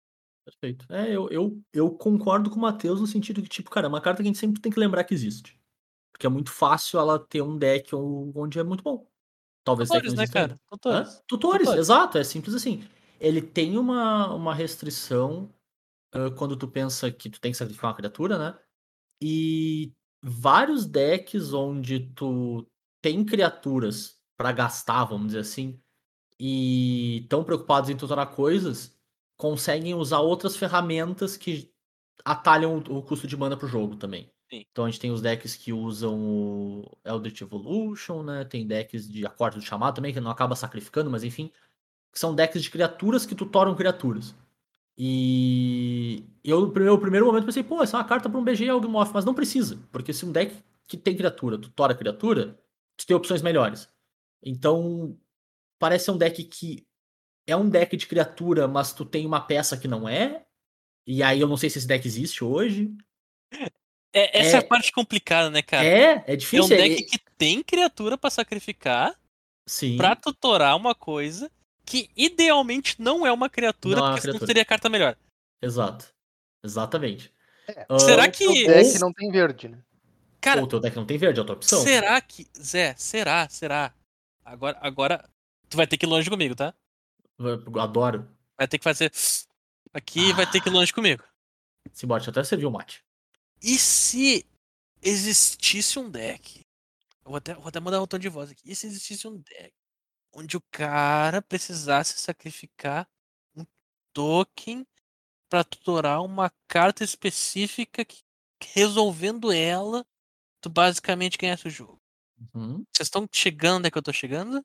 [0.44, 0.86] Perfeito.
[0.92, 4.02] É, eu, eu, eu concordo com o Matheus no sentido que, tipo, cara, é uma
[4.02, 5.58] carta que a gente sempre tem que lembrar que existe.
[6.20, 9.08] Porque é muito fácil ela ter um deck onde é muito bom.
[9.64, 10.60] Talvez deck Tutores, não né, cara?
[10.70, 11.24] Tutores.
[11.26, 11.80] Tutores, Tutores.
[11.80, 12.84] exato, é simples assim.
[13.22, 15.50] Ele tem uma, uma restrição
[16.12, 18.60] ah, quando tu pensa que tu tem que sacrificar uma criatura, né?
[19.22, 22.68] E vários decks onde tu
[23.02, 25.82] tem criaturas pra gastar, vamos dizer assim,
[26.38, 28.94] e tão preocupados em tutorar coisas,
[29.38, 31.74] conseguem usar outras ferramentas que
[32.26, 34.30] atalham o, o custo de mana pro jogo também.
[34.52, 34.66] Sim.
[34.72, 38.44] Então a gente tem os decks que usam o Eldritch Evolution, né?
[38.46, 41.52] Tem decks de acorde do chamado também, que não acaba sacrificando, mas enfim.
[42.14, 44.36] São decks de criaturas que tutoram criaturas.
[44.98, 48.70] E eu, no primeiro, primeiro momento, pensei, pô, essa é uma carta pra um BG
[48.70, 49.78] Algmoth, mas não precisa.
[49.92, 50.56] Porque se um deck
[50.88, 52.60] que tem criatura tutora criatura,
[52.98, 53.90] tu tem opções melhores.
[54.44, 55.18] Então,
[55.80, 56.88] parece ser um deck que
[57.48, 60.46] é um deck de criatura, mas tu tem uma peça que não é.
[61.08, 62.96] E aí eu não sei se esse deck existe hoje.
[64.14, 65.86] É, essa é, É- a parte complicada, né, cara?
[65.86, 66.68] é, é É um difícil.
[66.76, 69.16] deck que tem criatura pra sacrificar
[69.68, 69.98] Sim.
[69.98, 71.50] pra tutorar uma coisa
[71.86, 74.48] que idealmente não é uma criatura, Não é uma porque senão criatura.
[74.48, 75.16] seria a carta melhor.
[75.62, 76.12] Exato.
[76.64, 77.32] Exatamente.
[77.68, 77.86] É.
[77.88, 78.66] Ah, Será O que.
[78.68, 79.80] deck ou- não tem verde, né?
[80.42, 81.82] Cara, Ou o teu deck não tem verde, é outra opção.
[81.84, 82.48] será que.
[82.60, 83.48] Zé, será?
[83.50, 83.94] Será?
[84.44, 85.30] Agora, agora.
[85.70, 86.74] Tu vai ter que ir longe comigo, tá?
[87.38, 88.28] Eu adoro.
[88.58, 89.12] Vai ter que fazer.
[89.94, 91.24] Aqui vai ter que ir longe comigo.
[91.94, 93.04] Simbora, deixa eu até servir o mate.
[93.62, 94.46] E se
[95.02, 96.62] existisse um deck?
[97.24, 98.62] Eu vou até, vou até mudar o tom de voz aqui.
[98.66, 99.74] E se existisse um deck
[100.34, 103.08] onde o cara precisasse sacrificar
[103.56, 103.66] um
[104.14, 104.86] token
[105.50, 108.22] pra tutorar uma carta específica que,
[108.74, 110.06] resolvendo ela,
[110.62, 112.00] tu basicamente ganhasse o jogo.
[112.54, 112.86] Uhum.
[112.94, 114.64] Vocês estão chegando onde é que eu tô chegando?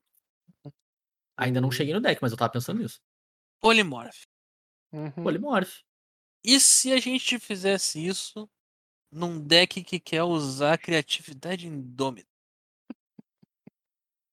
[1.37, 3.01] Ainda não cheguei no deck, mas eu tava pensando nisso.
[3.61, 4.25] Polymorph.
[4.93, 5.11] Uhum.
[5.11, 5.81] Polymorph.
[6.45, 8.49] E se a gente fizesse isso
[9.15, 12.29] num deck que quer usar criatividade indômita?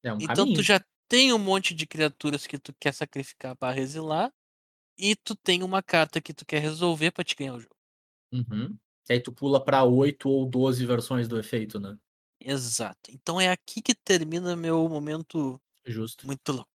[0.03, 0.55] É um Então caminho.
[0.55, 0.79] tu já
[1.09, 4.31] tem um monte de criaturas que tu quer sacrificar para resilar
[4.97, 7.75] e tu tem uma carta que tu quer resolver pra te ganhar o jogo.
[8.33, 8.77] Uhum.
[9.09, 11.97] E aí tu pula pra 8 ou 12 versões do efeito, né?
[12.39, 13.11] Exato.
[13.11, 16.25] Então é aqui que termina meu momento Justo.
[16.25, 16.69] muito louco.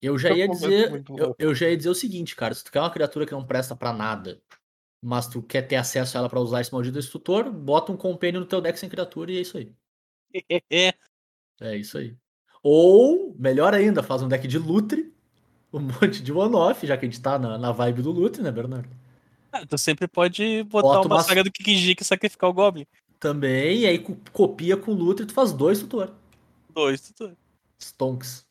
[0.00, 1.06] Eu já ia dizer.
[1.16, 1.36] Eu, louco.
[1.38, 2.54] eu já ia dizer o seguinte, cara.
[2.54, 4.42] Se tu quer uma criatura que não presta pra nada,
[5.02, 8.40] mas tu quer ter acesso a ela pra usar esse maldito instrutor, bota um companion
[8.40, 9.72] no teu deck sem criatura e é isso aí.
[11.60, 12.16] É, isso aí.
[12.62, 15.14] Ou, melhor ainda, faz um deck de Lutre,
[15.72, 15.78] um
[16.10, 18.88] monte de one-off, já que a gente tá na, na vibe do Lutre, né, Bernardo?
[19.52, 22.86] Ah, tu sempre pode botar Bota uma uma- saga do Kikiji e sacrificar o Goblin.
[23.20, 26.12] Também, e aí co- copia com Lutre e tu faz dois tutor.
[26.70, 27.36] Dois, tudo.
[27.78, 28.44] Stonks.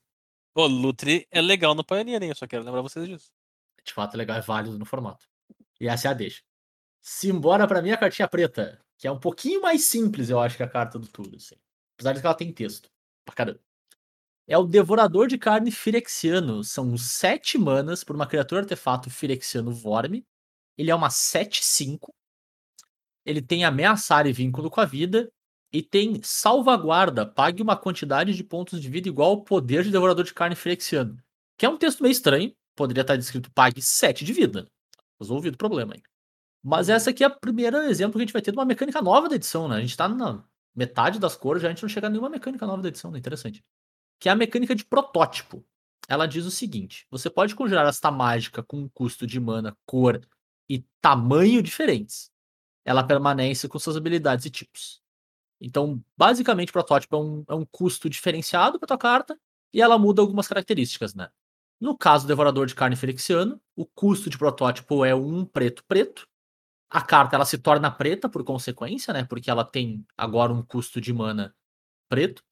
[0.56, 2.30] Ô, Lutri é legal no Pioneer, hein?
[2.30, 3.30] Eu só quero lembrar vocês disso.
[3.84, 5.26] De fato é legal, é válido no formato.
[5.82, 6.44] E essa é a deixa.
[7.02, 10.70] Simbora pra minha cartinha preta, que é um pouquinho mais simples, eu acho, que a
[10.70, 11.56] carta do tudo, assim.
[11.96, 12.88] Apesar de que ela tem texto.
[13.26, 13.60] Pra caramba.
[14.48, 16.64] É o Devorador de Carne Firexiano.
[16.64, 20.24] São sete manas por uma criatura artefato Firexiano Vorme.
[20.78, 22.14] Ele é uma 7-5.
[23.26, 25.32] Ele tem ameaçar e vínculo com a vida.
[25.74, 27.26] E tem salvaguarda.
[27.26, 31.18] Pague uma quantidade de pontos de vida igual ao poder de Devorador de Carne Firexiano.
[31.58, 32.54] Que é um texto meio estranho.
[32.76, 34.68] Poderia estar descrito pague 7 de vida.
[35.22, 36.02] Resolvido o problema aí.
[36.64, 39.02] Mas essa aqui é o primeiro exemplo que a gente vai ter de uma mecânica
[39.02, 39.78] nova da edição, né?
[39.78, 40.44] A gente tá na
[40.76, 43.20] metade das cores, já a gente não chega a nenhuma mecânica nova da edição, né?
[43.20, 43.64] Interessante.
[44.20, 45.64] Que é a mecânica de protótipo.
[46.08, 50.20] Ela diz o seguinte: você pode conjurar esta mágica com um custo de mana, cor
[50.68, 52.32] e tamanho diferentes.
[52.84, 55.02] Ela permanece com suas habilidades e tipos.
[55.60, 59.40] Então, basicamente, protótipo é um, é um custo diferenciado para tua carta
[59.72, 61.30] e ela muda algumas características, né?
[61.82, 66.28] No caso do Devorador de Carne Felixiano, o custo de protótipo é um preto preto.
[66.88, 69.24] A carta ela se torna preta por consequência, né?
[69.24, 71.56] Porque ela tem agora um custo de mana
[72.08, 72.44] preto.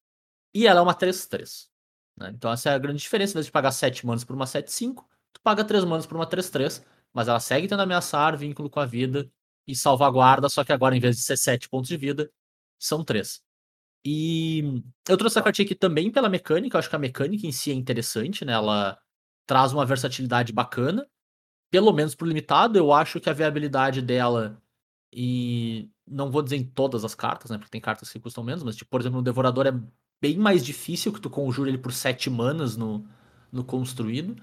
[0.53, 1.69] E ela é uma 3-3.
[2.17, 2.31] Né?
[2.33, 3.33] Então essa é a grande diferença.
[3.33, 6.27] Em vez de pagar 7 manas por uma 7-5, tu paga 3 manas por uma
[6.27, 6.83] 3-3.
[7.13, 9.31] Mas ela segue tendo ameaçar, vínculo com a vida
[9.67, 10.49] e salvaguarda.
[10.49, 12.31] Só que agora, em vez de ser 7 pontos de vida,
[12.79, 13.43] são 3.
[14.03, 16.77] E eu trouxe essa cartinha aqui também pela mecânica.
[16.77, 18.53] Eu acho que a mecânica em si é interessante, né?
[18.53, 18.99] Ela
[19.49, 21.07] traz uma versatilidade bacana
[21.69, 24.61] pelo menos pro limitado, eu acho que a viabilidade dela,
[25.13, 27.57] e não vou dizer em todas as cartas, né?
[27.57, 29.73] Porque tem cartas que custam menos, mas, tipo, por exemplo, no Devorador é
[30.21, 33.05] bem mais difícil que tu conjure ele por 7 manas no,
[33.51, 34.41] no construído.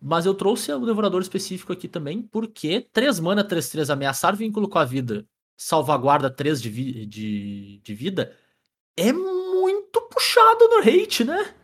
[0.00, 4.68] Mas eu trouxe o Devorador específico aqui também, porque 3 mana, 3, 3, ameaçar vínculo
[4.68, 5.26] com a vida,
[5.56, 8.36] salvaguarda 3 de, vi de, de vida,
[8.96, 11.54] é muito puxado no hate, né?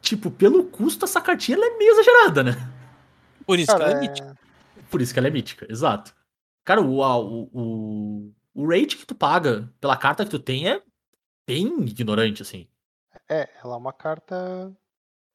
[0.00, 2.52] Tipo, pelo custo, essa cartinha ela é meio exagerada, né?
[3.46, 4.38] Por isso Cara, que ela é é- mítica.
[4.90, 6.14] Por isso que ela é mítica, exato.
[6.64, 10.82] Cara, o, o, o, o rate que tu paga pela carta que tu tem é
[11.46, 12.68] bem ignorante, assim.
[13.28, 14.74] É, ela é uma carta.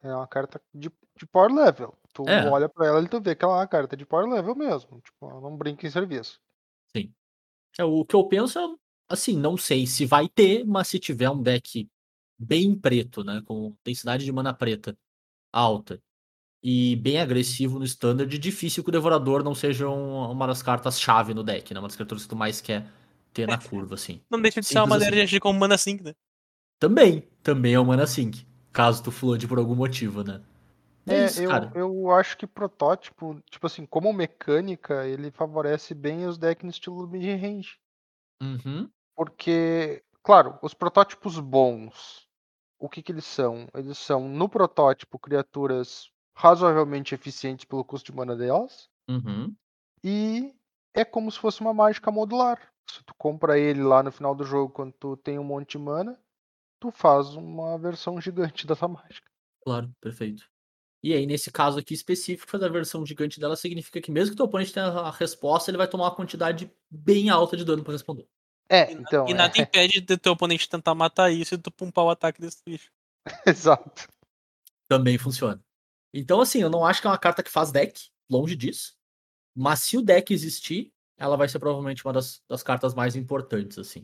[0.02, 1.98] É uma carta de, de power level.
[2.14, 2.48] Tu É.
[2.50, 5.02] olha pra ela e tu vê que ela é uma carta de power level mesmo.
[5.02, 6.40] Tipo, ela não brinca em serviço.
[7.76, 8.76] É, o que eu penso é,
[9.10, 11.90] assim, não sei se vai ter, mas se tiver um deck
[12.44, 14.98] bem preto, né, com densidade de mana preta
[15.52, 16.02] alta
[16.64, 21.34] e bem agressivo no standard, difícil que o Devorador não seja um- uma das cartas-chave
[21.34, 22.88] no deck, né, uma das criaturas que tu mais quer
[23.34, 24.22] ter na curva, assim.
[24.32, 25.22] Não deixa de ser uma maneira assim.
[25.22, 26.14] de agir como mana 5, né?
[26.80, 30.42] Também, também é o Mana Sync, caso tu floode por algum motivo, né.
[31.08, 31.72] É, É, isso, eu, cara.
[31.76, 37.08] eu acho que protótipo, tipo assim, como mecânica, ele favorece bem os decks no estilo
[37.08, 37.78] mid-range.
[38.42, 38.90] Uhum.
[39.16, 42.23] Porque, claro, os protótipos bons,
[42.84, 43.66] o que que eles são?
[43.74, 48.90] Eles são, no protótipo, criaturas razoavelmente eficientes pelo custo de mana delas.
[49.10, 49.56] Uhum.
[50.04, 50.54] E
[50.94, 52.60] é como se fosse uma mágica modular.
[52.90, 55.78] Se tu compra ele lá no final do jogo, quando tu tem um monte de
[55.78, 56.20] mana,
[56.78, 59.32] tu faz uma versão gigante dessa mágica.
[59.64, 60.44] Claro, perfeito.
[61.02, 64.38] E aí, nesse caso aqui específico, fazer a versão gigante dela significa que mesmo que
[64.38, 67.94] teu oponente tenha a resposta, ele vai tomar uma quantidade bem alta de dano pra
[67.94, 68.28] responder.
[68.70, 69.28] É, E, então.
[69.28, 72.42] e nada é, impede do teu oponente tentar matar isso e tu pumpar o ataque
[72.42, 72.92] desse bicho.
[73.46, 74.08] exato.
[74.88, 75.64] Também funciona.
[76.14, 78.96] Então, assim, eu não acho que é uma carta que faz deck, longe disso.
[79.56, 83.78] Mas se o deck existir, ela vai ser provavelmente uma das, das cartas mais importantes,
[83.78, 84.02] assim.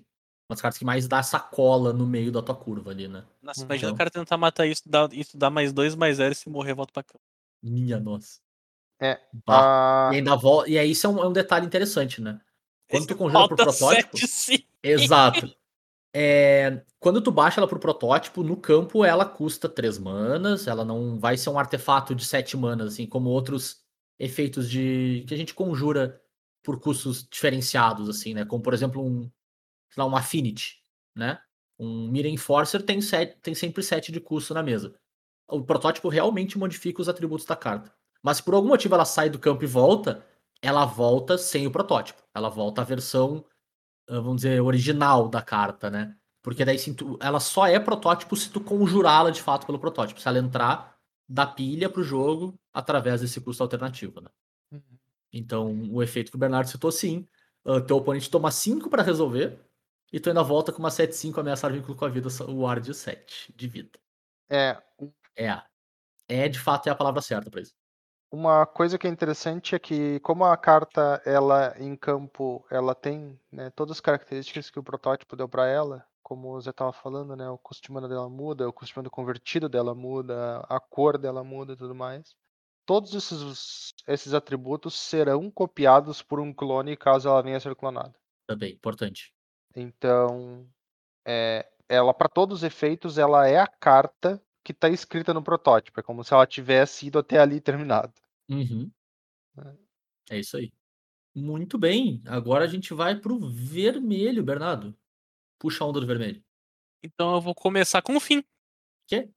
[0.50, 3.24] Uma das cartas que mais dá essa cola no meio da tua curva ali, né?
[3.42, 3.66] Nossa, Uhum.
[3.68, 3.96] imagina Então.
[3.96, 6.74] o cara tentar matar isso, dá, isso dá mais 2, mais 0 e se morrer,
[6.74, 7.20] volta pra cama.
[7.62, 8.40] Minha nossa.
[9.00, 10.10] É, Bah.
[10.10, 10.68] Ah, E ainda vol...
[10.68, 12.42] E aí, isso é um, é um detalhe interessante, né?
[12.90, 14.18] Quando tu congela por protótipo.
[14.18, 14.64] sete, sim.
[14.84, 15.54] Exato.
[16.14, 21.20] É, quando tu baixa ela pro protótipo, no campo ela custa 3 manas, ela não
[21.20, 23.82] vai ser um artefato de 7 manas, assim como outros
[24.18, 26.20] efeitos de que a gente conjura
[26.64, 28.44] por custos diferenciados, assim, né?
[28.44, 29.22] Como, por exemplo, um,
[29.90, 30.84] sei lá, um Affinity,
[31.16, 31.40] né?
[31.78, 34.96] Um Mirror Enforcer tem, sete, tem sempre 7 de custo na mesa.
[35.48, 37.94] O protótipo realmente modifica os atributos da carta.
[38.22, 40.26] Mas se por algum motivo ela sai do campo e volta,
[40.62, 42.22] ela volta sem o protótipo.
[42.34, 43.46] Ela volta à versão
[44.08, 46.16] ah, vamos dizer, original da carta, né?
[46.42, 50.20] Porque daí sim, tu- ela só é protótipo se tu conjurá-la de fato pelo protótipo.
[50.20, 54.30] Se ela entrar da pilha pro jogo através desse custo alternativo, né?
[55.32, 57.28] Então, o efeito que o Bernardo citou, sim.
[57.66, 59.60] ah, teu oponente toma 5 para resolver
[60.12, 62.94] e tu ainda volta com uma 7-5 ameaçar vínculo com a vida, o ar de
[62.96, 64.00] 7 de vida.
[64.50, 64.82] é,
[65.36, 65.62] É.
[66.28, 67.74] É, de fato, é a palavra certa pra isso.
[68.32, 73.40] Uma coisa que é interessante é que como a carta ela em campo ela tem
[73.52, 77.36] né, todas as características que o protótipo deu para ela, como o Zé estava falando,
[77.36, 80.80] né, o custo de mana dela muda, o custo de mana convertido dela muda, a
[80.80, 82.36] cor dela muda e tudo mais.
[82.86, 88.16] todos esses, esses atributos serão copiados por um clone caso ela venha a ser clonada.
[88.48, 89.32] Também, importante.
[89.76, 90.68] Então,
[91.26, 96.00] é, ela, para todos os efeitos, ela é a carta que está escrita no protótipo.
[96.00, 98.14] É como se ela tivesse ido até ali terminado.
[98.48, 98.92] Uhum.
[100.30, 100.72] É isso aí.
[101.34, 102.22] Muito bem.
[102.28, 104.96] Agora a gente vai pro vermelho, Bernardo.
[105.58, 106.44] Puxa a onda do vermelho.
[107.02, 108.44] Então eu vou começar com o fim.
[109.08, 109.28] Quê?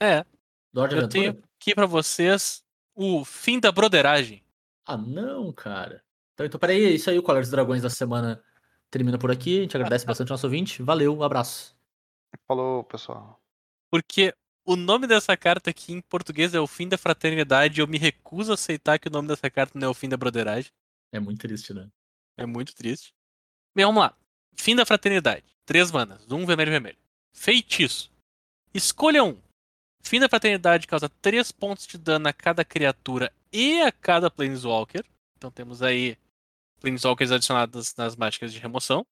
[0.00, 0.24] É,
[0.74, 1.08] Lorde eu Aventura?
[1.08, 4.42] tenho aqui pra vocês o fim da broderagem.
[4.84, 6.02] Ah, não, cara.
[6.34, 7.16] Então, então peraí, é isso aí.
[7.16, 8.42] O Colar dos Dragões da semana
[8.90, 9.60] termina por aqui.
[9.60, 10.82] A gente agradece bastante o nosso ouvinte.
[10.82, 11.76] Valeu, um abraço.
[12.48, 13.40] Falou, pessoal.
[13.88, 14.34] Porque
[14.64, 17.80] o nome dessa carta aqui em português é o fim da fraternidade.
[17.80, 20.16] Eu me recuso a aceitar que o nome dessa carta não é o fim da
[20.16, 20.70] broderagem.
[21.12, 21.88] É muito triste, né?
[22.36, 23.12] É muito triste.
[23.74, 24.16] Bem, vamos lá.
[24.56, 25.44] Fim da fraternidade.
[25.64, 26.30] Três manas.
[26.30, 26.98] Um vermelho e vermelho.
[27.32, 28.10] Feitiço.
[28.72, 29.40] Escolha um.
[30.02, 35.04] Fim da fraternidade causa 3 pontos de dano a cada criatura e a cada Planeswalker.
[35.36, 36.16] Então temos aí
[36.80, 39.06] Planeswalkers adicionados nas mágicas de remoção.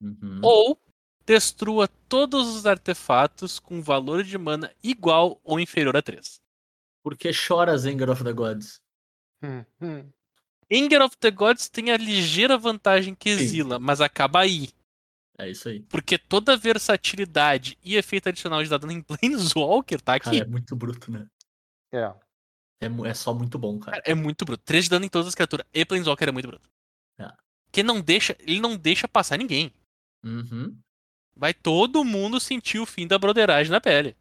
[0.00, 0.40] Uhum.
[0.42, 0.78] Ou
[1.26, 6.40] destrua todos os artefatos com valor de mana igual ou inferior a 3.
[7.02, 8.80] Por que chora, Zenger of the Gods?
[9.42, 10.10] Hum, hum.
[10.72, 13.42] Anger of the Gods tem a ligeira vantagem que Sim.
[13.42, 14.70] exila, mas acaba aí.
[15.38, 15.80] É isso aí.
[15.80, 20.30] Porque toda versatilidade e efeito adicional de dano em Planeswalker tá aqui.
[20.30, 21.26] Cara, é muito bruto, né?
[21.92, 22.14] É.
[22.80, 23.98] É, é só muito bom, cara.
[23.98, 24.62] Cara, é muito bruto.
[24.64, 25.66] 3 de dano em todas as criaturas.
[25.72, 26.70] E Planeswalker é muito bruto.
[27.18, 27.30] É.
[27.70, 29.72] Que não deixa, ele não deixa passar ninguém.
[30.24, 30.76] Uhum.
[31.36, 34.16] Vai todo mundo sentir o fim da broderagem na pele.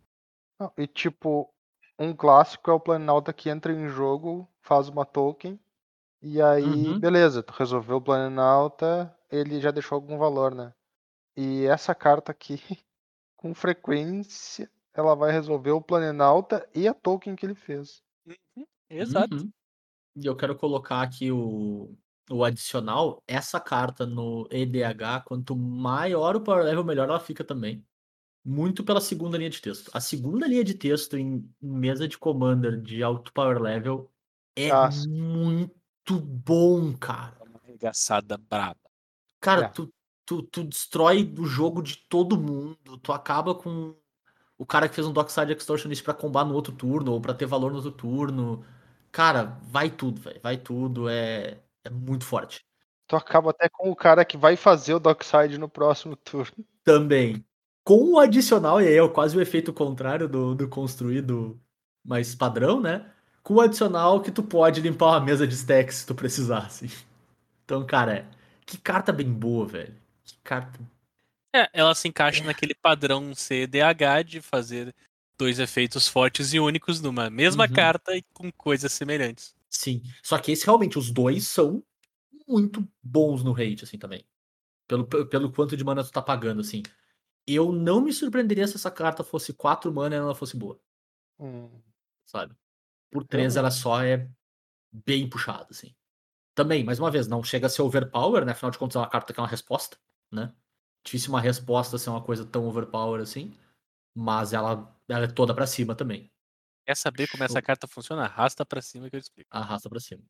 [0.59, 1.53] Não, E tipo,
[1.99, 5.59] um clássico é o Planalta que entra em jogo, faz uma token,
[6.21, 6.99] e aí, Uhum.
[6.99, 10.73] beleza, tu resolveu o Planalta, ele já deixou algum valor, né?
[11.37, 12.57] E essa carta aqui,
[13.37, 18.03] com frequência, ela vai resolver o Planalta e a token que ele fez.
[18.89, 19.37] Exato.
[19.37, 19.51] Uhum.
[20.15, 21.95] E eu quero colocar aqui o,
[22.29, 23.23] o adicional.
[23.27, 27.85] Essa carta no EDH, quanto maior o power level, melhor ela fica também.
[28.43, 29.91] Muito pela segunda linha de texto.
[29.93, 34.11] A segunda linha de texto em, mesa de commander de alto power level
[34.55, 35.09] é sim.
[35.09, 37.37] muito bom, cara.
[37.41, 38.79] Uma arregaçada braba.
[39.39, 39.69] Cara, É.
[39.69, 39.93] tu,
[40.25, 42.97] tu, tu destrói o jogo de todo mundo.
[42.97, 43.95] Tu acaba com
[44.57, 47.45] o cara que fez um Dockside Extortionist pra combar no outro turno, ou pra ter
[47.45, 48.63] valor no outro turno.
[49.11, 50.39] Cara, vai tudo, velho.
[50.41, 51.09] Vai tudo.
[51.09, 52.63] É, é muito forte.
[53.07, 56.65] Tu acaba até com o cara que vai fazer o Dockside no próximo turno.
[56.83, 57.43] Também.
[57.83, 61.59] Com o adicional, e aí é quase o efeito contrário do, do construído
[62.05, 63.11] mais padrão, né?
[63.43, 66.89] Com o adicional que tu pode limpar uma mesa de stacks se tu precisar, assim.
[67.65, 68.25] Então, cara, é-
[68.65, 69.95] que carta bem boa, velho.
[70.23, 70.79] Que carta
[71.53, 74.95] É, ela se encaixa naquele padrão CDH de fazer
[75.37, 77.73] dois efeitos fortes e únicos numa mesma Uhum.
[77.73, 79.53] carta e com coisas semelhantes.
[79.71, 80.01] Sim.
[80.21, 81.83] Só que esse realmente, os dois são
[82.47, 84.25] muito bons no rate, assim, também.
[84.87, 86.83] Pelo, pelo, quanto de mana tu tá pagando, assim.
[87.47, 90.79] Eu não me surpreenderia se essa carta fosse 4 mana e ela fosse boa,
[91.39, 91.81] Hum.
[92.25, 92.55] sabe?
[93.11, 94.29] Por 3 ela só é
[94.91, 95.95] bem puxada, assim.
[96.55, 98.53] Também, mais uma vez, não chega a ser overpower, né?
[98.53, 99.97] Afinal de contas é uma carta que é uma resposta,
[100.31, 100.53] né?
[101.05, 103.57] Difícil uma resposta ser uma coisa tão overpower assim.
[104.15, 106.30] Mas ela, ela é toda pra cima também.
[106.91, 108.23] Quer saber como essa carta funciona?
[108.23, 109.47] Arrasta pra cima que eu explico.
[109.49, 110.21] Arrasta pra cima.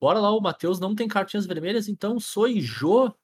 [0.00, 3.14] Bora lá, o Matheus não tem cartinhas vermelhas, então sou Jô.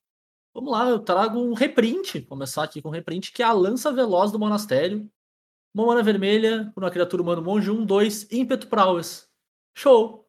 [0.55, 2.21] Vamos lá, eu trago um reprint.
[2.21, 5.11] Vou começar aqui com um reprint, que é a Lança Veloz do Monastério.
[5.75, 9.29] Uma mana vermelha, uma criatura humano monge, um, dois, ímpeto prowess.
[9.77, 10.25] Show!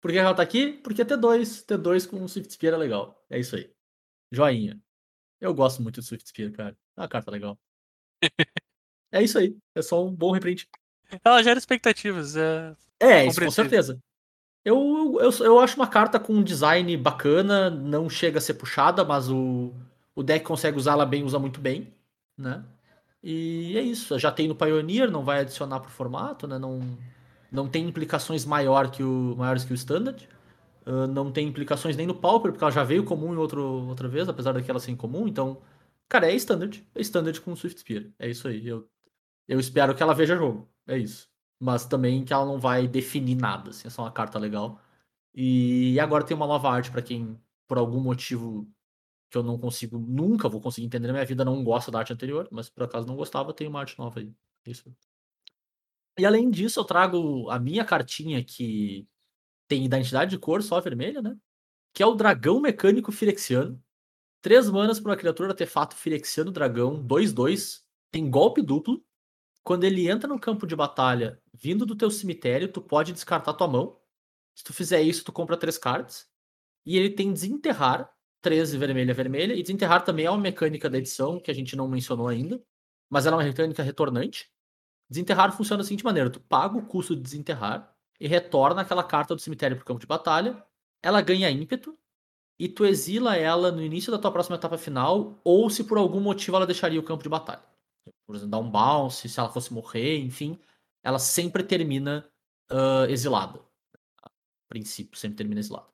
[0.00, 0.74] Por que ela tá aqui?
[0.74, 1.66] Porque é T2.
[1.66, 3.20] T2 com um Swift Spear é legal.
[3.28, 3.68] É isso aí.
[4.30, 4.80] Joinha.
[5.40, 6.78] Eu gosto muito do Swift Spear, cara.
[6.96, 7.58] É uma carta legal.
[9.10, 9.58] é isso aí.
[9.74, 10.68] É só um bom reprint.
[11.24, 12.36] Ela gera expectativas.
[12.36, 12.74] É...
[12.98, 13.98] É, isso com certeza.
[14.64, 19.04] Eu, eu, eu acho uma carta com um design bacana, não chega a ser puxada,
[19.04, 19.72] mas o,
[20.14, 21.94] o deck consegue usá-la bem, usa muito bem,
[22.36, 22.64] né?
[23.22, 24.18] E é isso.
[24.18, 26.58] Já tem no Pioneer, não vai adicionar pro formato, né?
[26.58, 26.80] Não,
[27.50, 30.28] não tem implicações maior que o, maiores que o Standard.
[30.86, 34.08] Ah, não tem implicações nem no Pauper, porque ela já veio comum em outro, outra
[34.08, 35.26] vez, apesar daquela ser incomum.
[35.26, 35.60] Então,
[36.08, 36.86] cara, é Standard.
[36.94, 38.04] É Standard com Swift Spear.
[38.18, 38.66] É isso aí.
[38.66, 38.88] Eu,
[39.48, 40.68] eu espero que ela veja jogo.
[40.86, 44.38] É isso mas também que ela não vai definir nada, assim, é só uma carta
[44.38, 44.80] legal.
[45.34, 48.70] E agora tem uma nova arte para quem, por algum motivo
[49.30, 52.12] que eu não consigo, nunca vou conseguir entender na minha vida, não gosta da arte
[52.12, 54.32] anterior, mas por acaso não gostava, tem uma arte nova aí.
[54.66, 54.94] Isso.
[56.18, 59.06] E além disso, eu trago a minha cartinha que
[59.68, 61.36] tem identidade de cor só vermelha, né?
[61.92, 63.82] Que é o Dragão Mecânico Firexiano.
[64.42, 67.82] Três manas para uma criatura artefato Firexiano Dragão, 2-2.
[68.10, 69.04] Tem golpe duplo.
[69.66, 73.66] Quando ele entra no campo de batalha, vindo do teu cemitério, tu pode descartar tua
[73.66, 73.98] mão.
[74.54, 76.24] Se tu fizer isso, tu compra três cards.
[76.86, 78.08] E ele tem desenterrar,
[78.42, 79.54] 13 vermelha, vermelha.
[79.54, 82.62] E desenterrar também é uma mecânica da edição que a gente não mencionou ainda.
[83.10, 84.48] Mas ela é uma mecânica retornante.
[85.10, 89.34] Desenterrar funciona da seguinte maneira: tu paga o custo de desenterrar e retorna aquela carta
[89.34, 90.64] do cemitério pro campo de batalha.
[91.02, 91.98] Ela ganha ímpeto
[92.56, 96.20] e tu exila ela no início da tua próxima etapa final, ou se por algum
[96.20, 97.64] motivo ela deixaria o campo de batalha.
[98.26, 100.58] Por exemplo, dar um bounce, se ela fosse morrer, enfim,
[101.02, 102.28] ela sempre termina
[102.70, 103.60] uh, exilada.
[104.22, 104.30] A
[104.68, 105.86] princípio, sempre termina exilada.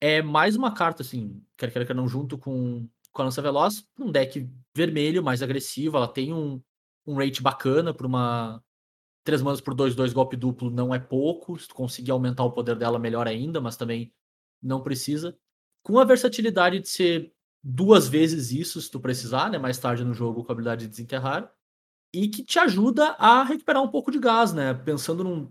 [0.00, 3.86] É mais uma carta, assim, quer queira, quer não, junto com, com a Lança Veloz,
[3.98, 6.62] um deck vermelho, mais agressivo, ela tem um,
[7.06, 8.62] um rate bacana para uma
[9.24, 11.58] 3 manas por 2, 2 golpe duplo não é pouco.
[11.58, 14.12] Se tu conseguir aumentar o poder dela, melhor ainda, mas também
[14.62, 15.36] não precisa.
[15.82, 17.32] Com a versatilidade de ser
[17.62, 19.58] duas vezes isso, se tu precisar, né?
[19.58, 21.52] Mais tarde no jogo, com a habilidade de desenterrar.
[22.12, 24.74] E que te ajuda a recuperar um pouco de gás, né?
[24.74, 25.50] Pensando num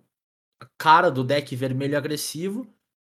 [0.77, 2.67] cara do deck vermelho agressivo,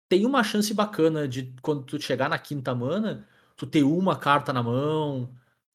[0.09, 4.53] tem uma chance bacana de quando tu chegar na quinta mana, tu ter uma carta
[4.53, 5.29] na mão,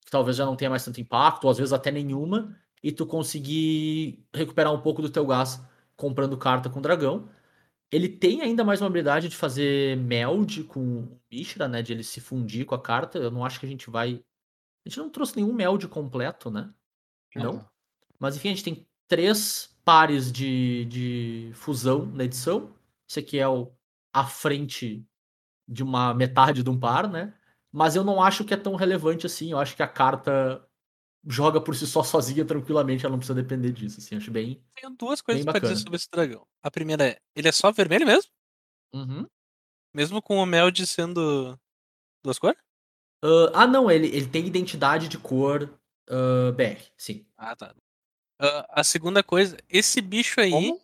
[0.04, 3.06] que talvez já não tenha mais tanto impacto, ou às vezes até nenhuma, e tu
[3.06, 5.60] conseguir recuperar um pouco do teu gás
[5.96, 7.28] comprando carta com dragão.
[7.90, 11.82] Ele tem ainda mais uma habilidade de fazer meld com Mishra, né?
[11.82, 13.18] De ele se fundir com a carta.
[13.18, 14.22] Eu não acho que a gente vai.
[14.86, 16.72] A gente não trouxe nenhum meld completo, né?
[17.36, 17.64] Não.
[18.18, 22.74] Mas enfim, a gente tem três pares de, de fusão na edição.
[23.08, 23.72] Esse aqui é o
[24.14, 25.06] a frente
[25.66, 27.34] de uma metade de um par, né?
[27.72, 29.52] Mas eu não acho que é tão relevante assim.
[29.52, 30.62] Eu acho que a carta
[31.26, 34.62] joga por si só sozinha tranquilamente, ela não precisa depender disso, assim, acho bem.
[34.74, 36.46] Tenho duas coisas pra dizer sobre esse dragão.
[36.62, 38.30] A primeira é, ele é só vermelho mesmo?
[38.92, 39.26] Uhum.
[39.94, 41.58] Mesmo com o Meld sendo
[42.24, 42.60] duas cores?
[43.22, 45.72] Ah, ah, não, ele, ele tem identidade de cor
[46.12, 47.26] ah, BR, sim.
[47.36, 47.74] Ah, tá.
[48.40, 50.80] Ah, a segunda coisa, esse bicho aí, Como?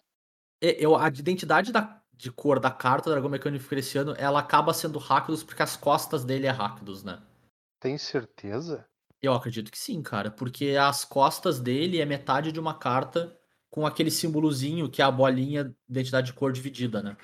[0.63, 4.75] E- Eu, a identidade da, de cor da carta do Dragão Mecânico Creciano, ela acaba
[4.75, 7.23] sendo Rakdos porque as costas dele é Rakdos, né?
[7.81, 8.89] Tem certeza?
[9.21, 13.37] Eu acredito que sim, cara, porque as costas dele é metade de uma carta
[13.71, 17.17] com aquele símbolozinho que é a bolinha identidade de cor dividida, né?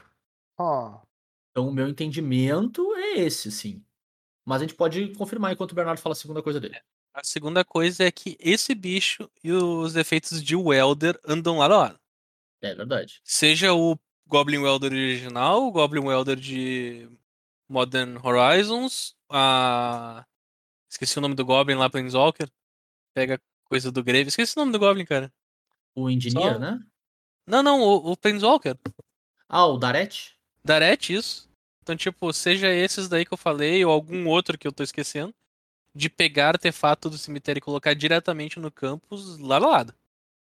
[0.59, 1.01] Ah,
[1.51, 3.85] Então o meu entendimento é esse, sim.
[4.45, 6.81] Mas a gente pode confirmar enquanto o Bernardo fala a segunda coisa dele.
[7.15, 11.79] A segunda coisa é que esse bicho e os efeitos de Welder andam lado a
[11.79, 12.01] lado.
[12.61, 13.21] É verdade.
[13.23, 13.97] Seja o
[14.27, 17.09] Goblin Welder original, o Goblin Welder de
[17.69, 20.27] Modern Horizons, a.
[20.91, 22.49] Esqueci o nome do Goblin lá, Planeswalker.
[23.15, 24.29] Pega coisa do Grave.
[24.29, 25.33] Esqueci o nome do Goblin, cara.
[25.95, 26.81] O Engineer, Só- né?
[27.47, 28.77] Não, não, o, o Planeswalker.
[29.49, 30.35] Ah, o Daret?
[30.65, 31.49] Daret, isso.
[31.83, 35.35] Então, tipo, seja esses daí que eu falei, ou algum outro que eu tô esquecendo,
[35.95, 39.95] de pegar artefato do cemitério e colocar diretamente no campus, lado a lado.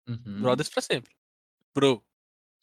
[0.09, 0.43] Uhum.
[0.43, 1.13] Brothers pra sempre.
[1.75, 2.03] Bro.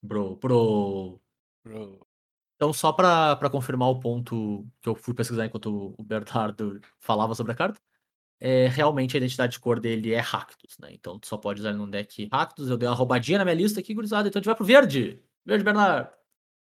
[0.01, 1.21] Bro, bro.
[1.63, 2.07] Bro.
[2.55, 7.33] Então, só pra, pra confirmar o ponto que eu fui pesquisar enquanto o Bernardo falava
[7.33, 7.79] sobre a carta,
[8.39, 10.89] é, realmente a identidade de cor dele é Rakdos, né?
[10.91, 12.69] Então tu só pode usar ele num deck Rakdos.
[12.69, 14.27] Eu dei uma roubadinha na minha lista aqui, gurizada.
[14.27, 15.21] Então a gente vai pro verde.
[15.45, 16.09] Verde, Bernardo.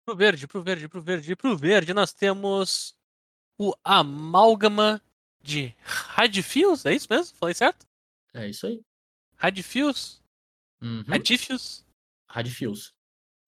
[0.05, 2.97] Pro verde, pro verde, pro verde, pro verde, nós temos
[3.57, 5.01] o amálgama
[5.43, 7.37] de Radfius, é isso mesmo?
[7.37, 7.87] Falei certo?
[8.35, 8.81] É isso aí.
[9.37, 10.21] Radfius?
[10.81, 11.03] Uhum.
[11.07, 11.85] Radifius?
[12.29, 12.95] Radfius.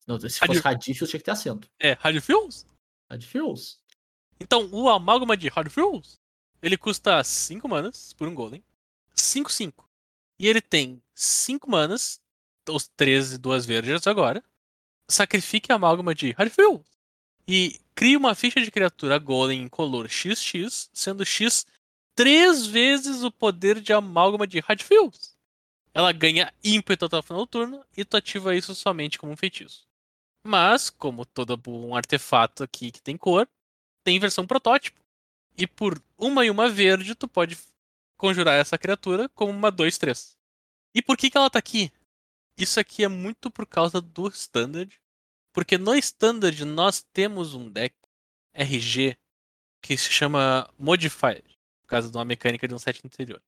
[0.06, 1.68] Não, se Radi- fosse Radifius, tinha que ter acento.
[1.78, 2.66] É, Radfius?
[3.10, 3.78] Radfius.
[4.40, 6.20] Então, o amálgama de Radfius,
[6.60, 8.62] ele custa 5 manas por um golem.
[9.14, 9.88] 5, 5.
[10.38, 12.20] E ele tem 5 manas,
[12.68, 14.42] os 13 duas verdes agora.
[15.08, 16.82] Sacrifique a amálgama de Radfius.
[17.46, 21.66] E crie uma ficha de criatura golem em color XX, sendo X
[22.14, 25.34] três vezes o poder de amálgama de Radfius.
[25.92, 29.36] Ela ganha ímpeto até o final do turno e tu ativa isso somente como um
[29.36, 29.86] feitiço.
[30.44, 33.48] Mas, como todo um artefato aqui que tem cor,
[34.02, 35.00] tem versão protótipo.
[35.56, 37.56] E por uma e uma verde, tu pode
[38.16, 40.36] conjurar essa criatura como uma 2-3.
[40.94, 41.92] E por que, que ela tá aqui?
[42.58, 45.00] Isso aqui é muito por causa do Standard.
[45.52, 47.94] Porque no Standard nós temos um deck
[48.52, 49.16] RG
[49.80, 51.44] que se chama Modified,
[51.94, 53.40] causa de uma mecânica de um set anterior.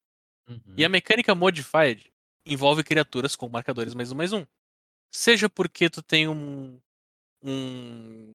[0.49, 0.75] Uhum.
[0.77, 2.13] E a mecânica Modified
[2.47, 4.47] envolve criaturas com marcadores mais um mais um.
[5.11, 6.81] Seja porque tu tem um.
[7.43, 8.33] um.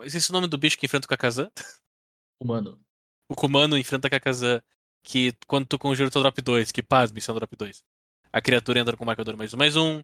[0.00, 1.50] Esse é o nome do bicho que enfrenta o Kakazan?
[2.40, 2.78] Humano.
[3.28, 4.62] O Kumano enfrenta a Kakazan,
[5.02, 7.82] que quando tu conjura o teu drop 2, que paz, missão drop 2.
[8.32, 10.02] A criatura entra com marcador mais um mais um.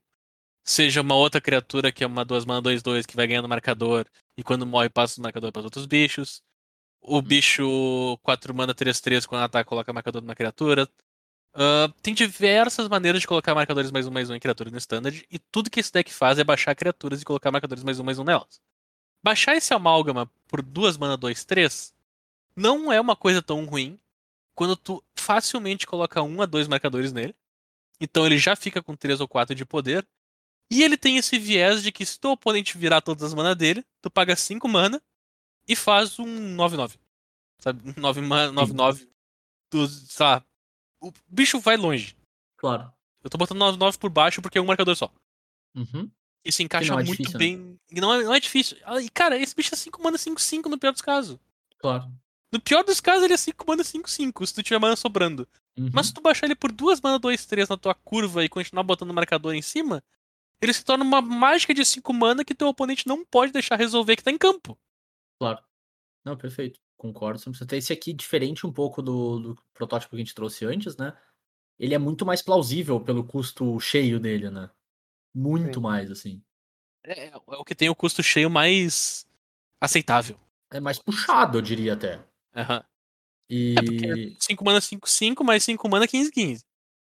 [0.64, 4.06] Seja uma outra criatura que é uma 2 mana 2-2 que vai ganhando marcador
[4.36, 6.42] e quando morre passa o marcador para os outros bichos.
[7.02, 10.88] O bicho 4 mana 3-3 quando ataca coloca marcador numa criatura.
[11.54, 15.26] Ah, tem diversas maneiras de colocar marcadores mais um mais um em criaturas no standard
[15.30, 18.18] e tudo que esse deck faz é baixar criaturas e colocar marcadores mais um mais
[18.18, 18.60] um nelas.
[19.22, 21.94] baixar esse amálgama por duas mana 2, 3
[22.56, 23.98] não é uma coisa tão ruim
[24.54, 27.34] quando tu facilmente coloca um a dois marcadores nele.
[28.00, 30.06] Então ele já fica com 3 ou 4 de poder.
[30.70, 33.84] E ele tem esse viés de que se teu oponente virar todas as mana dele,
[34.00, 35.02] tu paga 5 mana
[35.66, 36.98] e faz um 9-9.
[37.58, 37.94] Sabe?
[37.96, 39.08] 9 mana, 9-9.
[39.70, 40.44] Tu, sei lá,
[41.00, 42.16] o bicho vai longe.
[42.56, 42.92] Claro.
[43.22, 45.10] Eu tô botando 9-9 por baixo porque é um marcador só.
[45.74, 46.10] Uhum.
[46.44, 47.38] Isso encaixa não é muito difícil, né?
[47.38, 47.80] bem.
[47.90, 48.76] E Não, é, não é difícil.
[48.84, 51.38] Ah, E, cara, esse bicho é 5 mana 5-5 no pior dos casos.
[51.78, 52.10] Claro.
[52.52, 55.48] No pior dos casos, ele é 5 mana 5-5, se tu tiver mana sobrando.
[55.78, 55.90] Uhum.
[55.92, 59.14] Mas se tu baixar ele por duas mana 2-3 na tua curva e continuar botando
[59.14, 60.02] marcador em cima,
[60.60, 64.16] ele se torna uma mágica de 5 mana que teu oponente não pode deixar resolver
[64.16, 64.78] que tá em campo.
[65.42, 65.58] Claro.
[66.24, 66.78] Não, perfeito.
[66.96, 67.40] Concordo.
[67.40, 70.64] Você precisa ter esse aqui diferente um pouco do, do protótipo que a gente trouxe
[70.64, 71.12] antes, né?
[71.80, 74.70] Ele é muito mais plausível pelo custo cheio dele, né?
[75.34, 75.80] Muito Sim.
[75.80, 76.40] mais, assim.
[77.02, 79.26] É, é o que tem o custo cheio mais
[79.80, 80.38] aceitável.
[80.70, 82.24] É mais puxado, eu diria até.
[82.54, 82.84] Aham.
[83.50, 83.74] E.
[83.76, 86.64] É porque 5 mana 5-5 mais 5 mana 15-15.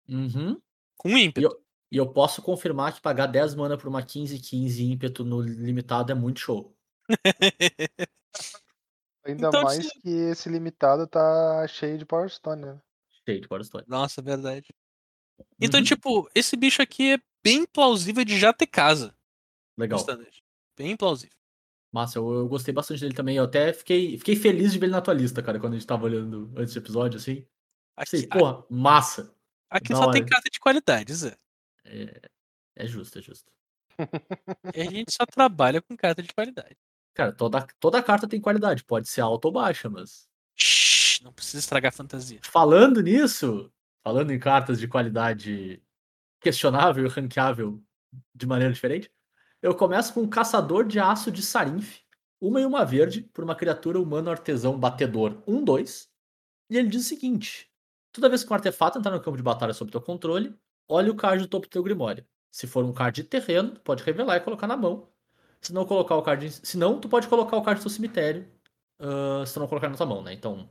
[0.08, 0.62] Uhum.
[0.96, 1.62] Com ímpeto.
[1.92, 6.16] E eu posso confirmar que pagar 10 mana por uma 15-15 ímpeto no limitado é
[6.16, 6.73] muito show.
[9.26, 12.82] Ainda Então, mais se- que esse limitado tá cheio de Power Stone, né?
[13.26, 13.86] Cheio de Power Stone.
[13.88, 14.68] Nossa, verdade.
[15.60, 15.86] Então, Uhum.
[15.86, 19.16] tipo, esse bicho aqui é bem plausível de já ter casa.
[19.78, 20.00] Legal.
[20.78, 21.36] Bem plausível.
[21.92, 23.38] Massa, eu, eu gostei bastante dele também.
[23.38, 25.88] Eu até fiquei, fiquei feliz de ver ele na tua lista, cara, quando a gente
[25.88, 27.46] tava olhando antes do episódio, assim.
[27.96, 29.34] Aqui, Sei, porra, massa.
[29.70, 30.32] aqui da só tem hora.
[30.32, 31.38] carta de qualidade, Zé.
[32.76, 33.52] É justo, é justo.
[34.74, 36.76] E a gente só trabalha com carta de qualidade.
[37.14, 38.84] Cara, toda, toda carta tem qualidade.
[38.84, 40.28] Pode ser alta ou baixa, mas.
[40.56, 42.40] Shhh, não precisa estragar a fantasia.
[42.44, 43.72] Falando nisso,
[44.04, 45.82] falando em cartas de qualidade
[46.42, 47.82] questionável e ranqueável
[48.34, 49.12] de maneira diferente,
[49.62, 52.00] eu começo com um caçador de aço de Sarinf,
[52.42, 56.10] uma e uma verde, por uma criatura humano artesão batedor 1-2.
[56.70, 57.72] E ele diz o seguinte:
[58.12, 60.54] toda vez que um artefato entrar no campo de batalha sob teu controle,
[60.88, 62.26] olhe o card do topo do teu Grimório.
[62.52, 65.13] Se for um card de terreno, pode revelar e colocar na mão.
[65.64, 66.52] Se não colocar o card.
[66.52, 68.48] Se não, tu pode colocar o card do teu cemitério.
[69.00, 70.34] ah, se tu não colocar na tua mão, né?
[70.34, 70.70] Então,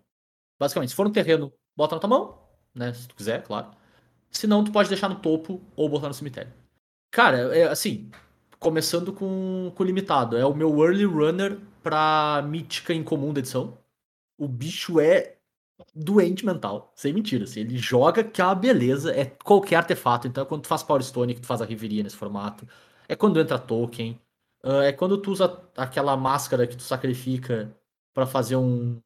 [0.60, 2.38] basicamente, se for um terreno, bota na tua mão,
[2.74, 2.92] né?
[2.94, 3.70] Se tu quiser, claro.
[4.30, 6.52] Se não, tu pode deixar no topo ou botar no cemitério.
[7.10, 8.10] Cara, é assim,
[8.58, 10.36] começando com, com o limitado.
[10.36, 13.78] É o meu early runner pra mítica incomum da edição.
[14.38, 15.36] O bicho é
[15.94, 17.44] doente mental, sem mentira.
[17.44, 20.26] Assim, ele joga que é uma beleza, é qualquer artefato.
[20.28, 22.66] Então é quando tu faz Power Stone que tu faz a Riveria nesse formato.
[23.08, 24.18] É quando entra token.
[24.62, 27.76] Ah, é quando tu usa aquela máscara que tu sacrifica
[28.14, 29.00] pra fazer um.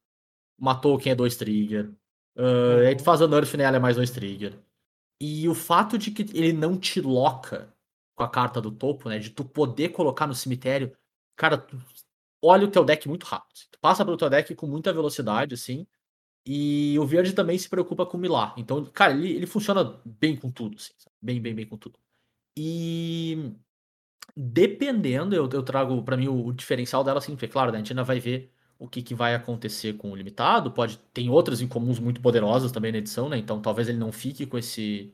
[0.59, 1.93] Uma token é dois trigger.
[2.37, 4.59] Ah, Aí tu faz a nerf nela é mais dois trigger.
[5.21, 7.75] E o fato de que ele não te loca
[8.15, 9.19] com a carta do topo, né?
[9.19, 10.97] De tu poder colocar no cemitério.
[11.37, 11.79] Cara, tu
[12.43, 13.59] olha o teu deck muito rápido.
[13.71, 15.87] Tu passa pelo teu deck com muita velocidade, assim.
[16.47, 18.55] E o verde também se preocupa com o Milar.
[18.57, 20.93] Então, cara, ele, ele funciona bem com tudo, assim?
[21.21, 21.99] Bem, bem, bem com tudo.
[22.57, 23.53] E
[24.35, 27.81] dependendo, eu, eu trago pra mim o, o diferencial dela, assim, porque, claro, né, a
[27.81, 30.71] gente ainda vai ver o que, que vai acontecer com o limitado.
[30.71, 33.39] Pode, tem outras incomuns muito poderosas também na edição, né?
[33.39, 35.13] Então talvez ele não fique com esse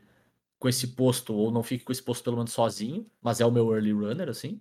[0.59, 3.51] com esse posto, ou não fique com esse posto pelo menos sozinho, mas é o
[3.51, 4.61] meu early runner, assim.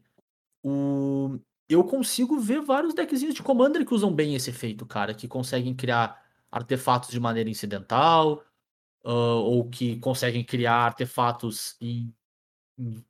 [0.64, 1.40] O...
[1.70, 5.76] Eu consigo ver vários deckzinhos de Commander que usam bem esse efeito, cara, que conseguem
[5.76, 6.20] criar
[6.52, 8.44] artefatos de maneira incidental,
[9.06, 12.21] ah, ou que conseguem criar artefatos em, em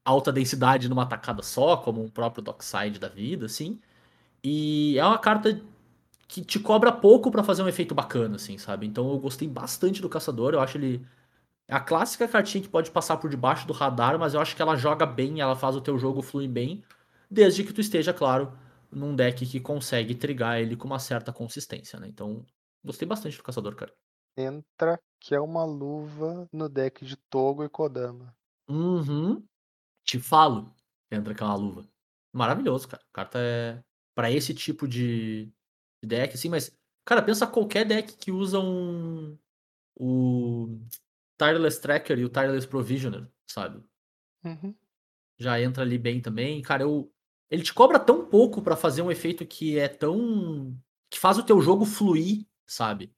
[0.03, 3.80] alta densidade numa tacada só, como um próprio Dockside da vida, assim.
[4.43, 5.61] E é uma carta
[6.27, 8.88] que te cobra pouco pra fazer um efeito bacana, assim, sabe?
[8.88, 11.06] Então eu gostei bastante do Caçador, eu acho ele
[11.68, 14.61] é a clássica cartinha que pode passar por debaixo do radar, mas eu acho que
[14.61, 16.84] ela joga bem, ela faz o teu jogo fluir bem,
[17.30, 18.52] desde que tu esteja, claro,
[18.91, 22.07] num deck que consegue trigar ele com uma certa consistência, né?
[22.10, 22.45] Então,
[22.84, 23.93] gostei bastante do Caçador, cara.
[24.35, 28.35] Entra que é uma luva no deck de Togo e Kodama.
[28.68, 29.41] Uhum.
[30.03, 30.73] Te falo,
[31.11, 31.87] entra uma luva.
[32.33, 33.03] Maravilhoso, cara.
[33.03, 33.83] A carta é
[34.15, 35.51] para esse tipo de
[36.01, 36.75] de deck, assim, mas,
[37.05, 39.37] cara, pensa qualquer deck que usa um.
[39.95, 40.79] O
[41.37, 43.83] Tireless Tracker e o Tireless Provisioner, sabe?
[44.43, 44.73] Uhum.
[45.39, 46.61] Já entra ali bem também.
[46.61, 47.13] Cara, eu,
[47.49, 50.75] ele te cobra tão pouco pra fazer um efeito que é tão.
[51.09, 53.13] que faz o teu jogo fluir, sabe?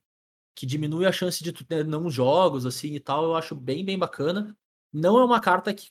[0.56, 3.24] Que diminui a chance de tu ter não jogos, assim e tal.
[3.24, 4.58] Eu acho bem, bem bacana.
[4.92, 5.90] Não é uma carta que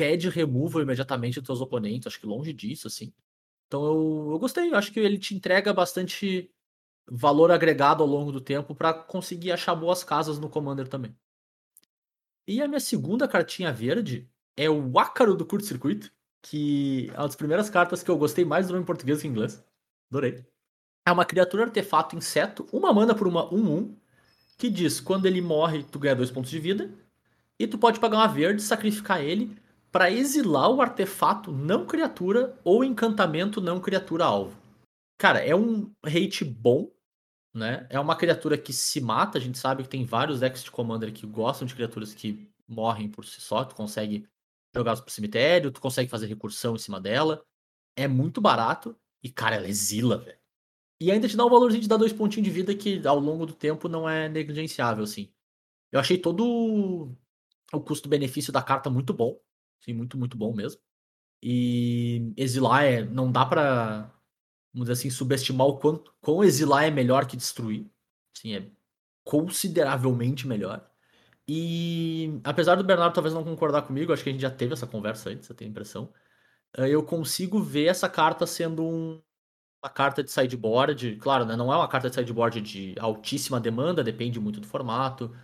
[0.00, 3.12] pede removal imediatamente dos teus oponentes, acho que longe disso, assim.
[3.66, 6.50] Então eu, eu gostei, eu acho que ele te entrega bastante
[7.06, 11.14] valor agregado ao longo do tempo pra conseguir achar boas casas no Commander também.
[12.48, 16.10] E a minha segunda cartinha verde é o Ácaro do curto-circuito,
[16.40, 19.28] que é uma das primeiras cartas que eu gostei mais do nome em português que
[19.28, 19.62] em inglês.
[20.10, 20.42] Adorei.
[21.06, 23.94] É uma criatura artefato inseto, uma mana por uma 1-1,
[24.56, 26.90] que diz quando ele morre, tu ganha dois pontos de vida.
[27.58, 29.59] E tu pode pagar uma verde, sacrificar ele
[29.90, 34.60] para exilar o artefato não criatura ou encantamento não criatura alvo.
[35.18, 36.90] Cara, é um hate bom,
[37.54, 37.86] né?
[37.90, 39.38] É uma criatura que se mata.
[39.38, 43.08] A gente sabe que tem vários decks de Commander que gostam de criaturas que morrem
[43.08, 43.64] por si só.
[43.64, 44.26] Tu consegue
[44.74, 47.44] jogar pro cemitério, tu consegue fazer recursão em cima dela.
[47.96, 50.38] É muito barato e, cara, ela exila, velho.
[51.02, 53.46] E ainda te dá um valorzinho de dar dois pontinhos de vida que ao longo
[53.46, 55.32] do tempo não é negligenciável, assim.
[55.90, 57.16] Eu achei todo
[57.72, 59.40] o custo-benefício da carta muito bom.
[59.80, 60.80] Sim, muito, muito bom mesmo.
[61.42, 63.04] E exilar é.
[63.04, 64.02] Não dá pra,
[64.74, 67.86] vamos dizer assim, subestimar o quanto quão exilar é melhor que destruir.
[68.36, 68.70] Sim, é
[69.24, 70.88] consideravelmente melhor.
[71.48, 74.86] E apesar do Bernardo talvez não concordar comigo, acho que a gente já teve essa
[74.86, 76.12] conversa antes, eu tenho a impressão.
[76.76, 79.22] Eh, eu consigo ver essa carta sendo um,
[79.82, 81.16] uma carta de sideboard.
[81.16, 85.34] Claro, né, não é uma carta de sideboard de altíssima demanda, depende muito do formato.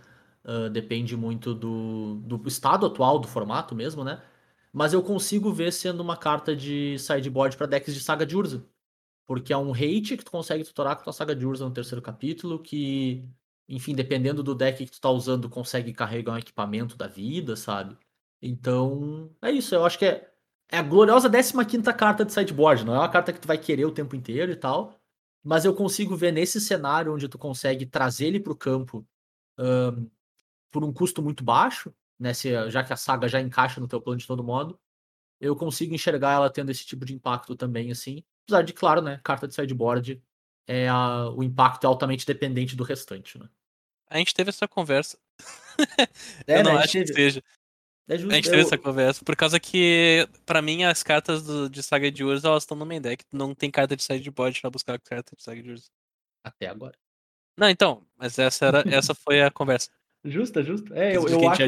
[0.47, 4.23] Uh, depende muito do, do estado atual do formato mesmo, né?
[4.71, 8.65] Mas eu consigo ver sendo uma carta de sideboard para decks de Saga de Urza.
[9.25, 11.73] Porque é um hate que tu consegue tutorar com a tua Saga de Urza no
[11.73, 13.27] terceiro capítulo, que,
[13.67, 17.97] enfim, dependendo do deck que tu tá usando, consegue carregar um equipamento da vida, sabe?
[18.41, 19.75] Então, é isso.
[19.75, 20.31] Eu acho que é,
[20.69, 22.85] é a gloriosa 15 carta de sideboard.
[22.85, 24.97] Não é uma carta que tu vai querer o tempo inteiro e tal.
[25.43, 29.05] Mas eu consigo ver nesse cenário onde tu consegue trazer ele pro campo
[29.57, 30.09] um,
[30.71, 32.33] por um custo muito baixo, né?
[32.33, 34.79] Se, já que a saga já encaixa no teu plano de todo modo,
[35.39, 38.23] eu consigo enxergar ela tendo esse tipo de impacto também, assim.
[38.45, 39.19] Apesar de, claro, né?
[39.23, 40.21] Carta de sideboard,
[40.65, 43.47] é a, o impacto é altamente dependente do restante, né?
[44.09, 45.17] A gente teve essa conversa.
[46.47, 47.43] É, eu não né, acho que seja.
[48.07, 48.65] É justo, a gente teve eu...
[48.65, 52.63] essa conversa, por causa que, para mim, as cartas do, de Saga de Urza, elas
[52.63, 53.23] estão no main deck.
[53.31, 55.89] Não tem carta de sideboard pra buscar carta de Saga de Urza.
[56.43, 56.97] Até agora.
[57.55, 59.91] Não, então, mas essa, era, essa foi a conversa.
[60.23, 60.93] Justo, é justo.
[60.93, 61.63] É, eu, eu acho...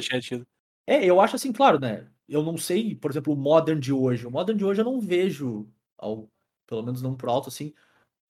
[0.88, 2.08] É, eu acho assim, claro, né?
[2.28, 4.26] Eu não sei, por exemplo, o Modern de hoje.
[4.26, 5.68] O Modern de hoje eu não vejo,
[5.98, 6.30] ao,
[6.68, 7.74] pelo menos não pro alto, assim,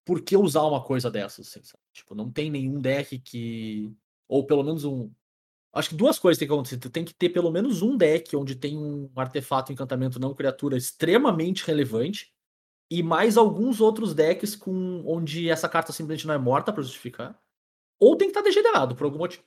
[0.05, 3.93] por que usar uma coisa dessas, assim, Tipo, não tem nenhum deck que.
[4.27, 5.11] Ou pelo menos um.
[5.71, 6.77] Acho que duas coisas tem que acontecer.
[6.77, 10.75] Tu tem que ter pelo menos um deck onde tem um artefato, encantamento, não criatura
[10.75, 12.33] extremamente relevante.
[12.89, 17.39] E mais alguns outros decks com onde essa carta simplesmente não é morta para justificar.
[17.99, 19.43] Ou tem que estar tá degenerado por algum motivo.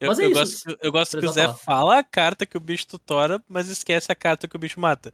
[0.00, 0.38] Eu, mas é eu isso.
[0.40, 4.10] Gosto, eu gosto que o Zé fala a carta que o bicho tutora, mas esquece
[4.10, 5.12] a carta que o bicho mata.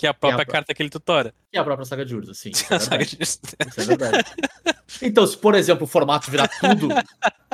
[0.00, 1.34] Que é a própria é a carta que ele tutora.
[1.52, 2.52] Que é a própria saga de Urza, sim.
[2.70, 3.38] É saga de Urza.
[3.68, 4.24] Isso é verdade.
[5.02, 6.88] então, se por exemplo o formato virar tudo,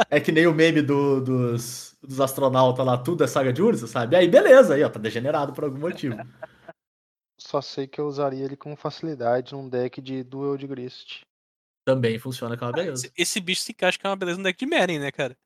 [0.09, 3.89] é que nem o meme do, dos, dos astronautas lá, tudo é saga de Urza,
[3.89, 4.15] sabe?
[4.15, 6.17] Aí beleza, aí ó, tá degenerado por algum motivo.
[7.37, 11.23] Só sei que eu usaria ele com facilidade num deck de Duel de Grist.
[11.85, 13.07] Também funciona com uma beleza.
[13.07, 15.37] Esse, esse bicho se encaixa com uma beleza no deck de Meren, né, cara?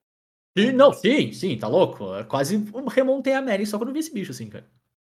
[0.56, 2.14] Sim, não, sim, sim, tá louco.
[2.14, 2.56] É quase
[2.88, 4.68] remontei a Mary só quando vi esse bicho, assim, cara.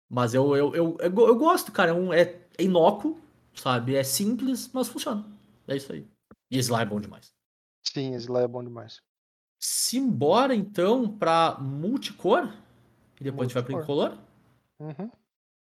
[0.08, 1.90] Mas eu, eu, eu, eu, eu gosto, cara.
[1.90, 3.18] É, um, é, inócuo,
[3.54, 3.94] sabe?
[3.94, 5.24] É simples, mas funciona.
[5.66, 6.06] É isso aí.
[6.50, 7.32] E Sly é bom demais.
[7.82, 9.00] Sim, Sly é bom demais.
[9.58, 12.52] Simbora então pra multicor.
[13.20, 13.40] E depois multicor.
[13.40, 14.18] a gente vai pro incolor.
[14.78, 15.10] Uhum.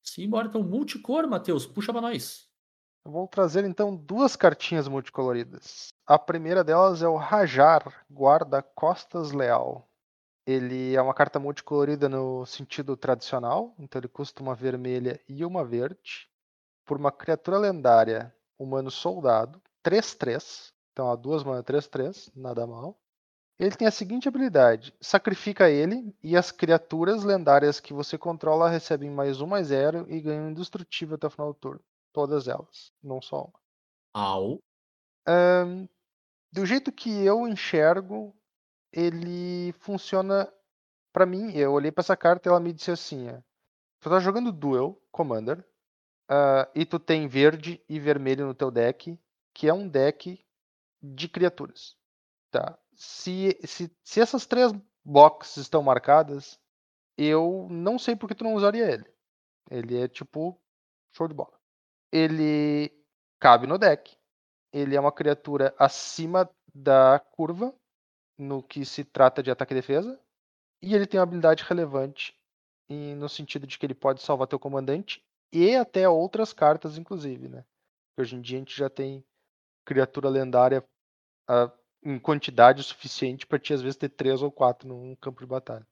[0.03, 1.67] Simbora então, multicor, Matheus.
[1.67, 2.50] Puxa pra nós.
[3.03, 5.91] Eu vou trazer então duas cartinhas multicoloridas.
[6.05, 9.87] A primeira delas é o Rajar, guarda-costas leal.
[10.45, 15.65] Ele é uma carta multicolorida no sentido tradicional, então ele custa uma vermelha e uma
[15.65, 16.29] verde.
[16.85, 20.71] Por uma criatura lendária, humano soldado, 3-3.
[20.91, 22.99] Então, há duas manas 3-3, nada mal.
[23.57, 29.09] Ele tem a seguinte habilidade: sacrifica ele e as criaturas lendárias que você controla recebem
[29.09, 31.81] mais um mais zero e ganham indestrutível até o final do turno.
[32.13, 33.61] Todas elas, não só uma.
[34.13, 34.61] Au.
[35.27, 35.87] Um,
[36.51, 38.35] do jeito que eu enxergo,
[38.91, 40.51] ele funciona
[41.13, 41.51] para mim.
[41.55, 43.41] Eu olhei para essa carta e ela me disse assim: é,
[43.99, 45.59] tu tá jogando Duel Commander
[46.29, 49.17] uh, e tu tem verde e vermelho no teu deck,
[49.53, 50.43] que é um deck
[51.01, 51.95] de criaturas.
[52.49, 52.77] Tá?
[52.93, 54.73] Se, se, se essas três
[55.05, 56.59] boxes estão marcadas,
[57.17, 59.09] eu não sei porque tu não usaria ele.
[59.69, 60.59] Ele é tipo
[61.13, 61.60] show de bola
[62.11, 62.91] ele
[63.39, 64.17] cabe no deck.
[64.73, 67.73] Ele é uma criatura acima da curva
[68.37, 70.19] no que se trata de ataque e defesa.
[70.81, 72.35] E ele tem uma habilidade relevante
[73.17, 75.23] no sentido de que ele pode salvar teu comandante
[75.53, 77.63] e até outras cartas, inclusive, né?
[78.17, 79.23] Hoje em dia a gente já tem
[79.85, 80.83] criatura lendária
[81.49, 81.71] uh,
[82.03, 85.87] em quantidade suficiente para te às vezes ter três ou quatro num campo de batalha.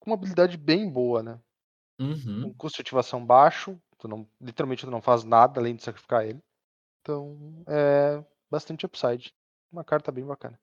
[0.00, 1.40] Com uma habilidade bem boa, né?
[2.00, 2.46] Uhum.
[2.46, 6.24] Um custo de ativação baixo, Tu não, literalmente tu não faz nada além de sacrificar
[6.24, 6.40] ele.
[7.02, 9.32] Então, é, bastante upside.
[9.70, 10.58] Uma carta bem bacana.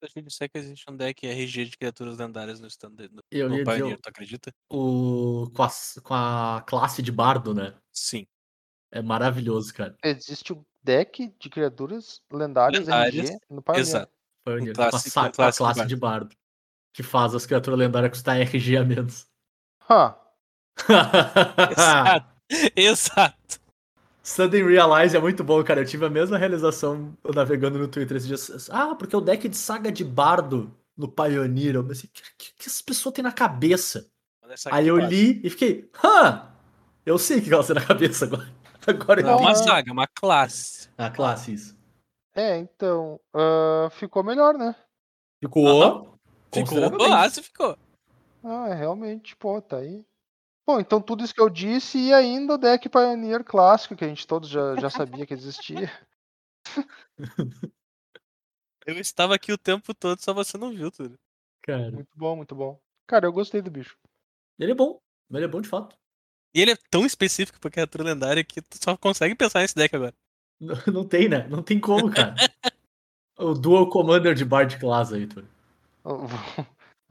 [0.00, 3.48] Eu achei disser que existe um deck RG de criaturas lendárias no standard no, Eu
[3.48, 4.52] no dizer Pioneer, o- tu acredita?
[4.70, 5.68] o, com, a,
[6.02, 7.74] com a classe de bardo, né?
[7.90, 8.26] Sim.
[8.92, 9.96] É maravilhoso, cara.
[10.04, 13.80] Existe um deck de criaturas lendárias, Lendárias, RG no Pioneer.
[13.86, 14.12] Exato.
[14.44, 16.36] Pioneer, Com classe- com a, com a classe classe, de de bardo.
[16.92, 19.26] Que faz as criaturas lendárias custar RG a menos.
[19.90, 20.14] Hã,
[21.72, 22.33] Exato.
[22.76, 23.60] Exato.
[24.22, 25.82] Sudden Realize é muito bom, cara.
[25.82, 28.70] Eu tive a mesma realização navegando no Twitter esses dias.
[28.70, 31.74] Ah, porque o deck de saga de bardo no Pioneer.
[31.74, 34.08] Eu pensei, o que, que, que essa pessoa tem na cabeça?
[34.70, 36.50] Aí eu li e fiquei, hã?
[37.04, 38.48] Eu sei o que ela tem na cabeça agora.
[38.86, 40.90] Agora eu Não é uma saga, é uma classe.
[40.98, 41.76] A classe, isso.
[42.34, 43.18] É, então.
[43.32, 44.74] ah, ficou melhor, né?
[45.42, 45.66] Ficou.
[45.66, 46.14] Aham.
[46.52, 47.76] Ficou, classe ficou.
[48.42, 50.04] Ah, é, realmente, pô, tá aí.
[50.66, 54.08] Bom, então tudo isso que eu disse e ainda o deck Pioneer clássico, que a
[54.08, 55.92] gente todos já, já sabia que existia.
[58.86, 61.18] Eu estava aqui o tempo todo, só você não viu tudo.
[61.62, 62.78] Cara, Muito bom, muito bom.
[63.06, 63.96] Cara, eu gostei do bicho.
[64.58, 65.00] ele é bom.
[65.30, 65.96] Ele é bom de fato.
[66.54, 69.94] E ele é tão específico pra criatura lendária que tu só consegue pensar nesse deck
[69.94, 70.14] agora.
[70.60, 71.48] Não, não tem, né?
[71.48, 72.36] Não tem como, cara.
[73.36, 75.48] o Dual Commander de Bard Class aí, Túlio.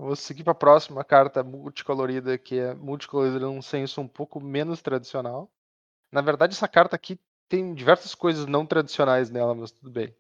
[0.04, 5.50] Vou, seguir pra próxima carta multicolorida, que é multicolorida num senso um pouco menos tradicional.
[6.12, 7.18] Na verdade, essa carta aqui
[7.48, 10.14] tem diversas coisas não tradicionais nela, mas tudo bem.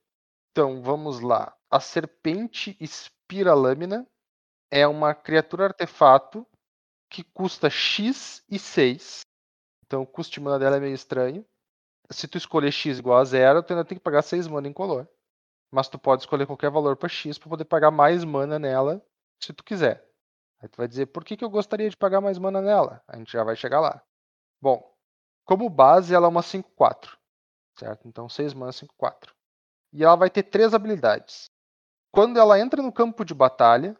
[0.51, 1.53] Então, vamos lá.
[1.69, 4.07] A Serpente Espiralâmina
[4.71, 6.47] é uma criatura artefato
[7.09, 9.25] que custa X e 6.
[9.85, 11.45] Então, o custo de mana dela é meio estranho.
[12.09, 14.73] Se tu escolher X igual a zero, tu ainda tem que pagar 6 mana em
[14.73, 15.09] color.
[15.69, 19.05] Mas tu pode escolher qualquer valor para X para poder pagar mais mana nela,
[19.45, 20.07] se tu quiser.
[20.61, 23.03] Aí tu vai dizer, por que, que eu gostaria de pagar mais mana nela?
[23.07, 24.01] A gente já vai chegar lá.
[24.61, 24.93] Bom,
[25.43, 27.17] como base ela é uma 5-4,
[27.77, 28.07] certo?
[28.07, 29.33] Então 6 mana 5-4.
[29.91, 31.51] E ela vai ter três habilidades.
[32.11, 33.97] Quando ela entra no campo de batalha,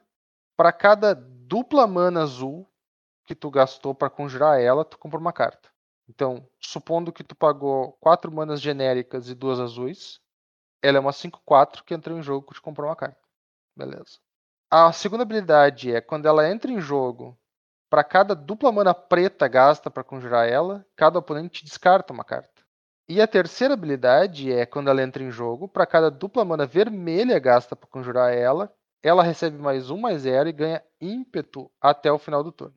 [0.56, 2.68] para cada dupla mana azul
[3.26, 5.70] que tu gastou para conjurar ela, tu compra uma carta.
[6.08, 10.20] Então, supondo que tu pagou 4 manas genéricas e duas azuis,
[10.82, 13.22] ela é uma 5-4 que entra em jogo e te comprou uma carta.
[13.76, 14.20] Beleza.
[14.76, 17.38] A segunda habilidade é quando ela entra em jogo,
[17.92, 22.64] para cada dupla mana preta gasta para conjurar ela, cada oponente descarta uma carta.
[23.08, 27.38] E a terceira habilidade é quando ela entra em jogo, para cada dupla mana vermelha
[27.38, 28.74] gasta para conjurar ela,
[29.04, 32.76] ela recebe mais um, mais zero e ganha ímpeto até o final do turno.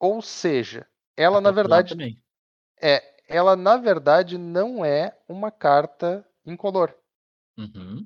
[0.00, 2.20] Ou seja, ela na verdade Também.
[2.82, 6.92] é, ela na verdade não é uma carta incolor.
[7.56, 8.04] Uhum.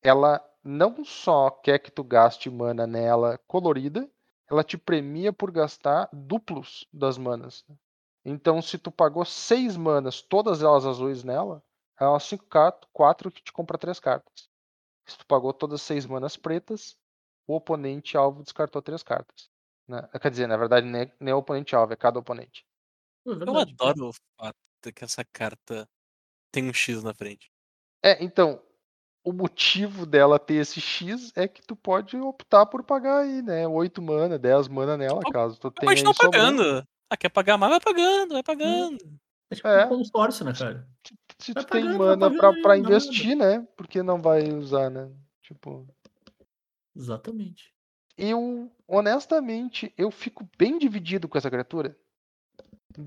[0.00, 4.06] Ela não só quer que tu gaste mana nela colorida,
[4.50, 7.64] ela te premia por gastar duplos das manas.
[8.22, 11.64] Então, se tu pagou seis manas, todas elas azuis nela,
[11.98, 12.44] é uma 5
[12.92, 14.50] 4 que te compra três cartas.
[15.06, 16.98] Se tu pagou todas as seis manas pretas,
[17.46, 19.50] o oponente alvo descartou três cartas.
[19.88, 20.06] né?
[20.20, 22.66] Quer dizer, na verdade, nem é, nem é o oponente alvo, é cada oponente.
[23.26, 25.88] É Eu adoro o fato de que essa carta
[26.52, 27.50] tem um X na frente.
[28.02, 28.62] É, então,
[29.24, 33.66] o motivo dela ter esse X é que tu pode optar por pagar aí, né?
[33.66, 36.84] 8 mana, 10 mana nela, caso tu tenha Mas não pagando.
[37.10, 37.70] Ah, quer pagar mais?
[37.70, 38.98] Vai pagando, vai pagando.
[39.50, 39.86] É tipo É.
[39.86, 40.86] um consórcio, né, cara?
[41.38, 42.78] Se Vai tu tem pagando, vai mana pra, pra nada.
[42.78, 43.66] investir, né?
[43.76, 45.10] Porque não vai usar, né?
[45.42, 45.86] Tipo,
[46.94, 47.72] Exatamente.
[48.16, 51.96] eu, honestamente, eu fico bem dividido com essa criatura.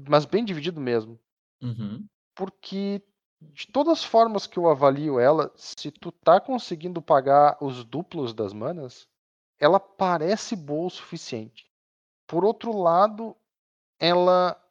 [0.10, 1.20] Mas bem dividido mesmo.
[1.62, 2.06] Uhum.
[2.36, 3.02] Porque
[3.42, 8.34] de todas as formas que eu avalio ela, se tu tá conseguindo pagar os duplos
[8.34, 9.08] das manas,
[9.60, 11.70] ela parece boa o suficiente.
[12.28, 13.36] Por outro lado,
[14.00, 14.62] ela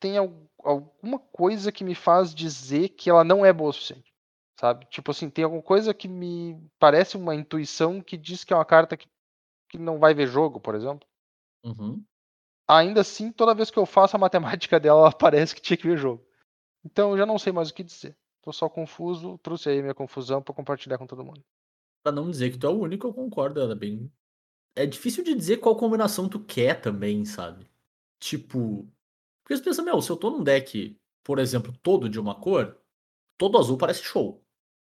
[0.00, 0.32] tem al-
[0.64, 4.12] alguma coisa que me faz dizer que ela não é boa o suficiente.
[4.58, 4.86] Sabe?
[4.86, 8.64] Tipo assim, tem alguma coisa que me parece uma intuição que diz que é uma
[8.64, 9.08] carta que,
[9.68, 11.08] que não vai ver jogo, por exemplo.
[11.64, 12.04] Uhum.
[12.68, 15.88] Ainda assim, toda vez que eu faço a matemática dela, ela parece que tinha que
[15.88, 16.24] ver jogo.
[16.84, 18.16] Então eu já não sei mais o que dizer.
[18.42, 21.44] Tô só confuso, trouxe aí minha confusão pra compartilhar com todo mundo.
[22.02, 23.60] Pra não dizer que tu é o único, eu concordo.
[23.60, 24.10] Ela é bem.
[24.74, 27.70] É difícil de dizer qual combinação tu quer também, sabe?
[28.18, 28.88] Tipo.
[29.42, 32.78] Porque você pensa, meu, se eu tô num deck, por exemplo, todo de uma cor,
[33.36, 34.42] todo azul parece show.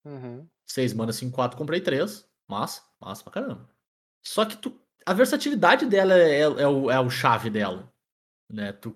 [0.03, 0.47] Uhum.
[0.65, 2.27] 6 mana, 5, 4, comprei 3.
[2.47, 3.69] Massa, massa pra caramba.
[4.23, 7.91] Só que tu, a versatilidade dela é, é, o, é o chave dela.
[8.49, 8.71] Né?
[8.73, 8.95] Tu,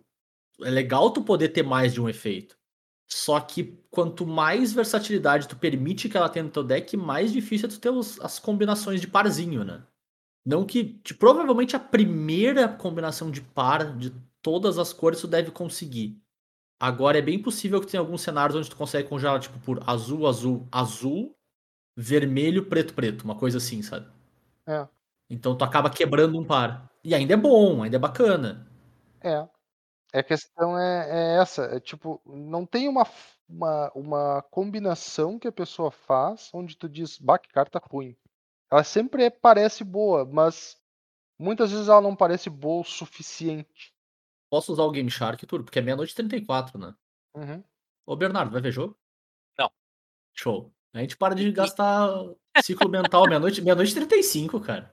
[0.61, 2.58] é legal tu poder ter mais de um efeito.
[3.11, 7.67] Só que quanto mais versatilidade tu permite que ela tenha no teu deck, mais difícil
[7.67, 9.83] é tu ter os- as combinações de parzinho, né?
[10.45, 11.01] Não que.
[11.17, 16.21] provavelmente a primeira combinação de par de todas as cores tu deve conseguir.
[16.79, 20.27] Agora é bem possível que tenha alguns cenários onde tu consegue congelar, tipo, por azul,
[20.27, 21.35] azul, azul,
[21.97, 24.07] vermelho, preto, preto, uma coisa assim, sabe?
[24.65, 24.87] É.
[25.29, 26.89] Então tu acaba quebrando um par.
[27.03, 28.67] E ainda é bom, ainda é bacana.
[29.21, 29.47] É.
[30.13, 35.47] A questão é, é essa, é tipo, não tem uma, f- uma, uma combinação que
[35.47, 38.17] a pessoa faz onde tu diz, bah, que carta ruim.
[38.71, 40.77] Ela sempre é- parece boa, mas
[41.37, 43.93] muitas vezes ela não parece boa o suficiente.
[44.51, 45.63] Posso usar o Game Shark, Tur?
[45.63, 46.95] Porque é meia-noite e 34, né?
[47.35, 47.63] Uhum.
[48.05, 48.97] Ô, Bernardo, vai ver jogo?
[49.57, 49.69] Não.
[50.33, 50.73] Show.
[50.91, 52.09] A gente para de gastar
[52.65, 54.91] ciclo mental meia-noite meia-noite e 35, cara.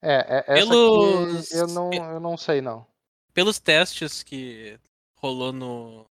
[0.00, 2.86] É, é essa Pelos- aqui eu não, eu não sei não.
[3.34, 4.78] Pelos testes que
[5.16, 6.06] rolou no,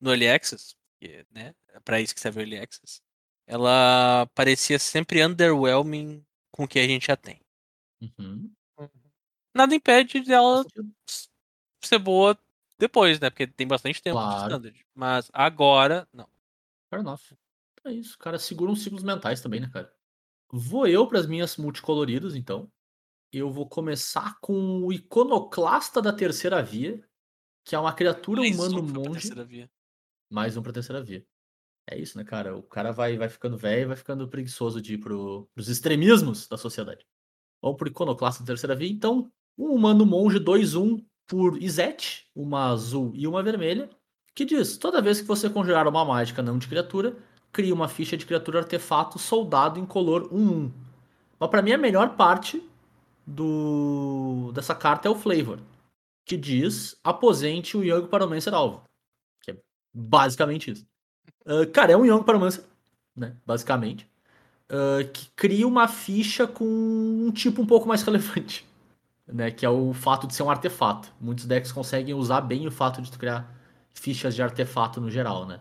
[0.00, 3.00] no Early Access, que, né, é pra isso que serve o Early Access,
[3.46, 7.40] ela parecia sempre underwhelming com o que a gente já tem.
[8.00, 8.52] Uhum.
[9.54, 10.64] Nada impede dela
[11.84, 12.38] ser boa
[12.78, 13.30] depois, né?
[13.30, 14.42] Porque tem bastante tempo de Claro.
[14.44, 14.86] standard.
[14.94, 16.28] Mas agora, não.
[16.90, 17.20] Fair enough.
[17.84, 18.38] É isso, cara.
[18.38, 19.92] Segura uns ciclos mentais também, né, cara?
[20.52, 22.70] Vou eu para as minhas multicoloridas, então.
[23.32, 27.02] Eu vou começar com o Iconoclasta da Terceira Via,
[27.64, 29.70] que é uma criatura Mais humano um monge.
[30.30, 31.24] Mais um pra Terceira Via.
[31.88, 32.54] É isso, né, cara?
[32.54, 36.46] O cara vai, vai ficando velho e vai ficando preguiçoso de ir pro, pros extremismos
[36.46, 37.06] da sociedade.
[37.62, 39.32] Vamos pro Iconoclasta da Terceira Via, então.
[39.56, 43.88] Um humano monge 2-1 por Izete, uma azul e uma vermelha,
[44.34, 47.16] que diz: toda vez que você conjurar uma mágica não de criatura,
[47.50, 50.70] cria uma ficha de criatura artefato soldado em color 1-1.
[51.40, 52.62] Mas pra mim a melhor parte
[53.26, 55.60] do dessa carta é o flavor,
[56.24, 58.82] que diz: aposente o Young Paromancer alvo.
[59.40, 59.56] Que é
[59.92, 60.86] basicamente isso.
[61.46, 62.64] Ah, cara, é um Young Paromancer,
[63.16, 63.36] né?
[63.46, 64.08] Basicamente.
[64.68, 68.66] Ah, que cria uma ficha com um tipo um pouco mais relevante.
[69.24, 71.10] Né, que é o fato de ser um artefato.
[71.20, 73.48] Muitos decks conseguem usar bem o fato de tu criar
[73.94, 75.60] fichas de artefato no geral, né?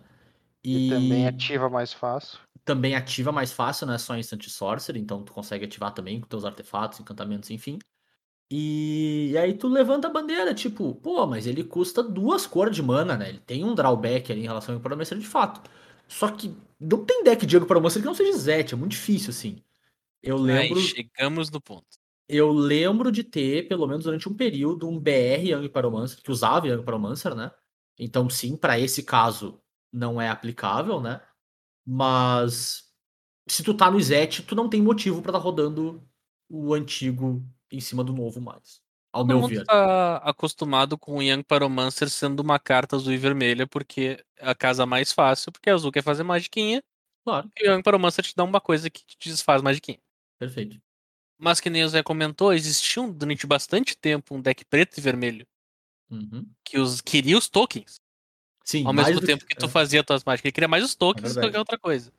[0.63, 2.39] E, também ativa mais fácil.
[2.63, 6.27] Também ativa mais fácil, não é só Instant Sorcery, então tu consegue ativar também com
[6.27, 7.79] teus artefatos, encantamentos, enfim.
[8.51, 12.83] E, e aí tu levanta a bandeira, tipo, pô, mas ele custa duas cores de
[12.83, 13.29] mana, né?
[13.29, 15.61] Ele tem um drawback ali em relação ao Pyromancer de fato.
[16.07, 19.63] Só que não tem deck de Pyromancer que não seja Zet, é muito difícil, assim.
[20.21, 21.87] Eu lembro, Aí chegamos no ponto.
[22.27, 26.67] eu lembro de ter, pelo menos durante um período, um BR Young Pyromancer, que usava
[26.67, 27.51] Young Pyromancer, né?
[27.97, 29.61] Então, sim, para esse caso
[29.91, 31.21] não é aplicável, né?
[31.93, 32.85] Mas
[33.49, 36.01] se tu tá no Zet, tu não tem motivo pra estar tá rodando
[36.49, 38.81] o antigo em cima do novo mais.
[39.11, 39.65] Ao Todo meu ver.
[39.65, 44.55] tá acostumado com o Young Pyromancer sendo uma carta azul e vermelha, porque é a
[44.55, 46.81] casa mais fácil, porque azul quer fazer magiquinha,
[47.25, 49.99] Claro, e o Young Pyromancer te dá uma coisa que te desfaz magiquinha.
[50.39, 50.81] perfeito.
[51.37, 55.01] Mas que nem o Zé comentou, existia um- durante bastante tempo um deck preto e
[55.01, 55.45] vermelho
[56.09, 56.49] Uhum.
[56.63, 57.99] que os, queria os tokens,
[58.63, 60.45] Sim, ao mesmo tempo que tu é, fazia tuas mágicas.
[60.45, 61.47] Ele queria mais os tokens do que verdade.
[61.47, 62.11] qualquer outra coisa.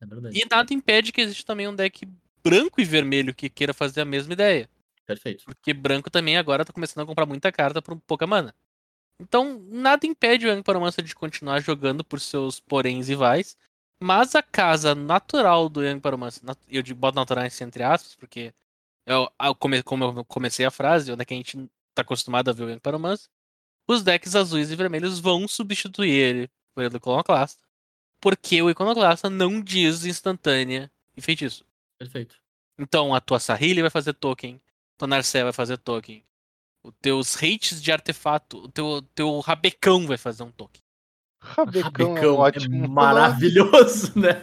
[0.00, 0.38] é verdade.
[0.38, 2.06] E nada impede que exista também um deck
[2.44, 4.68] branco e vermelho que queira fazer a mesma ideia.
[5.06, 5.44] Perfeito.
[5.44, 8.54] Porque branco também agora tá começando a comprar muita carta por pouca mana.
[9.20, 13.56] Então, nada impede o Young Pyromancer de continuar jogando por seus poréns e vais.
[14.02, 18.52] Mas a casa natural do Young Pyromancer, nat- eu de- boto natural entre aspas, porque
[19.06, 21.56] eu, eu como eu comecei a frase, onde é que a gente
[21.94, 23.30] tá acostumado a ver o Young Pyromancer,
[23.86, 27.62] os decks azuis e vermelhos vão substituir ele por ele do Iconoclasta.
[28.20, 31.64] Porque o Iconoclasta não diz instantânea e feitiço.
[31.98, 32.36] Perfeito.
[32.78, 34.60] Então a tua Sahili vai fazer token,
[34.98, 36.22] tua Narcé vai fazer token.
[36.84, 40.82] Os teus hates de artefato, o teu, teu rabecão vai fazer um token.
[41.40, 42.84] Rabecão, é um Rabecão ótimo.
[42.84, 44.42] é maravilhoso, né?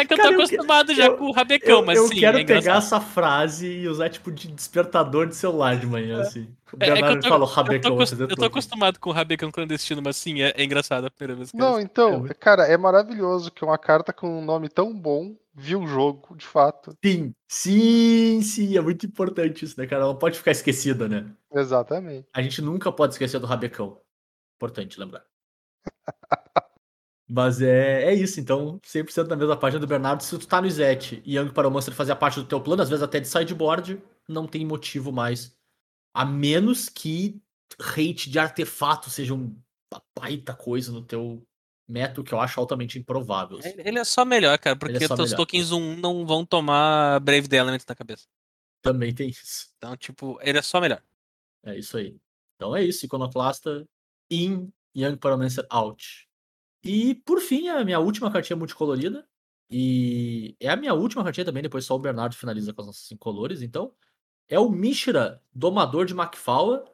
[0.00, 2.06] É que eu Cara, tô eu acostumado já eu- com o rabecão, Eu, mas eu
[2.08, 6.20] sim, quero é pegar essa frase e usar tipo de despertador de celular de manhã,
[6.20, 6.42] assim.
[6.42, 8.44] O É- é que eu Bernardo tô- falou Eu tô, rabecão, acos- fazer eu tô
[8.44, 11.72] acostumado com o rabecão clandestino, mas sim, é, é engraçado a primeira vez que Não,
[11.74, 15.34] eu É então, muito- cara, é maravilhoso que uma carta com um nome tão bom
[15.54, 16.94] viu o jogo, de fato.
[17.04, 20.02] Sim, sim, sim, é muito importante isso, né, cara?
[20.04, 21.26] Ela pode ficar esquecida, né?
[21.52, 22.28] Exatamente.
[22.34, 23.98] A gente nunca pode esquecer do Rabecão.
[24.56, 25.24] Importante lembrar.
[27.30, 30.22] Mas é, é isso, então, 100% na mesma página do Bernardo.
[30.22, 33.02] Se tu tá no Izete e Young Pyromancer fazia parte do teu plano, às vezes
[33.02, 35.54] até de sideboard, não tem motivo mais.
[36.14, 37.40] A menos que
[37.78, 39.54] hate de artefato seja um-
[39.92, 41.46] uma baita coisa no teu
[41.86, 43.58] método, que eu acho altamente improvável.
[43.58, 43.74] assim.
[43.76, 47.56] Ele é só melhor, cara, porque só teus tokens 1 não vão tomar Brave the
[47.56, 48.26] Element na cabeça.
[48.82, 49.68] Também tem isso.
[49.76, 51.02] Então, tipo, ele é só melhor.
[51.64, 52.16] É isso aí.
[52.56, 53.86] Então é isso, Iconoclasta
[54.30, 56.27] in, Young Pyromancer out.
[56.82, 59.26] E por fim, a minha última cartinha multicolorida.
[59.70, 63.02] E é a minha última cartinha também, depois só o Bernardo finaliza com as nossas
[63.02, 63.60] cinco colores.
[63.62, 63.92] Então,
[64.48, 66.84] é o Mishra, Domador de Macfaua,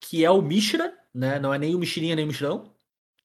[0.00, 1.38] que é o Mishra, né?
[1.38, 2.72] Não é nem o Michirinha nem o Mishirão,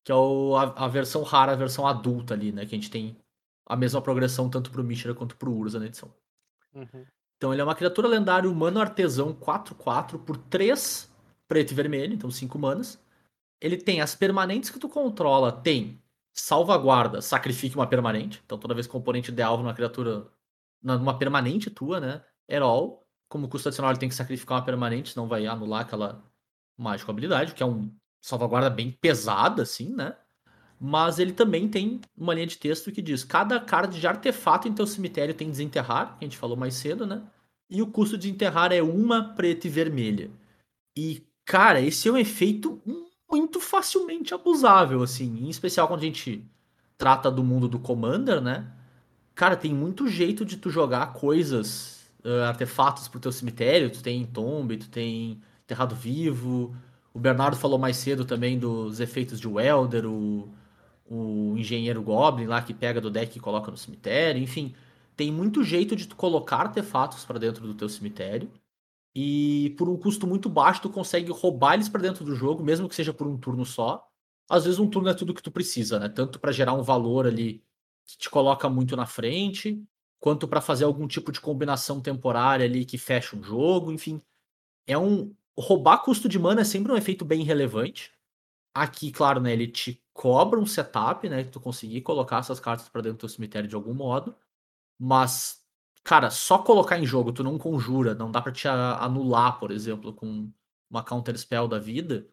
[0.03, 2.65] que é o- a, a versão rara, a versão adulta ali, né?
[2.65, 3.17] Que a gente tem
[3.65, 6.13] a mesma progressão tanto pro Mishra quanto pro Urza na edição.
[6.73, 7.05] Uhum.
[7.37, 11.11] Então ele é uma criatura lendária humano artesão 4-4 por 3
[11.47, 13.02] preto e vermelho, então 5 manas.
[13.63, 16.03] Ele tem as permanentes que tu controla, tem
[16.33, 18.41] salvaguarda, sacrifique uma permanente.
[18.45, 20.27] Então toda vez que o componente de alvo numa criatura,
[20.81, 22.21] numa permanente tua, né?
[22.45, 26.21] Herol, como custo adicional ele tem que sacrificar uma permanente, senão vai anular aquela
[26.77, 30.13] mágica habilidade, que é um salvaguarda bem pesada, assim, né?
[30.77, 34.73] Mas ele também tem uma linha de texto que diz: cada card de artefato em
[34.73, 37.23] teu cemitério tem desenterrar, que a gente falou mais cedo, né?
[37.69, 40.29] E o custo de enterrar é uma preta e vermelha.
[40.97, 42.81] E, cara, esse é um efeito
[43.33, 45.45] muito facilmente abusável, assim.
[45.45, 46.45] Em especial quando a gente
[46.97, 48.71] trata do mundo do Commander, né?
[49.35, 53.89] Cara, tem muito jeito de tu jogar coisas, uh, artefatos pro teu cemitério.
[53.89, 56.75] Tu tem Tomb, tu tem Enterrado Vivo.
[57.13, 60.49] O Bernardo falou mais cedo também dos efeitos de Welder, o,
[61.05, 64.41] o Engenheiro Goblin lá que pega do deck e coloca no cemitério.
[64.41, 64.75] Enfim,
[65.15, 68.49] tem muito jeito de tu colocar artefatos para dentro do teu cemitério.
[69.15, 72.89] E por um custo muito baixo, tu consegue roubar eles para dentro do jogo, mesmo
[72.89, 74.07] que seja por um turno só.
[74.49, 76.09] Às vezes um turno é tudo que tu precisa, né?
[76.09, 77.63] Tanto para gerar um valor ali
[78.05, 79.83] que te coloca muito na frente,
[80.19, 84.21] quanto para fazer algum tipo de combinação temporária ali que fecha um jogo, enfim.
[84.87, 88.11] É um roubar custo de mana é sempre um efeito bem relevante.
[88.75, 92.89] Aqui, claro, né, ele te cobra um setup, né, que tu conseguir colocar essas cartas
[92.89, 94.35] para dentro do teu cemitério de algum modo.
[94.99, 95.62] Mas
[96.03, 100.13] cara, só colocar em jogo, tu não conjura, não dá para te anular, por exemplo,
[100.13, 100.51] com
[100.89, 102.27] uma counter spell da vida.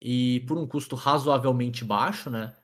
[0.00, 2.54] E por um custo razoavelmente baixo, né?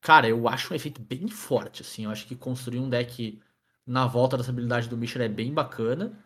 [0.00, 2.04] Cara, eu acho um efeito bem forte, assim.
[2.04, 3.40] Eu acho que construir um deck
[3.86, 6.18] na volta dessa habilidade do Mishra é bem bacana.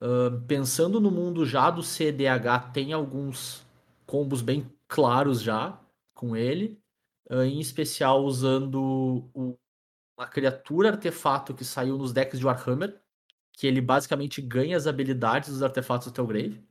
[0.00, 3.64] Uh, pensando no mundo já do CDH, tem alguns
[4.06, 5.78] combos bem claros já
[6.14, 6.80] com ele.
[7.30, 9.58] Uh, em especial usando o,
[10.16, 13.00] uma criatura artefato que saiu nos decks de Warhammer,
[13.60, 16.64] que ele basicamente ganha as habilidades dos artefatos do teu grave.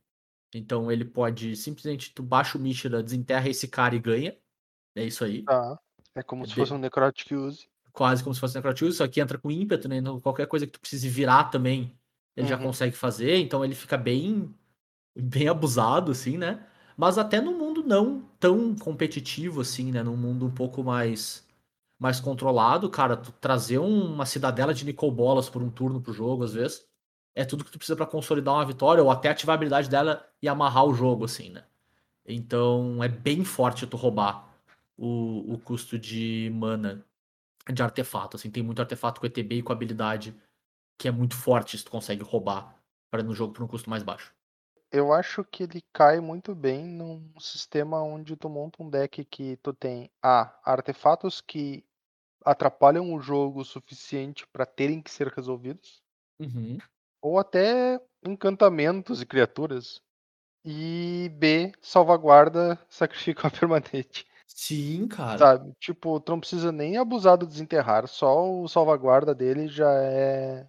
[0.52, 4.36] Então ele pode simplesmente, tu baixa o Mishra, desenterra esse cara e ganha.
[4.96, 5.44] É isso aí.
[5.44, 5.78] Tá.
[6.16, 7.68] É como é se fosse um Necrotic Use.
[7.92, 9.98] Quase como se fosse um Necrotic Use, só que entra com ímpeto, né?
[9.98, 11.96] Então, qualquer coisa que tu precise virar também,
[12.36, 12.58] ele uhum.
[12.58, 13.36] já consegue fazer.
[13.36, 14.52] Então ele fica bem,
[15.16, 16.66] bem abusado, assim, né?
[16.96, 20.02] Mas até no mundo não tão competitivo, assim, né?
[20.02, 21.46] Num mundo um pouco mais
[22.00, 26.54] mais controlado, cara, tu trazer uma cidadela de Nicobolas por um turno pro jogo, às
[26.54, 26.88] vezes,
[27.34, 30.26] é tudo que tu precisa para consolidar uma vitória ou até ativar a habilidade dela
[30.40, 31.62] e amarrar o jogo, assim, né?
[32.24, 34.48] Então é bem forte tu roubar
[34.96, 37.04] o, o custo de mana
[37.70, 40.34] de artefato, assim, tem muito artefato com ETB e com habilidade
[40.98, 42.74] que é muito forte se tu consegue roubar
[43.10, 44.34] para no jogo por um custo mais baixo.
[44.90, 49.56] Eu acho que ele cai muito bem num sistema onde tu monta um deck que
[49.58, 51.84] tu tem a artefatos que
[52.44, 56.02] atrapalham o jogo o suficiente para terem que ser resolvidos.
[56.38, 56.78] Uhum.
[57.22, 60.00] Ou até encantamentos e criaturas.
[60.64, 64.26] E B, salvaguarda, sacrifica uma permanente.
[64.46, 65.38] Sim, cara.
[65.38, 65.72] Sabe?
[65.78, 70.68] Tipo, tu não precisa nem abusar do desenterrar, só o salvaguarda dele já é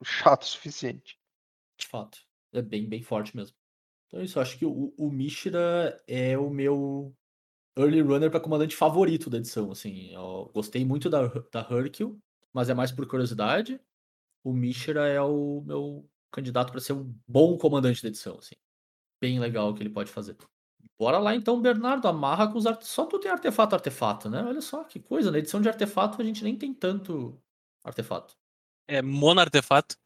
[0.02, 1.18] chato o suficiente.
[1.76, 2.18] De fato.
[2.52, 3.56] É bem, bem forte mesmo.
[4.06, 7.14] Então é isso, eu acho que o, o Mishra é o meu
[7.76, 10.12] early runner para comandante favorito da edição, assim.
[10.12, 12.18] Eu gostei muito da, da Hercule,
[12.52, 13.80] mas é mais por curiosidade.
[14.42, 18.54] O Mishra é o meu candidato para ser um bom comandante da edição, assim.
[19.20, 20.36] Bem legal o que ele pode fazer.
[20.98, 22.90] Bora lá então, Bernardo, amarra com os artefatos.
[22.90, 24.42] Só tu tem artefato, artefato, né?
[24.42, 27.40] Olha só que coisa, na edição de artefato a gente nem tem tanto
[27.84, 28.36] artefato.
[28.86, 29.96] É mono artefato.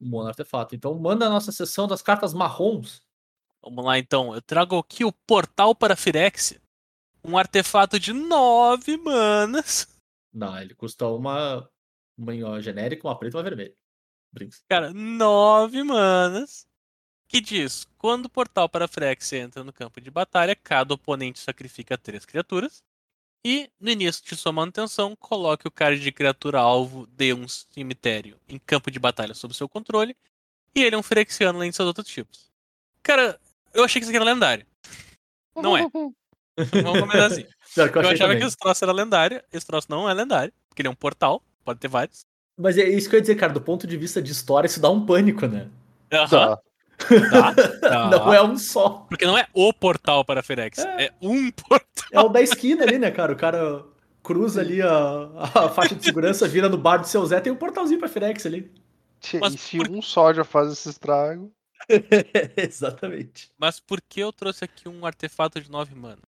[0.00, 0.74] Mono artefato.
[0.74, 3.02] Então manda a nossa sessão das cartas marrons.
[3.62, 4.34] Vamos lá então.
[4.34, 6.60] Eu trago aqui o Portal para Firexia
[7.24, 9.88] um artefato de 9 manas.
[10.32, 11.68] Não, ele custa uma,
[12.16, 13.74] uma genérica, uma preta e uma vermelha.
[14.32, 14.62] Brinks.
[14.68, 16.66] Cara, 9 manas.
[17.28, 21.96] Que diz: quando o portal para Frex entra no campo de batalha, cada oponente sacrifica
[21.96, 22.82] três criaturas.
[23.44, 28.38] E no início de sua manutenção, coloque o card de criatura alvo de um cemitério
[28.48, 30.16] em campo de batalha sob seu controle.
[30.74, 32.50] E ele é um Phyrexiano além de seus outros tipos.
[33.02, 33.40] Cara,
[33.72, 34.66] eu achei que isso aqui era lendário.
[35.56, 35.86] Não é.
[36.82, 37.44] Vamos começar assim.
[37.76, 38.38] eu, eu achava também.
[38.38, 39.42] que esse troço era lendário.
[39.52, 42.24] Esse troço não é lendário, porque ele é um portal, pode ter vários.
[42.58, 44.80] Mas é isso que eu ia dizer, cara, do ponto de vista de história, isso
[44.80, 45.68] dá um pânico, né?
[46.12, 46.58] Aham.
[48.10, 49.06] não é um só.
[49.08, 52.08] Porque não é o portal para Ferex, é, é um portal.
[52.12, 53.32] É o da esquina ali, né, cara?
[53.32, 53.84] O cara
[54.22, 57.56] cruza ali a, a faixa de segurança, vira no bar do seu Zé, tem um
[57.56, 58.70] portalzinho pra Ferex ali.
[59.40, 59.90] Mas e se por...
[59.90, 61.52] um só já faz esse estrago?
[62.56, 63.50] Exatamente.
[63.58, 66.22] Mas por que eu trouxe aqui um artefato de 9 mana?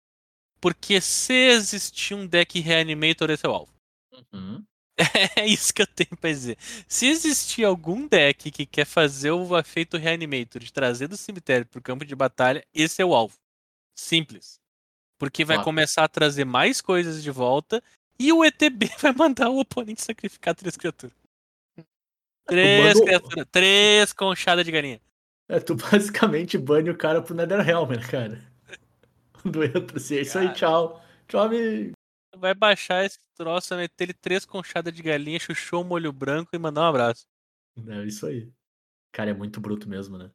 [0.61, 3.73] Porque se existir um deck Reanimator, esse é o alvo.
[4.34, 4.64] Uhum.
[5.38, 6.57] É isso que eu tenho pra dizer.
[6.86, 11.81] Se existir algum deck que quer fazer o efeito Reanimator de trazer do cemitério pro
[11.81, 13.36] campo de batalha, esse é o alvo.
[13.98, 14.60] Simples.
[15.18, 15.65] Porque vai Claro.
[15.65, 17.81] começar a trazer mais coisas de volta
[18.19, 21.15] e o ETB vai mandar o oponente sacrificar três criaturas.
[22.45, 23.48] Três manda o- criaturas.
[23.52, 25.02] Três conchadas de galinha.
[25.48, 28.49] É, tu basicamente bane o cara pro Netherrealm, né, cara?
[29.44, 31.02] Quando entra assim, é isso aí, tchau.
[31.28, 31.91] Tchau, amigo.
[32.36, 36.60] Vai baixar esse troço, meter ele três conchadas de galinha, chuchou um molho branco e
[36.60, 37.26] mandar um abraço.
[37.88, 38.52] É isso aí.
[39.11, 40.32] Cara, é muito bruto mesmo, né?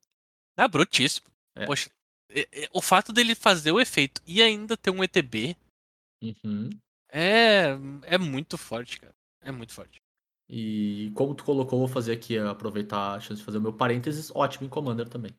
[0.57, 1.27] Ah, brutíssimo.
[1.57, 1.67] É.
[1.67, 1.91] Poxa,
[2.31, 5.57] é- é- o fato dele fazer o efeito e ainda ter um ETB
[6.23, 6.71] Uhum.
[7.11, 7.69] é,
[8.03, 9.15] é muito forte, cara.
[9.41, 10.01] É muito forte.
[10.49, 14.31] E como tu colocou, vou fazer aqui, aproveitar a chance de fazer o meu parênteses,
[14.35, 15.35] ótimo em Commander também.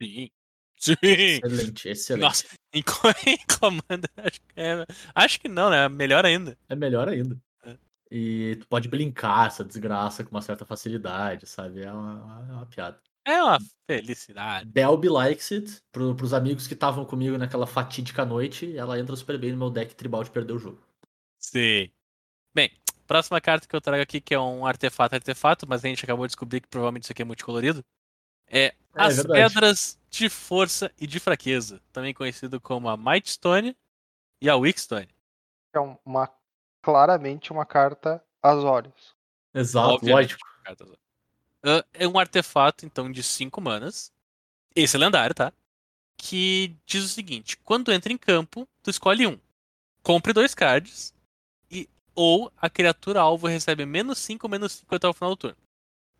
[0.00, 0.30] Sim.
[0.76, 0.94] Sim.
[1.02, 2.22] Excelente, excelente.
[2.22, 5.88] Nossa, em, co- em Commander, acho que, é, acho que não, né?
[5.88, 6.56] Melhor ainda.
[6.68, 7.38] É melhor ainda.
[7.64, 7.76] É.
[8.10, 11.82] E tu pode blinkar essa desgraça com uma certa facilidade, sabe?
[11.82, 13.00] É uma, é uma piada.
[13.24, 13.58] É uma
[13.90, 14.70] felicidade.
[14.70, 15.82] Delby likes it.
[15.90, 19.70] Pro, pros amigos que estavam comigo naquela fatídica noite, ela entra super bem no meu
[19.70, 20.80] deck tribal de perder o jogo.
[21.38, 21.90] Sim.
[22.54, 22.70] Bem,
[23.06, 26.24] próxima carta que eu trago aqui, que é um artefato artefato, mas a gente acabou
[26.26, 27.84] de descobrir que provavelmente isso aqui é multicolorido.
[28.48, 29.54] É É, as verdade.
[29.54, 33.76] pedras de força e de fraqueza, também conhecido como a Might Stone
[34.40, 35.08] e a Weak Stone.
[35.74, 36.30] É um- uma,
[36.82, 39.14] claramente uma carta Azorius.
[39.54, 40.32] Exato, Obviamente.
[40.32, 40.46] lógico.
[41.92, 44.12] é um artefato, então, de 5 manas.
[44.74, 45.52] Esse é lendário, tá?
[46.16, 49.38] Que diz o seguinte: quando entra em campo, tu escolhe um.
[50.02, 51.12] Compre dois cards.
[51.70, 55.56] E, ou a criatura alvo recebe menos 5 menos 5 até o final do turno.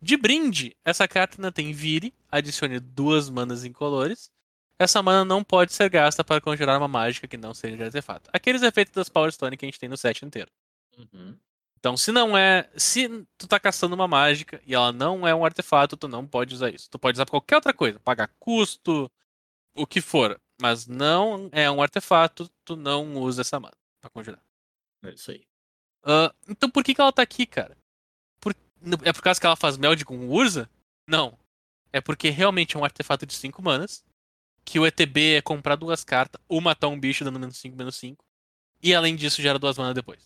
[0.01, 4.31] De brinde, essa carta ainda tem vire, adicione duas manas incolores.
[4.79, 8.29] Essa mana não pode ser gasta para conjurar uma mágica que não seja de artefato.
[8.31, 10.51] Aqueles efeitos das Power Stone que a gente tem no set inteiro.
[10.97, 11.35] Uhum.
[11.79, 12.69] Então, se não é.
[12.75, 13.07] Se
[13.37, 16.69] tu tá caçando uma mágica e ela não é um artefato, tu não pode usar
[16.69, 16.89] isso.
[16.89, 19.11] Tu pode usar pra qualquer outra coisa, pagar custo,
[19.75, 20.39] o que for.
[20.61, 24.41] Mas não é um artefato, tu não usa essa mana pra conjurar.
[25.03, 25.45] É isso aí.
[26.03, 27.77] Ah, então por que, que ela tá aqui, cara?
[29.03, 30.69] É por causa que ela faz meld com Urza?
[31.07, 31.37] Não.
[31.91, 34.03] É porque realmente é um artefato de 5 manas.
[34.63, 37.95] Que o ETB é comprar duas cartas ou matar um bicho dando menos 5, menos
[37.95, 38.23] 5.
[38.83, 40.19] E além disso, gera duas manas depois.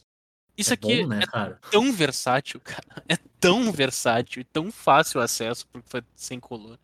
[0.57, 1.59] Isso é aqui bom, né, é cara?
[1.71, 3.03] tão versátil, cara.
[3.07, 6.77] É tão versátil e tão fácil o acesso porque foi sem color.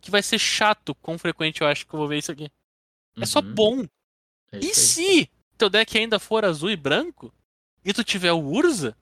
[0.00, 2.50] Que vai ser chato quão frequente eu acho que eu vou ver isso aqui.
[3.18, 3.54] É só Uhum.
[3.54, 3.84] bom.
[4.52, 5.28] É E se
[5.58, 7.32] teu deck ainda for azul e branco,
[7.84, 8.96] e tu tiver o Urza,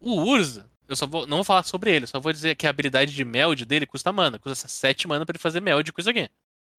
[0.00, 1.26] o Urza, eu só vou.
[1.26, 4.12] Não vou falar sobre ele, só vou dizer que a habilidade de meld dele custa
[4.12, 4.38] mana.
[4.38, 6.28] Custa 7 mana pra ele fazer meld com isso aqui.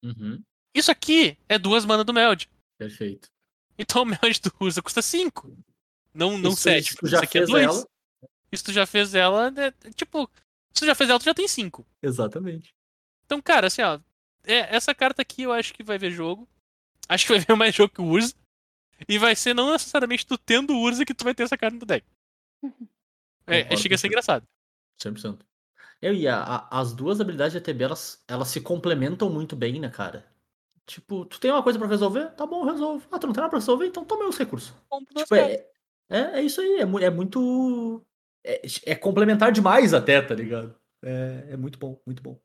[0.04, 0.42] Uhum.
[0.74, 2.50] Isso aqui é duas mana do meld.
[2.78, 3.30] Perfeito.
[3.78, 5.56] Então o meld do Urza custa 5.
[6.14, 6.88] Não, não Isso- 7.
[6.90, 7.64] isso tu já isso aqui é fez 2.
[7.66, 7.88] ela?
[8.54, 10.30] Se tu já fez ela, é, tipo,
[10.72, 11.84] se tu já fez ela, tu já tem 5.
[12.04, 12.74] Exatamente.
[13.26, 14.00] Então, cara, assim, ó.
[14.46, 16.48] é- essa carta aqui eu acho que vai ver jogo.
[17.10, 18.36] Acho que vai ver mais jogo que o Urza.
[19.10, 21.76] E vai ser não necessariamente tu tendo o Urza que tu vai ter essa carta
[21.78, 22.06] no deck.
[23.48, 24.48] É, é, chega a ser engraçado.
[25.02, 25.46] 100%.
[26.02, 29.80] Eu e a, a- as duas habilidades de ATB, elas, elas se complementam muito bem,
[29.80, 30.26] né, cara?
[30.86, 32.32] Tipo, tu tem uma coisa pra resolver?
[32.32, 33.06] Tá bom, resolve.
[33.12, 33.88] Ah, tu não tem nada pra resolver?
[33.88, 34.74] Então toma os recursos.
[35.16, 35.68] Tipo, é,
[36.10, 38.06] é, é isso aí, é, é muito.
[38.44, 40.76] É, é complementar demais até, tá ligado?
[41.02, 42.40] É, é muito bom, muito bom.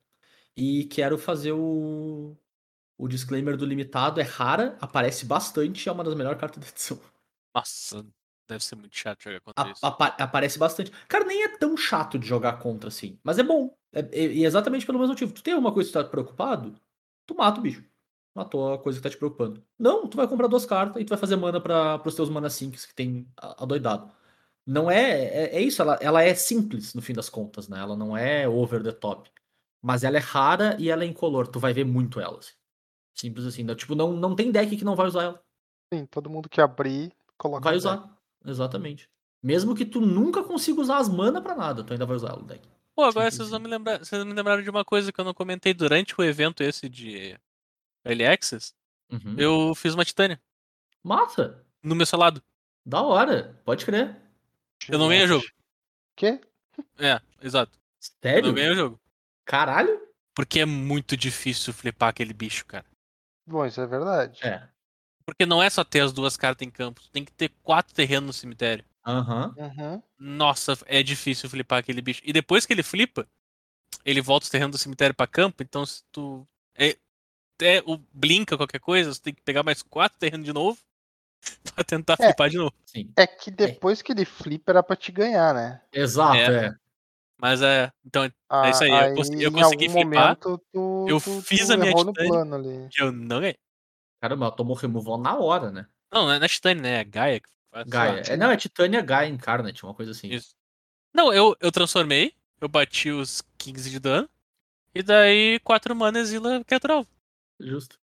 [0.56, 2.36] E quero fazer o,
[2.98, 4.20] o disclaimer do limitado.
[4.20, 7.00] É rara, aparece bastante, é uma das melhores cartas da edição.
[7.54, 8.06] Nossa,
[8.48, 9.84] deve ser muito chato jogar contra A- isso.
[9.86, 10.90] apa- aparece bastante.
[11.06, 13.76] Cara, nem é tão chato de jogar contra assim, mas é bom.
[13.92, 15.32] É, é- e exatamente pelo mesmo motivo.
[15.32, 16.74] Tu tem alguma coisa que tu tá preocupado?
[17.26, 17.84] Tu mata o bicho.
[18.34, 19.62] Matou a coisa que tá te preocupando.
[19.78, 22.48] Não, tu vai comprar duas cartas e tu vai fazer mana para pros teus mana
[22.48, 24.10] sinks que tem a- adoidado.
[24.66, 25.56] Não é, é.
[25.56, 27.78] é isso, ela, ela é simples no fim das contas, né?
[27.80, 29.30] Ela não é over the top.
[29.82, 31.46] Mas ela é rara e ela é incolor.
[31.48, 32.38] Tu vai ver muito ela.
[32.38, 32.52] assim.
[33.14, 33.64] Simples assim.
[33.64, 33.74] né?
[33.74, 35.42] Tipo, não, não tem deck que não vai usar ela.
[35.92, 38.17] Sim, todo mundo que abrir, coloca Vai usar.
[38.50, 39.08] Exatamente.
[39.42, 42.40] Mesmo que tu nunca consiga usar as mana pra nada, tu ainda vai usar ela
[42.40, 42.68] no deck.
[42.94, 43.98] Pô, agora Simples vocês vão me lembrar.
[43.98, 47.38] Vocês me lembraram de uma coisa que eu não comentei durante o evento esse de
[48.04, 48.74] Early Access.
[49.10, 49.36] Uhum.
[49.38, 50.40] Eu fiz uma Titânia
[51.02, 51.64] Massa!
[51.82, 52.42] no meu selado.
[52.84, 54.16] Da hora, pode crer.
[54.88, 55.44] Eu não ganhei o jogo.
[56.16, 56.40] Quê?
[56.98, 57.72] É, exato.
[57.76, 58.46] Eu Sério?
[58.46, 59.00] não ganhei o jogo.
[59.44, 60.00] Caralho?
[60.34, 62.86] Porque é muito difícil flipar aquele bicho, cara.
[63.46, 64.44] Bom, isso é verdade.
[64.44, 64.68] É.
[65.28, 67.94] Porque não é só ter as duas cartas em campo, tu tem que ter quatro
[67.94, 68.82] terrenos no cemitério.
[69.06, 69.52] Aham.
[69.58, 70.02] Uhum.
[70.18, 72.22] Nossa, é difícil flipar aquele bicho.
[72.24, 73.28] E depois que ele flipa,
[74.06, 76.48] ele volta os terrenos do cemitério pra campo, então se tu.
[76.74, 76.96] É,
[77.60, 80.78] é, o blinka qualquer coisa, você tem que pegar mais quatro terrenos de novo.
[81.74, 82.24] pra tentar É.
[82.28, 82.72] flipar de novo.
[82.86, 83.12] Sim.
[83.14, 85.82] É que depois que ele flipa era pra te ganhar, né?
[85.92, 86.66] Exato, É.
[86.68, 86.74] é.
[87.38, 87.92] Mas é.
[88.02, 91.20] Então, É Ah, isso aí, eu consegui- eu em consegui algum flipar, momento tu, eu
[91.20, 92.88] tu- fiz tu a minha ali.
[92.98, 93.56] eu não ganhei.
[94.20, 95.86] Caramba, ela tomou removal na hora, né?
[96.12, 97.00] Não, não é na Titânia, né?
[97.00, 97.88] É Gaia que faz.
[97.88, 98.22] Gaia.
[98.26, 100.28] É, não, é Titânia Gaia Incarnate, uma coisa assim.
[100.28, 100.56] Isso.
[101.14, 104.28] Não, eu, eu transformei, eu bati os 15 de dano,
[104.94, 107.06] e daí 4 mana exila Ketrol.
[107.60, 107.98] Justo.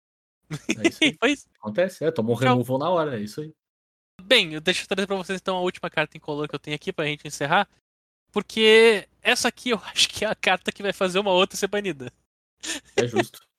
[0.77, 1.17] É isso aí.
[1.19, 1.47] Foi isso.
[1.59, 2.49] Acontece, é, tomou Tchau.
[2.49, 3.51] removal na hora, é isso aí.
[4.21, 6.75] Bem, eu deixo trazer pra vocês então a última carta em color que eu tenho
[6.75, 7.67] aqui pra gente encerrar.
[8.31, 11.67] Porque essa aqui eu acho que é a carta que vai fazer uma outra ser
[11.67, 12.11] banida.
[12.95, 13.39] É justo.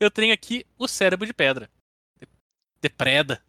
[0.00, 1.68] Eu tenho aqui o Cérebro de Pedra.
[2.80, 3.42] Depreda.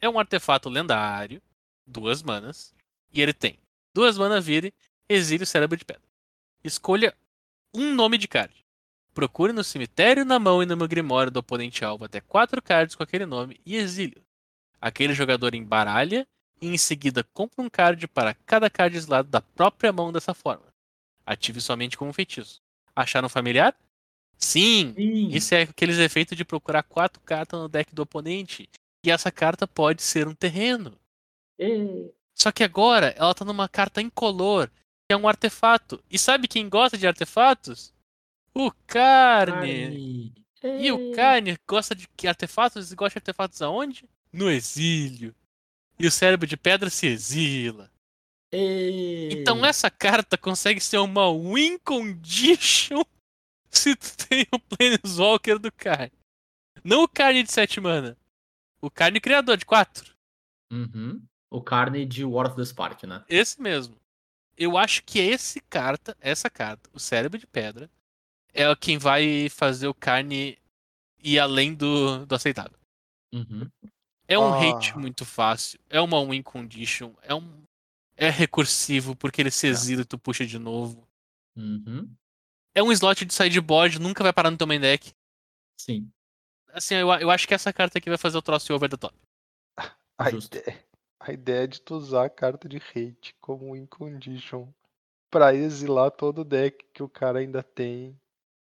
[0.00, 1.40] É um artefato lendário,
[1.86, 2.74] duas manas,
[3.12, 3.58] e ele tem
[3.94, 4.74] duas manas vire,
[5.08, 6.02] exile o Cérebro de Pedra.
[6.62, 7.14] Escolha
[7.72, 8.64] um nome de card.
[9.14, 13.02] Procure no cemitério, na mão e no grimório do oponente alvo até quatro cards com
[13.02, 14.24] aquele nome e exile.
[14.80, 16.26] Aquele jogador embaralha
[16.60, 20.66] e em seguida compra um card para cada card exilado da própria mão dessa forma.
[21.24, 22.60] Ative somente como feitiço.
[22.94, 23.74] Acharam familiar?
[24.44, 24.92] Sim!
[24.94, 25.28] Sim.
[25.28, 28.68] Isso é aqueles efeitos de procurar quatro cartas no deck do oponente.
[29.04, 30.98] E essa carta pode ser um terreno.
[31.58, 31.66] É.
[32.34, 36.02] Só que agora ela tá numa carta incolor, que é um artefato.
[36.10, 37.92] E sabe quem gosta de artefatos?
[38.54, 40.32] O Carne.
[40.60, 40.86] Carne.
[40.86, 42.92] E o Carne gosta de que artefatos?
[42.92, 44.04] E gosta de artefatos aonde?
[44.32, 45.34] No exílio.
[45.98, 47.90] E o cérebro de pedra se exila.
[48.52, 49.30] É.
[49.32, 53.02] Então essa carta consegue ser uma win condition
[53.76, 56.12] se tu tem o Planeswalker do Carne.
[56.82, 58.16] Não o Carne de 7 mana.
[58.80, 60.14] O Carne criador de 4.
[60.72, 61.22] Uhum.
[61.50, 63.24] O Carne de War of the Spark, né?
[63.28, 63.96] Esse mesmo.
[64.56, 67.90] Eu acho que esse carta, essa carta, o cérebro de pedra,
[68.52, 70.58] é quem vai fazer o Carne
[71.22, 72.78] ir além do, do aceitável.
[73.32, 73.68] Uhum.
[74.28, 74.76] É um Ah.
[74.76, 75.78] hate muito fácil.
[75.88, 77.14] É uma win condition.
[77.22, 77.62] É um.
[78.16, 81.06] É recursivo, porque ele se exila e tu puxa de novo.
[81.56, 82.08] Uhum.
[82.74, 85.12] É um slot de sideboard, nunca vai parar no teu main deck.
[85.78, 86.10] Sim.
[86.72, 89.14] Assim, eu, eu acho que essa carta aqui vai fazer o troço over the top.
[90.18, 90.56] A Justo.
[90.56, 90.84] ideia,
[91.20, 94.68] a ideia de tu usar a carta de hate como win condition
[95.30, 98.16] pra exilar todo o deck que o cara ainda tem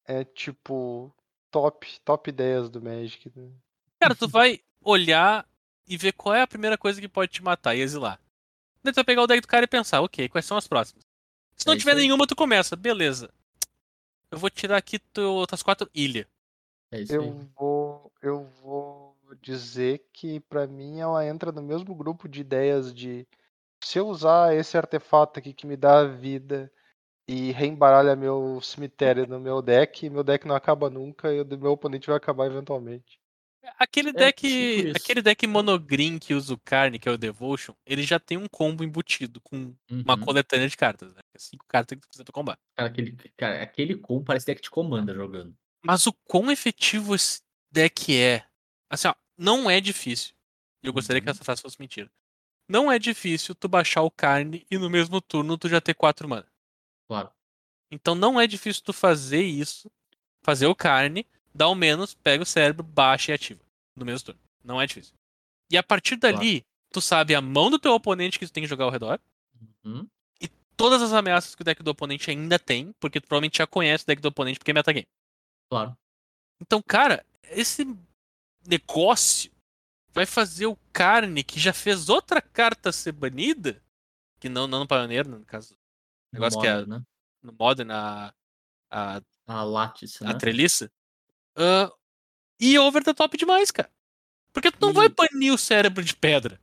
[0.06, 1.14] é tipo
[1.52, 3.32] top, top 10 do Magic.
[3.36, 3.52] né?
[4.00, 5.48] Cara, tu vai olhar
[5.88, 8.20] e ver qual é a primeira coisa que pode te matar e exilar.
[8.84, 11.04] Daí tu vai pegar o deck do cara e pensar, ok, quais são as próximas?
[11.56, 13.32] Se não É tiver nenhuma, tu começa, beleza.
[14.36, 16.28] Eu vou tirar aqui outras quatro ilha.
[16.92, 17.50] É isso Eu aí.
[17.56, 23.26] vou, eu vou dizer que pra mim ela entra no mesmo grupo de ideias de
[23.82, 26.70] se eu usar esse artefato aqui que me dá a vida
[27.26, 31.72] e reembaralha meu cemitério no meu deck, meu deck não acaba nunca e o meu
[31.72, 33.18] oponente vai acabar eventualmente.
[33.78, 34.42] Aquele É deck.
[34.48, 34.98] tipo isso.
[34.98, 38.48] aquele deck monogreen que usa o Carne, que é o Devotion, ele já tem um
[38.48, 40.20] combo embutido com uma Uhum.
[40.22, 41.22] coletânea de cartas, né?
[41.32, 42.58] Que é Cinco cartas que tu precisa pra combar.
[42.76, 45.56] Cara, aquele, cara, aquele com parece deck de comanda jogando.
[45.84, 48.46] Mas o quão efetivo esse deck é.
[48.90, 50.34] Assim, ó, não é difícil.
[50.84, 51.32] E eu gostaria que Uhum.
[51.32, 52.10] essa frase fosse mentira.
[52.70, 56.28] Não é difícil tu baixar o carne e no mesmo turno tu já ter quatro
[56.28, 56.48] mana.
[57.08, 57.32] Claro.
[57.92, 59.92] Então não é difícil tu fazer isso,
[60.44, 63.62] fazer o carne, dá o menos, pega o cérebro, baixa e ativa.
[63.96, 64.42] No mesmo turno.
[64.64, 65.14] Não é difícil.
[65.72, 68.70] E a partir dali, tu sabe a mão do teu oponente que tu tem que
[68.70, 69.20] jogar ao redor,
[69.84, 70.08] Uhum.
[70.76, 74.04] todas as ameaças que o deck do oponente ainda tem, porque tu provavelmente já conhece
[74.04, 75.08] o deck do oponente porque é metagame.
[75.70, 75.98] Claro.
[76.62, 77.86] Então, cara, esse
[78.68, 79.52] negócio
[80.14, 83.82] vai fazer o Carne, que já fez outra carta ser banida,
[84.40, 85.74] que não, não no Pioneer, no caso,
[86.34, 87.04] No Negócio que é- Modern, né?
[87.44, 88.34] no Modern, a,
[88.90, 90.32] a, A Lattice, né?
[90.32, 90.92] a treliça,
[91.58, 91.92] ah,
[92.60, 93.90] e over the top demais, cara.
[94.54, 96.60] Porque tu não E- vai banir o cérebro de pedra.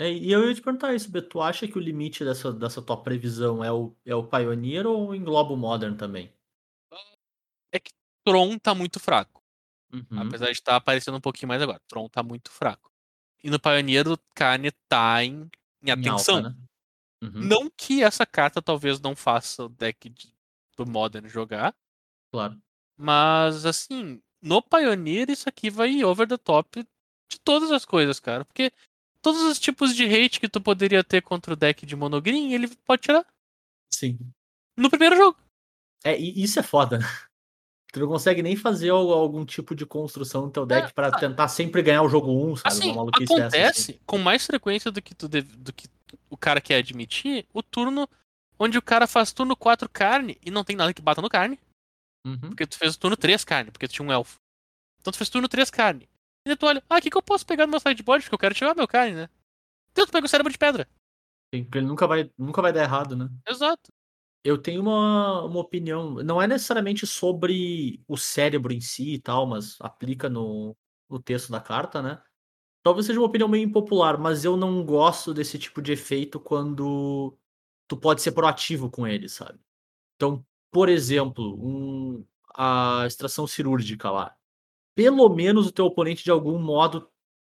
[0.00, 1.28] É, e eu ia te perguntar isso, Beto.
[1.28, 5.14] Tu acha que o limite dessa, dessa tua previsão é o, é o Pioneer ou
[5.14, 6.32] engloba o Modern também?
[8.24, 9.42] Tron tá muito fraco.
[9.92, 10.20] Uhum.
[10.26, 11.80] Apesar de estar aparecendo um pouquinho mais agora.
[11.88, 12.90] Tron tá muito fraco.
[13.42, 15.50] E no Pioneer o Carne tá em,
[15.82, 16.36] em Em atenção.
[16.36, 16.56] alta, né?
[17.22, 17.30] Uhum.
[17.34, 20.32] Não que essa carta talvez não faça o deck de-
[20.76, 21.74] do Modern jogar,
[22.32, 22.60] Claro.
[22.96, 26.86] Mas assim, no Pioneer isso aqui vai over the top
[27.30, 28.44] de todas as coisas, cara.
[28.44, 28.72] Porque
[29.20, 32.68] todos os tipos de hate que tu poderia ter contra o deck de monogreen, ele
[32.84, 33.24] pode tirar
[33.92, 34.18] Sim.
[34.76, 35.38] no primeiro jogo.
[36.04, 36.98] É, e isso é foda.
[36.98, 37.06] né?
[37.92, 41.46] Tu não consegue nem fazer al- algum tipo de construção no teu deck pra tentar
[41.48, 42.68] sempre ganhar o jogo 1, sabe?
[42.68, 44.00] Assim, Uma maluquice dessa, acontece assim.
[44.06, 45.86] com mais frequência do que, tu deve- do que
[46.30, 48.08] o cara quer admitir, o turno
[48.58, 51.58] onde o cara faz turno 4 carne e não tem nada que bata no carne.
[52.24, 52.50] Uhum.
[52.50, 54.38] Porque tu fez o turno 3 carne, porque tu tinha um elfo.
[55.00, 56.08] Então tu fez turno 3 carne.
[56.44, 58.24] E daí tu olha, ah, o que, que eu posso pegar no meu sideboard?
[58.24, 59.28] Porque eu quero tirar meu carne, né?
[59.92, 60.88] Então tu pega o cérebro de pedra.
[61.54, 63.28] Sim, Porque ele nunca vai, nunca vai dar errado, né?
[63.46, 63.92] Exato.
[64.44, 69.46] Eu tenho uma, uma opinião, não é necessariamente sobre o cérebro em si e tal,
[69.46, 70.76] mas aplica no,
[71.08, 72.20] no texto da carta, né?
[72.82, 77.38] Talvez seja uma opinião meio impopular, mas eu não gosto desse tipo de efeito quando
[77.86, 79.60] tu pode ser proativo com ele, sabe?
[80.16, 82.24] Então, por exemplo, um,
[82.56, 84.34] a extração cirúrgica lá.
[84.96, 87.08] Pelo menos o teu oponente, de algum modo,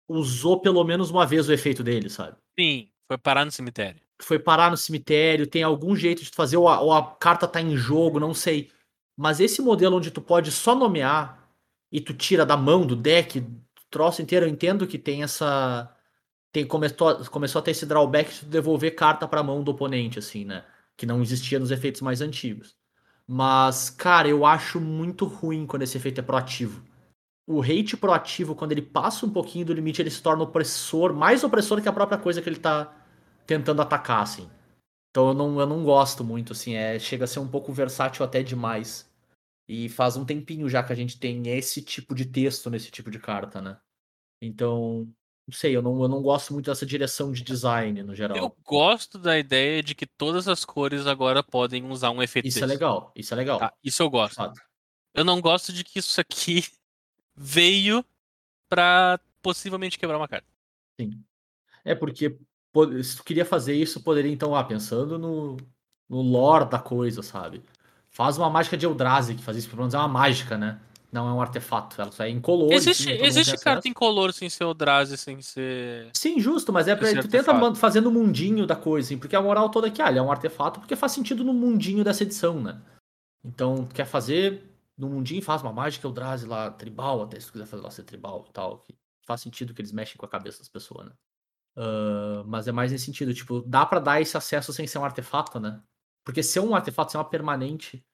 [0.09, 2.36] usou pelo menos uma vez o efeito dele, sabe?
[2.59, 4.01] Sim, foi parar no cemitério.
[4.22, 7.60] foi parar no cemitério, tem algum jeito de fazer, ou a, ou a carta tá
[7.60, 8.70] em jogo, não sei.
[9.16, 11.48] Mas esse modelo onde tu pode só nomear
[11.92, 13.60] e tu tira da mão do deck, do
[13.90, 15.94] troço inteiro, eu entendo que tem essa.
[16.52, 20.18] Tem, começou, começou a ter esse drawback de tu devolver carta pra mão do oponente,
[20.18, 20.64] assim, né?
[20.97, 22.80] Que não existia nos efeitos mais antigos.
[23.32, 26.85] Mas, cara, eu acho muito ruim quando esse efeito é proativo.
[27.47, 31.44] O hate proativo, quando ele passa um pouquinho do limite, ele se torna opressor, mais
[31.44, 32.93] opressor que a própria coisa que ele tá
[33.47, 34.51] tentando atacar, assim.
[35.11, 38.24] Então eu não, eu não gosto muito, assim, é, chega a ser um pouco versátil
[38.24, 39.09] até demais.
[39.69, 43.12] E faz um tempinho já que a gente tem esse tipo de texto nesse tipo
[43.12, 43.78] de carta, né?
[44.43, 45.09] Então,
[45.51, 48.36] não sei, eu não, eu não gosto muito dessa direção de design no geral.
[48.36, 52.62] Eu gosto da ideia de que todas as cores agora podem usar um efeito Isso
[52.62, 53.59] é legal, isso é legal.
[53.59, 54.40] Tá, isso eu gosto.
[55.12, 56.64] Eu não gosto de que isso aqui
[57.35, 58.05] veio
[58.68, 60.47] pra possivelmente quebrar uma carta.
[61.85, 62.39] É porque
[62.72, 65.56] po- se tu queria fazer isso, poderia então, ah, pensando no,
[66.09, 67.60] no lore da coisa, sabe?
[68.09, 70.81] Faz uma mágica de Eldrazi que faz isso, pelo menos é uma mágica, né?
[71.12, 72.73] Não é um artefato, ela só é incolor.
[72.73, 76.09] existe enfim, existe tem carta incolor sem ser Eldrazi, sem ser.
[76.15, 77.77] Sim, justo, mas é pra, tu tenta artefato.
[77.77, 80.23] fazer no mundinho da coisa, assim, porque a moral toda é que, ah, ele é
[80.23, 82.81] um artefato porque faz sentido no mundinho dessa edição, né?
[83.45, 84.62] Então, tu quer fazer
[84.97, 88.05] no mundinho, faz uma mágica Eldrazi lá, tribal, até se tu quiser fazer lá ser
[88.05, 88.95] tribal e tal, que
[89.27, 91.12] faz sentido que eles mexem com a cabeça das pessoas, né?
[91.77, 95.05] Ah, mas é mais nesse sentido, tipo, dá pra dar esse acesso sem ser um
[95.05, 95.82] artefato, né?
[96.24, 98.05] Porque ser um artefato, ser uma permanente,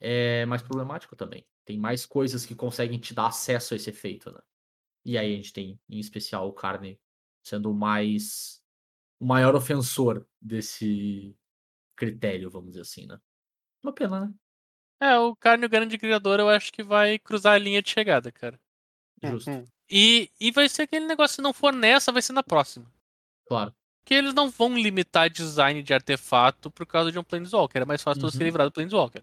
[0.00, 1.44] é mais problemático também.
[1.68, 4.40] Tem mais coisas que conseguem te dar acesso a esse efeito, né?
[5.04, 6.98] E aí a gente tem, em especial, o Carne
[7.44, 8.62] sendo o mais.
[9.20, 11.36] o maior ofensor desse
[11.94, 13.20] critério, vamos dizer assim, né?
[13.82, 14.34] Uma pena, né?
[14.98, 18.32] É, o carne o grande criador eu acho que vai cruzar a linha de chegada,
[18.32, 18.58] cara.
[19.22, 19.50] Justo.
[19.50, 19.64] Uhum.
[19.90, 22.90] E, e vai ser aquele negócio, se não for nessa, vai ser na próxima.
[23.46, 23.74] Claro.
[24.00, 27.82] Porque eles não vão limitar design de artefato por causa de um Planeswalker.
[27.82, 28.44] É mais fácil você Uhum.
[28.44, 29.22] livrar do Planeswalker.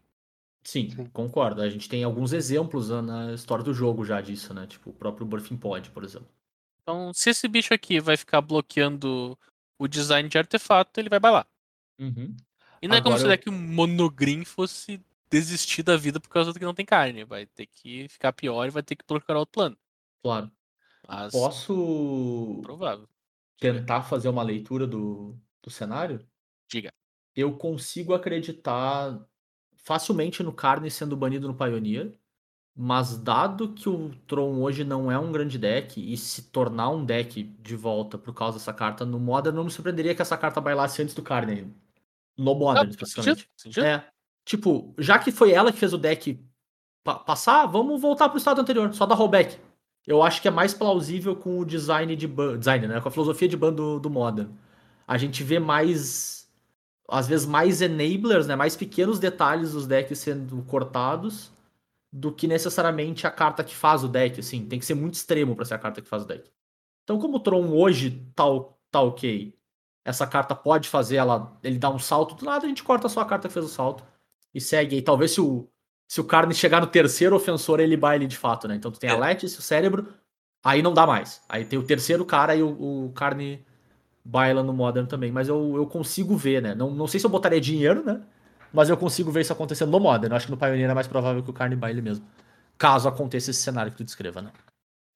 [0.65, 1.05] Sim, Sim.
[1.13, 1.61] concordo.
[1.61, 4.65] A gente tem alguns exemplos né, na história do jogo já disso, né?
[4.65, 6.27] Tipo o próprio Burfing Pod, por exemplo.
[6.81, 9.37] Então, se esse bicho aqui vai ficar bloqueando
[9.77, 11.47] o design de artefato, ele vai bailar.
[11.99, 12.35] Uhum.
[12.81, 16.51] E não é como Agora se eu- o Monogreen fosse desistir da vida por causa
[16.51, 17.23] do que não tem carne.
[17.23, 19.77] Vai ter que ficar pior e vai ter que procurar outro plano.
[20.23, 20.51] Claro.
[21.07, 23.07] Mas Posso provável.
[23.59, 26.25] Tentar fazer uma leitura do, do cenário?
[26.69, 26.91] Diga.
[27.35, 29.19] Eu consigo acreditar
[29.85, 32.11] facilmente no Carne sendo banido no Pioneer,
[32.75, 37.05] mas dado que o Tron hoje não é um grande deck e se tornar um
[37.05, 40.59] deck de volta por causa dessa carta no Modern, não me surpreenderia que essa carta
[40.59, 41.73] bailasse antes do Carne.
[42.37, 43.47] No Modern, Ah, especificamente.
[43.55, 43.85] sentido.
[43.85, 44.05] É.
[44.43, 46.37] Tipo, já que foi ela que fez o deck
[47.03, 49.57] pa- passar, vamos voltar pro estado anterior, só dar rollback.
[50.05, 52.99] Eu acho que é mais plausível com o design de ban, design, né?
[53.01, 54.49] Com a filosofia de ban do, do Modern.
[55.07, 56.44] A gente vê mais.
[57.07, 58.56] Às vezes mais enablers, né?
[58.56, 61.52] Mais pequenos detalhes dos decks sendo cortados
[62.11, 64.65] do que necessariamente a carta que faz o deck, assim.
[64.65, 66.49] Tem que ser muito extremo pra ser a carta que faz o deck.
[67.03, 68.44] Então, como o Tron hoje tá,
[68.90, 69.53] tá ok,
[70.03, 73.22] essa carta pode fazer ela, ele dá um salto do nada, a gente corta só
[73.22, 74.03] a carta que fez o salto
[74.53, 75.02] e segue aí.
[75.02, 75.68] Talvez se o,
[76.07, 78.76] se o Carne chegar no terceiro ofensor, ele baile de fato, né?
[78.76, 79.18] Então tu tem a É.
[79.18, 80.07] Letice, o cérebro,
[80.64, 81.41] aí não dá mais.
[81.49, 83.65] Aí tem o terceiro cara e o, o Carne
[84.26, 85.31] baila no Modern também.
[85.31, 86.73] Mas eu, eu consigo ver, né?
[86.73, 88.22] Não, não sei se eu botaria dinheiro, né?
[88.73, 90.31] Mas eu consigo ver isso acontecendo no Modern.
[90.34, 92.26] Eu acho que no Pioneer é mais provável que o Carne baile mesmo.
[92.77, 94.52] Caso aconteça esse cenário que tu descreva, né?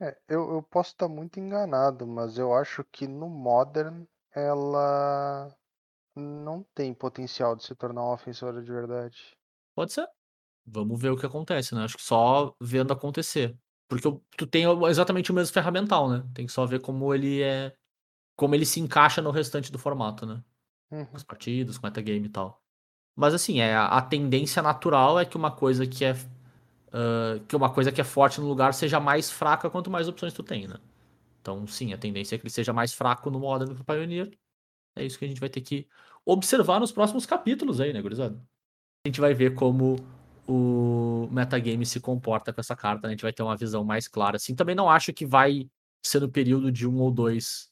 [0.01, 5.53] É, eu, eu posso estar muito enganado, mas eu acho que no Modern ela
[6.15, 9.35] não tem potencial de se tornar uma ofensora de verdade.
[9.75, 10.07] Pode ser.
[10.65, 11.83] Vamos ver o que acontece, né?
[11.83, 13.57] Acho que só vendo acontecer.
[13.89, 14.07] Porque
[14.37, 16.23] tu tem exatamente o mesmo ferramental, né?
[16.33, 17.73] Tem que só ver como ele é.
[18.39, 20.41] Como ele se encaixa no restante do formato, né?
[20.89, 21.05] Uhum.
[21.05, 22.63] Com as partidas, com metagame e tal.
[23.13, 26.15] Mas assim, é, a tendência natural é que uma coisa que é.
[26.93, 30.31] ah, que uma coisa que é forte no lugar seja mais fraca quanto mais opções
[30.33, 30.77] tu tem, né?
[31.41, 34.31] Então, sim, a tendência é que ele seja mais fraco no Modern do Pioneer.
[34.95, 35.85] É isso que a gente vai ter que
[36.25, 38.41] observar nos próximos capítulos aí, né, gurizada?
[39.05, 39.97] A gente vai ver como
[40.47, 43.09] o metagame se comporta com essa carta, né?
[43.09, 44.37] A gente vai ter uma visão mais clara.
[44.37, 45.69] Assim, também não acho que vai
[46.01, 47.68] ser no período de um ou dois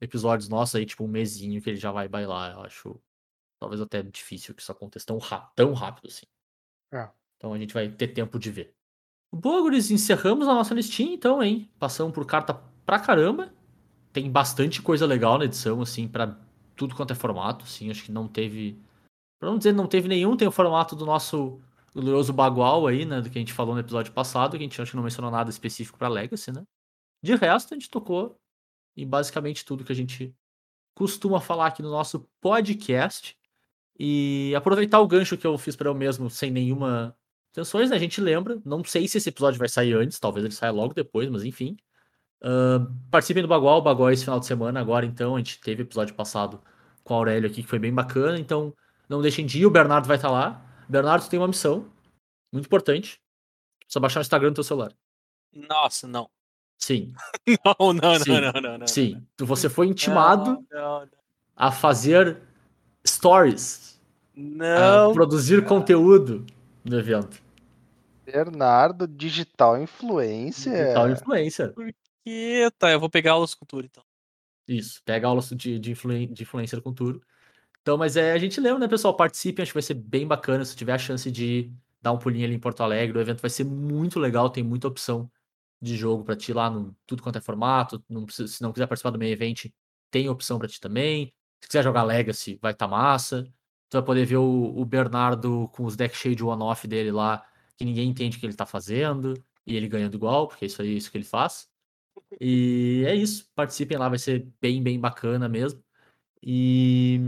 [0.00, 2.52] episódios nossos aí, tipo um mesinho que ele já vai bailar.
[2.52, 3.00] Eu acho
[3.60, 5.18] talvez até difícil que isso aconteça tão,
[5.54, 6.26] tão rápido assim.
[6.92, 7.08] É.
[7.36, 8.74] Então a gente vai ter tempo de ver.
[9.32, 11.70] Boa, guris, encerramos a nossa listinha então, hein?
[11.78, 12.54] Passamos por carta
[12.84, 13.52] pra caramba.
[14.12, 16.36] Tem bastante coisa legal na edição, assim, pra
[16.74, 17.90] tudo quanto é formato, assim.
[17.90, 18.76] Acho que não teve.
[19.38, 21.60] Pra não dizer não teve nenhum, tem o formato do nosso
[21.94, 23.20] glorioso Bagual aí, né?
[23.20, 25.30] Do que a gente falou no episódio passado, que a gente acho que não mencionou
[25.30, 26.64] nada específico pra Legacy, né?
[27.22, 28.36] De resto, a gente tocou
[28.96, 30.34] em basicamente tudo que a gente
[30.94, 33.36] costuma falar aqui no nosso podcast.
[33.98, 37.14] E aproveitar o gancho que eu fiz para eu mesmo, sem nenhuma
[37.50, 37.96] intenções, né?
[37.96, 38.60] A gente lembra.
[38.64, 41.76] Não sei se esse episódio vai sair antes, talvez ele saia logo depois, mas enfim.
[42.42, 45.36] Ahn, participem do Bagual, o Bagual é esse final de semana agora, então.
[45.36, 46.62] A gente teve episódio passado
[47.04, 48.38] com o Aurélio aqui, que foi bem bacana.
[48.38, 48.74] Então,
[49.08, 50.64] não deixem de ir, o Bernardo vai estar lá.
[50.88, 51.86] Bernardo, tu tem uma missão
[52.52, 53.20] muito importante.
[53.80, 54.92] Precisa baixar o Instagram do teu celular.
[55.52, 56.30] Nossa, não.
[56.80, 57.12] Sim,
[57.80, 58.86] Não, não, Sim, não, não, não, não.
[58.86, 59.22] sim.
[59.38, 61.08] Você foi intimado Não, não,
[61.54, 62.38] a fazer
[63.06, 64.00] stories,
[64.34, 65.12] a não.
[65.12, 66.46] produzir conteúdo
[66.84, 67.42] no evento.
[68.24, 70.72] Bernardo, digital influencer.
[70.72, 71.74] Digital influencer.
[72.24, 74.02] Que tá, eu vou pegar aulas cultura então.
[74.66, 76.94] Isso, pega aulas de, de, influen- de influencer com.
[77.82, 79.16] Então, mas é, a gente lembra, né, pessoal?
[79.16, 80.64] Participem, acho que vai ser bem bacana.
[80.64, 83.50] Se tiver a chance de dar um pulinho ali em Porto Alegre, o evento vai
[83.50, 85.30] ser muito legal, tem muita opção
[85.80, 88.02] de jogo pra ti lá, no, tudo quanto é formato.
[88.08, 89.70] Não precisa- se não quiser participar do meio evento,
[90.10, 91.32] tem opção pra ti também.
[91.62, 93.44] Se quiser jogar Legacy, vai estar massa.
[93.90, 97.44] Tu vai poder ver o, o Bernardo com os decks cheios de one-off dele lá,
[97.76, 99.34] que ninguém entende o que ele tá fazendo,
[99.66, 101.68] e ele ganhando igual, porque isso aí é isso que ele faz.
[102.40, 103.48] E é isso.
[103.54, 105.82] Participem lá, vai ser bem, bem bacana mesmo.
[106.42, 107.20] E.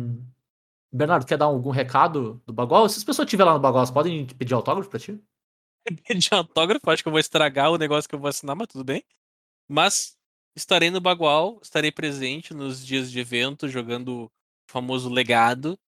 [0.92, 2.88] Bernardo, quer dar algum recado do Bagual?
[2.88, 5.20] Se as pessoas estiverem lá no Bagual, elas podem pedir autógrafo pra ti?
[6.18, 8.84] De autógrafo, acho que eu vou estragar o negócio que eu vou assinar, mas tudo
[8.84, 9.04] bem.
[9.68, 10.16] Mas
[10.56, 14.32] estarei no Bagual, estarei presente nos dias de evento, jogando o
[14.68, 15.78] famoso legado.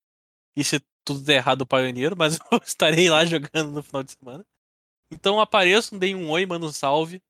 [0.56, 4.12] E se tudo der errado, o Pioneiro, mas eu estarei lá jogando no final de
[4.12, 4.46] semana.
[5.10, 7.22] Então apareçam, deem um oi, mandem um salve.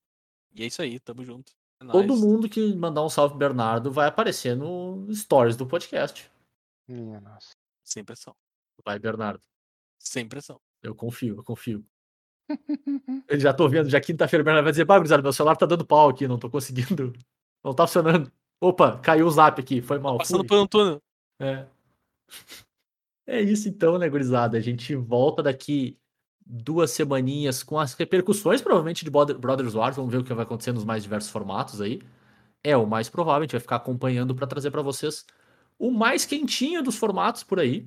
[0.55, 1.53] E é isso aí, tamo junto.
[1.82, 2.20] É Todo nóis.
[2.20, 6.31] mundo que mandar um salve Bernardo vai aparecer no stories do podcast.
[6.89, 7.51] Minha nossa.
[7.82, 8.35] Sem pressão.
[8.85, 9.43] Vai, Bernardo.
[9.99, 10.61] Sem pressão.
[10.82, 11.85] Eu confio, eu confio.
[13.28, 15.66] Eu já tô vendo, já quinta-feira o Bernardo vai dizer, bah, gurizada, meu celular tá
[15.66, 17.12] dando pau aqui, não tô conseguindo.
[17.62, 18.30] Não tá funcionando.
[18.60, 20.18] Opa, caiu o zap aqui, foi mal.
[20.18, 20.48] Passando fui.
[20.48, 21.02] por um túnel.
[21.40, 21.66] É.
[23.26, 24.58] É isso então, né, gurizada?
[24.58, 25.98] A gente volta daqui
[26.44, 29.96] duas semaninhas com as repercussões, provavelmente, de Brother- Brothers Wars.
[29.96, 32.02] Vamos ver o que vai acontecer nos mais diversos formatos aí.
[32.62, 35.24] É o mais provável, a gente vai ficar acompanhando para trazer para vocês
[35.78, 37.86] o mais quentinho dos formatos por aí.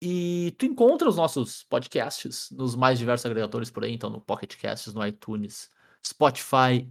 [0.00, 4.56] E tu encontra os nossos podcasts nos mais diversos agregadores por aí, então no Pocket
[4.56, 5.70] Casts, no iTunes,
[6.06, 6.90] Spotify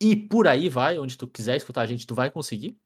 [0.00, 2.78] e por aí vai, onde tu quiser escutar a gente, tu vai conseguir.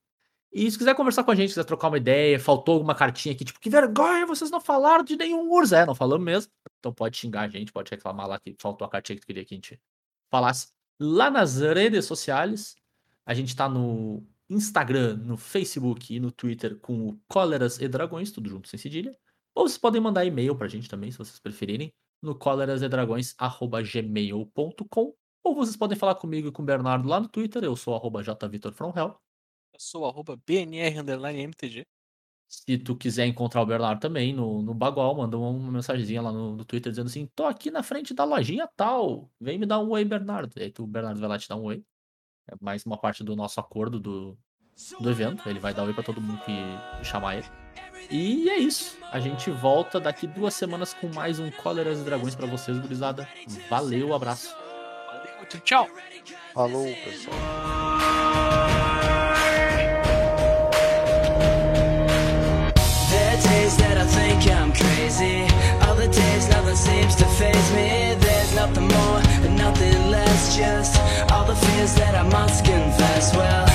[0.51, 3.45] E se quiser conversar com a gente, quiser trocar uma ideia, faltou alguma cartinha aqui,
[3.45, 5.73] tipo, que vergonha, vocês não falaram de nenhum Urs.
[5.73, 6.51] É, não falamos mesmo.
[6.79, 9.45] Então pode xingar a gente, pode reclamar lá que faltou a cartinha que tu queria
[9.45, 9.81] que a gente
[10.31, 10.69] falasse.
[10.99, 12.75] Lá nas redes sociais,
[13.27, 18.33] a gente tá no Instagram, no Facebook e no Twitter com o Cóleras e Dragões,
[18.33, 19.17] tudo junto sem cedilha.
[19.59, 25.77] Ou vocês podem mandar e-mail pra gente também, se vocês preferirem, no colerasedragões.gmail.com ou vocês
[25.77, 29.21] podem falar comigo e com o Bernardo lá no Twitter, eu sou arroba jvitorfromhell.
[29.75, 31.85] Eu sou arroba BNR underline MTG.
[32.49, 36.55] Se tu quiser encontrar o Bernardo também no, no Bagual, manda uma mensagenzinha lá no,
[36.55, 39.91] no Twitter dizendo assim: tô aqui na frente da lojinha tal, vem me dar um
[39.91, 40.53] oi, Bernardo.
[40.57, 41.85] E aí tu, o Bernardo vai lá te dar um oi.
[42.49, 44.39] É mais uma parte do nosso acordo do,
[45.01, 45.49] do evento.
[45.49, 47.68] Ele vai dar oi pra todo mundo que chamar ele.
[48.11, 48.97] E é isso.
[49.11, 53.29] A gente volta daqui duas semanas com mais um Cóleras e Dragões pra vocês, gurizada.
[53.69, 54.55] Valeu, abraço.
[55.07, 55.89] Valeu, tchau, tchau.
[56.55, 57.37] Falou, pessoal.
[63.21, 63.37] Are
[63.69, 65.47] days that I think I'm crazy.
[65.89, 68.17] Other days nothing seems to phase me.
[68.19, 70.57] There's nothing more and nothing less.
[70.57, 70.99] Just
[71.31, 73.35] all the fears that I must confess.
[73.37, 73.69] Well,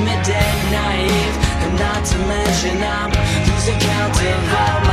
[0.00, 3.10] me dead naive, and not to mention I'm
[3.48, 4.85] losing count of how.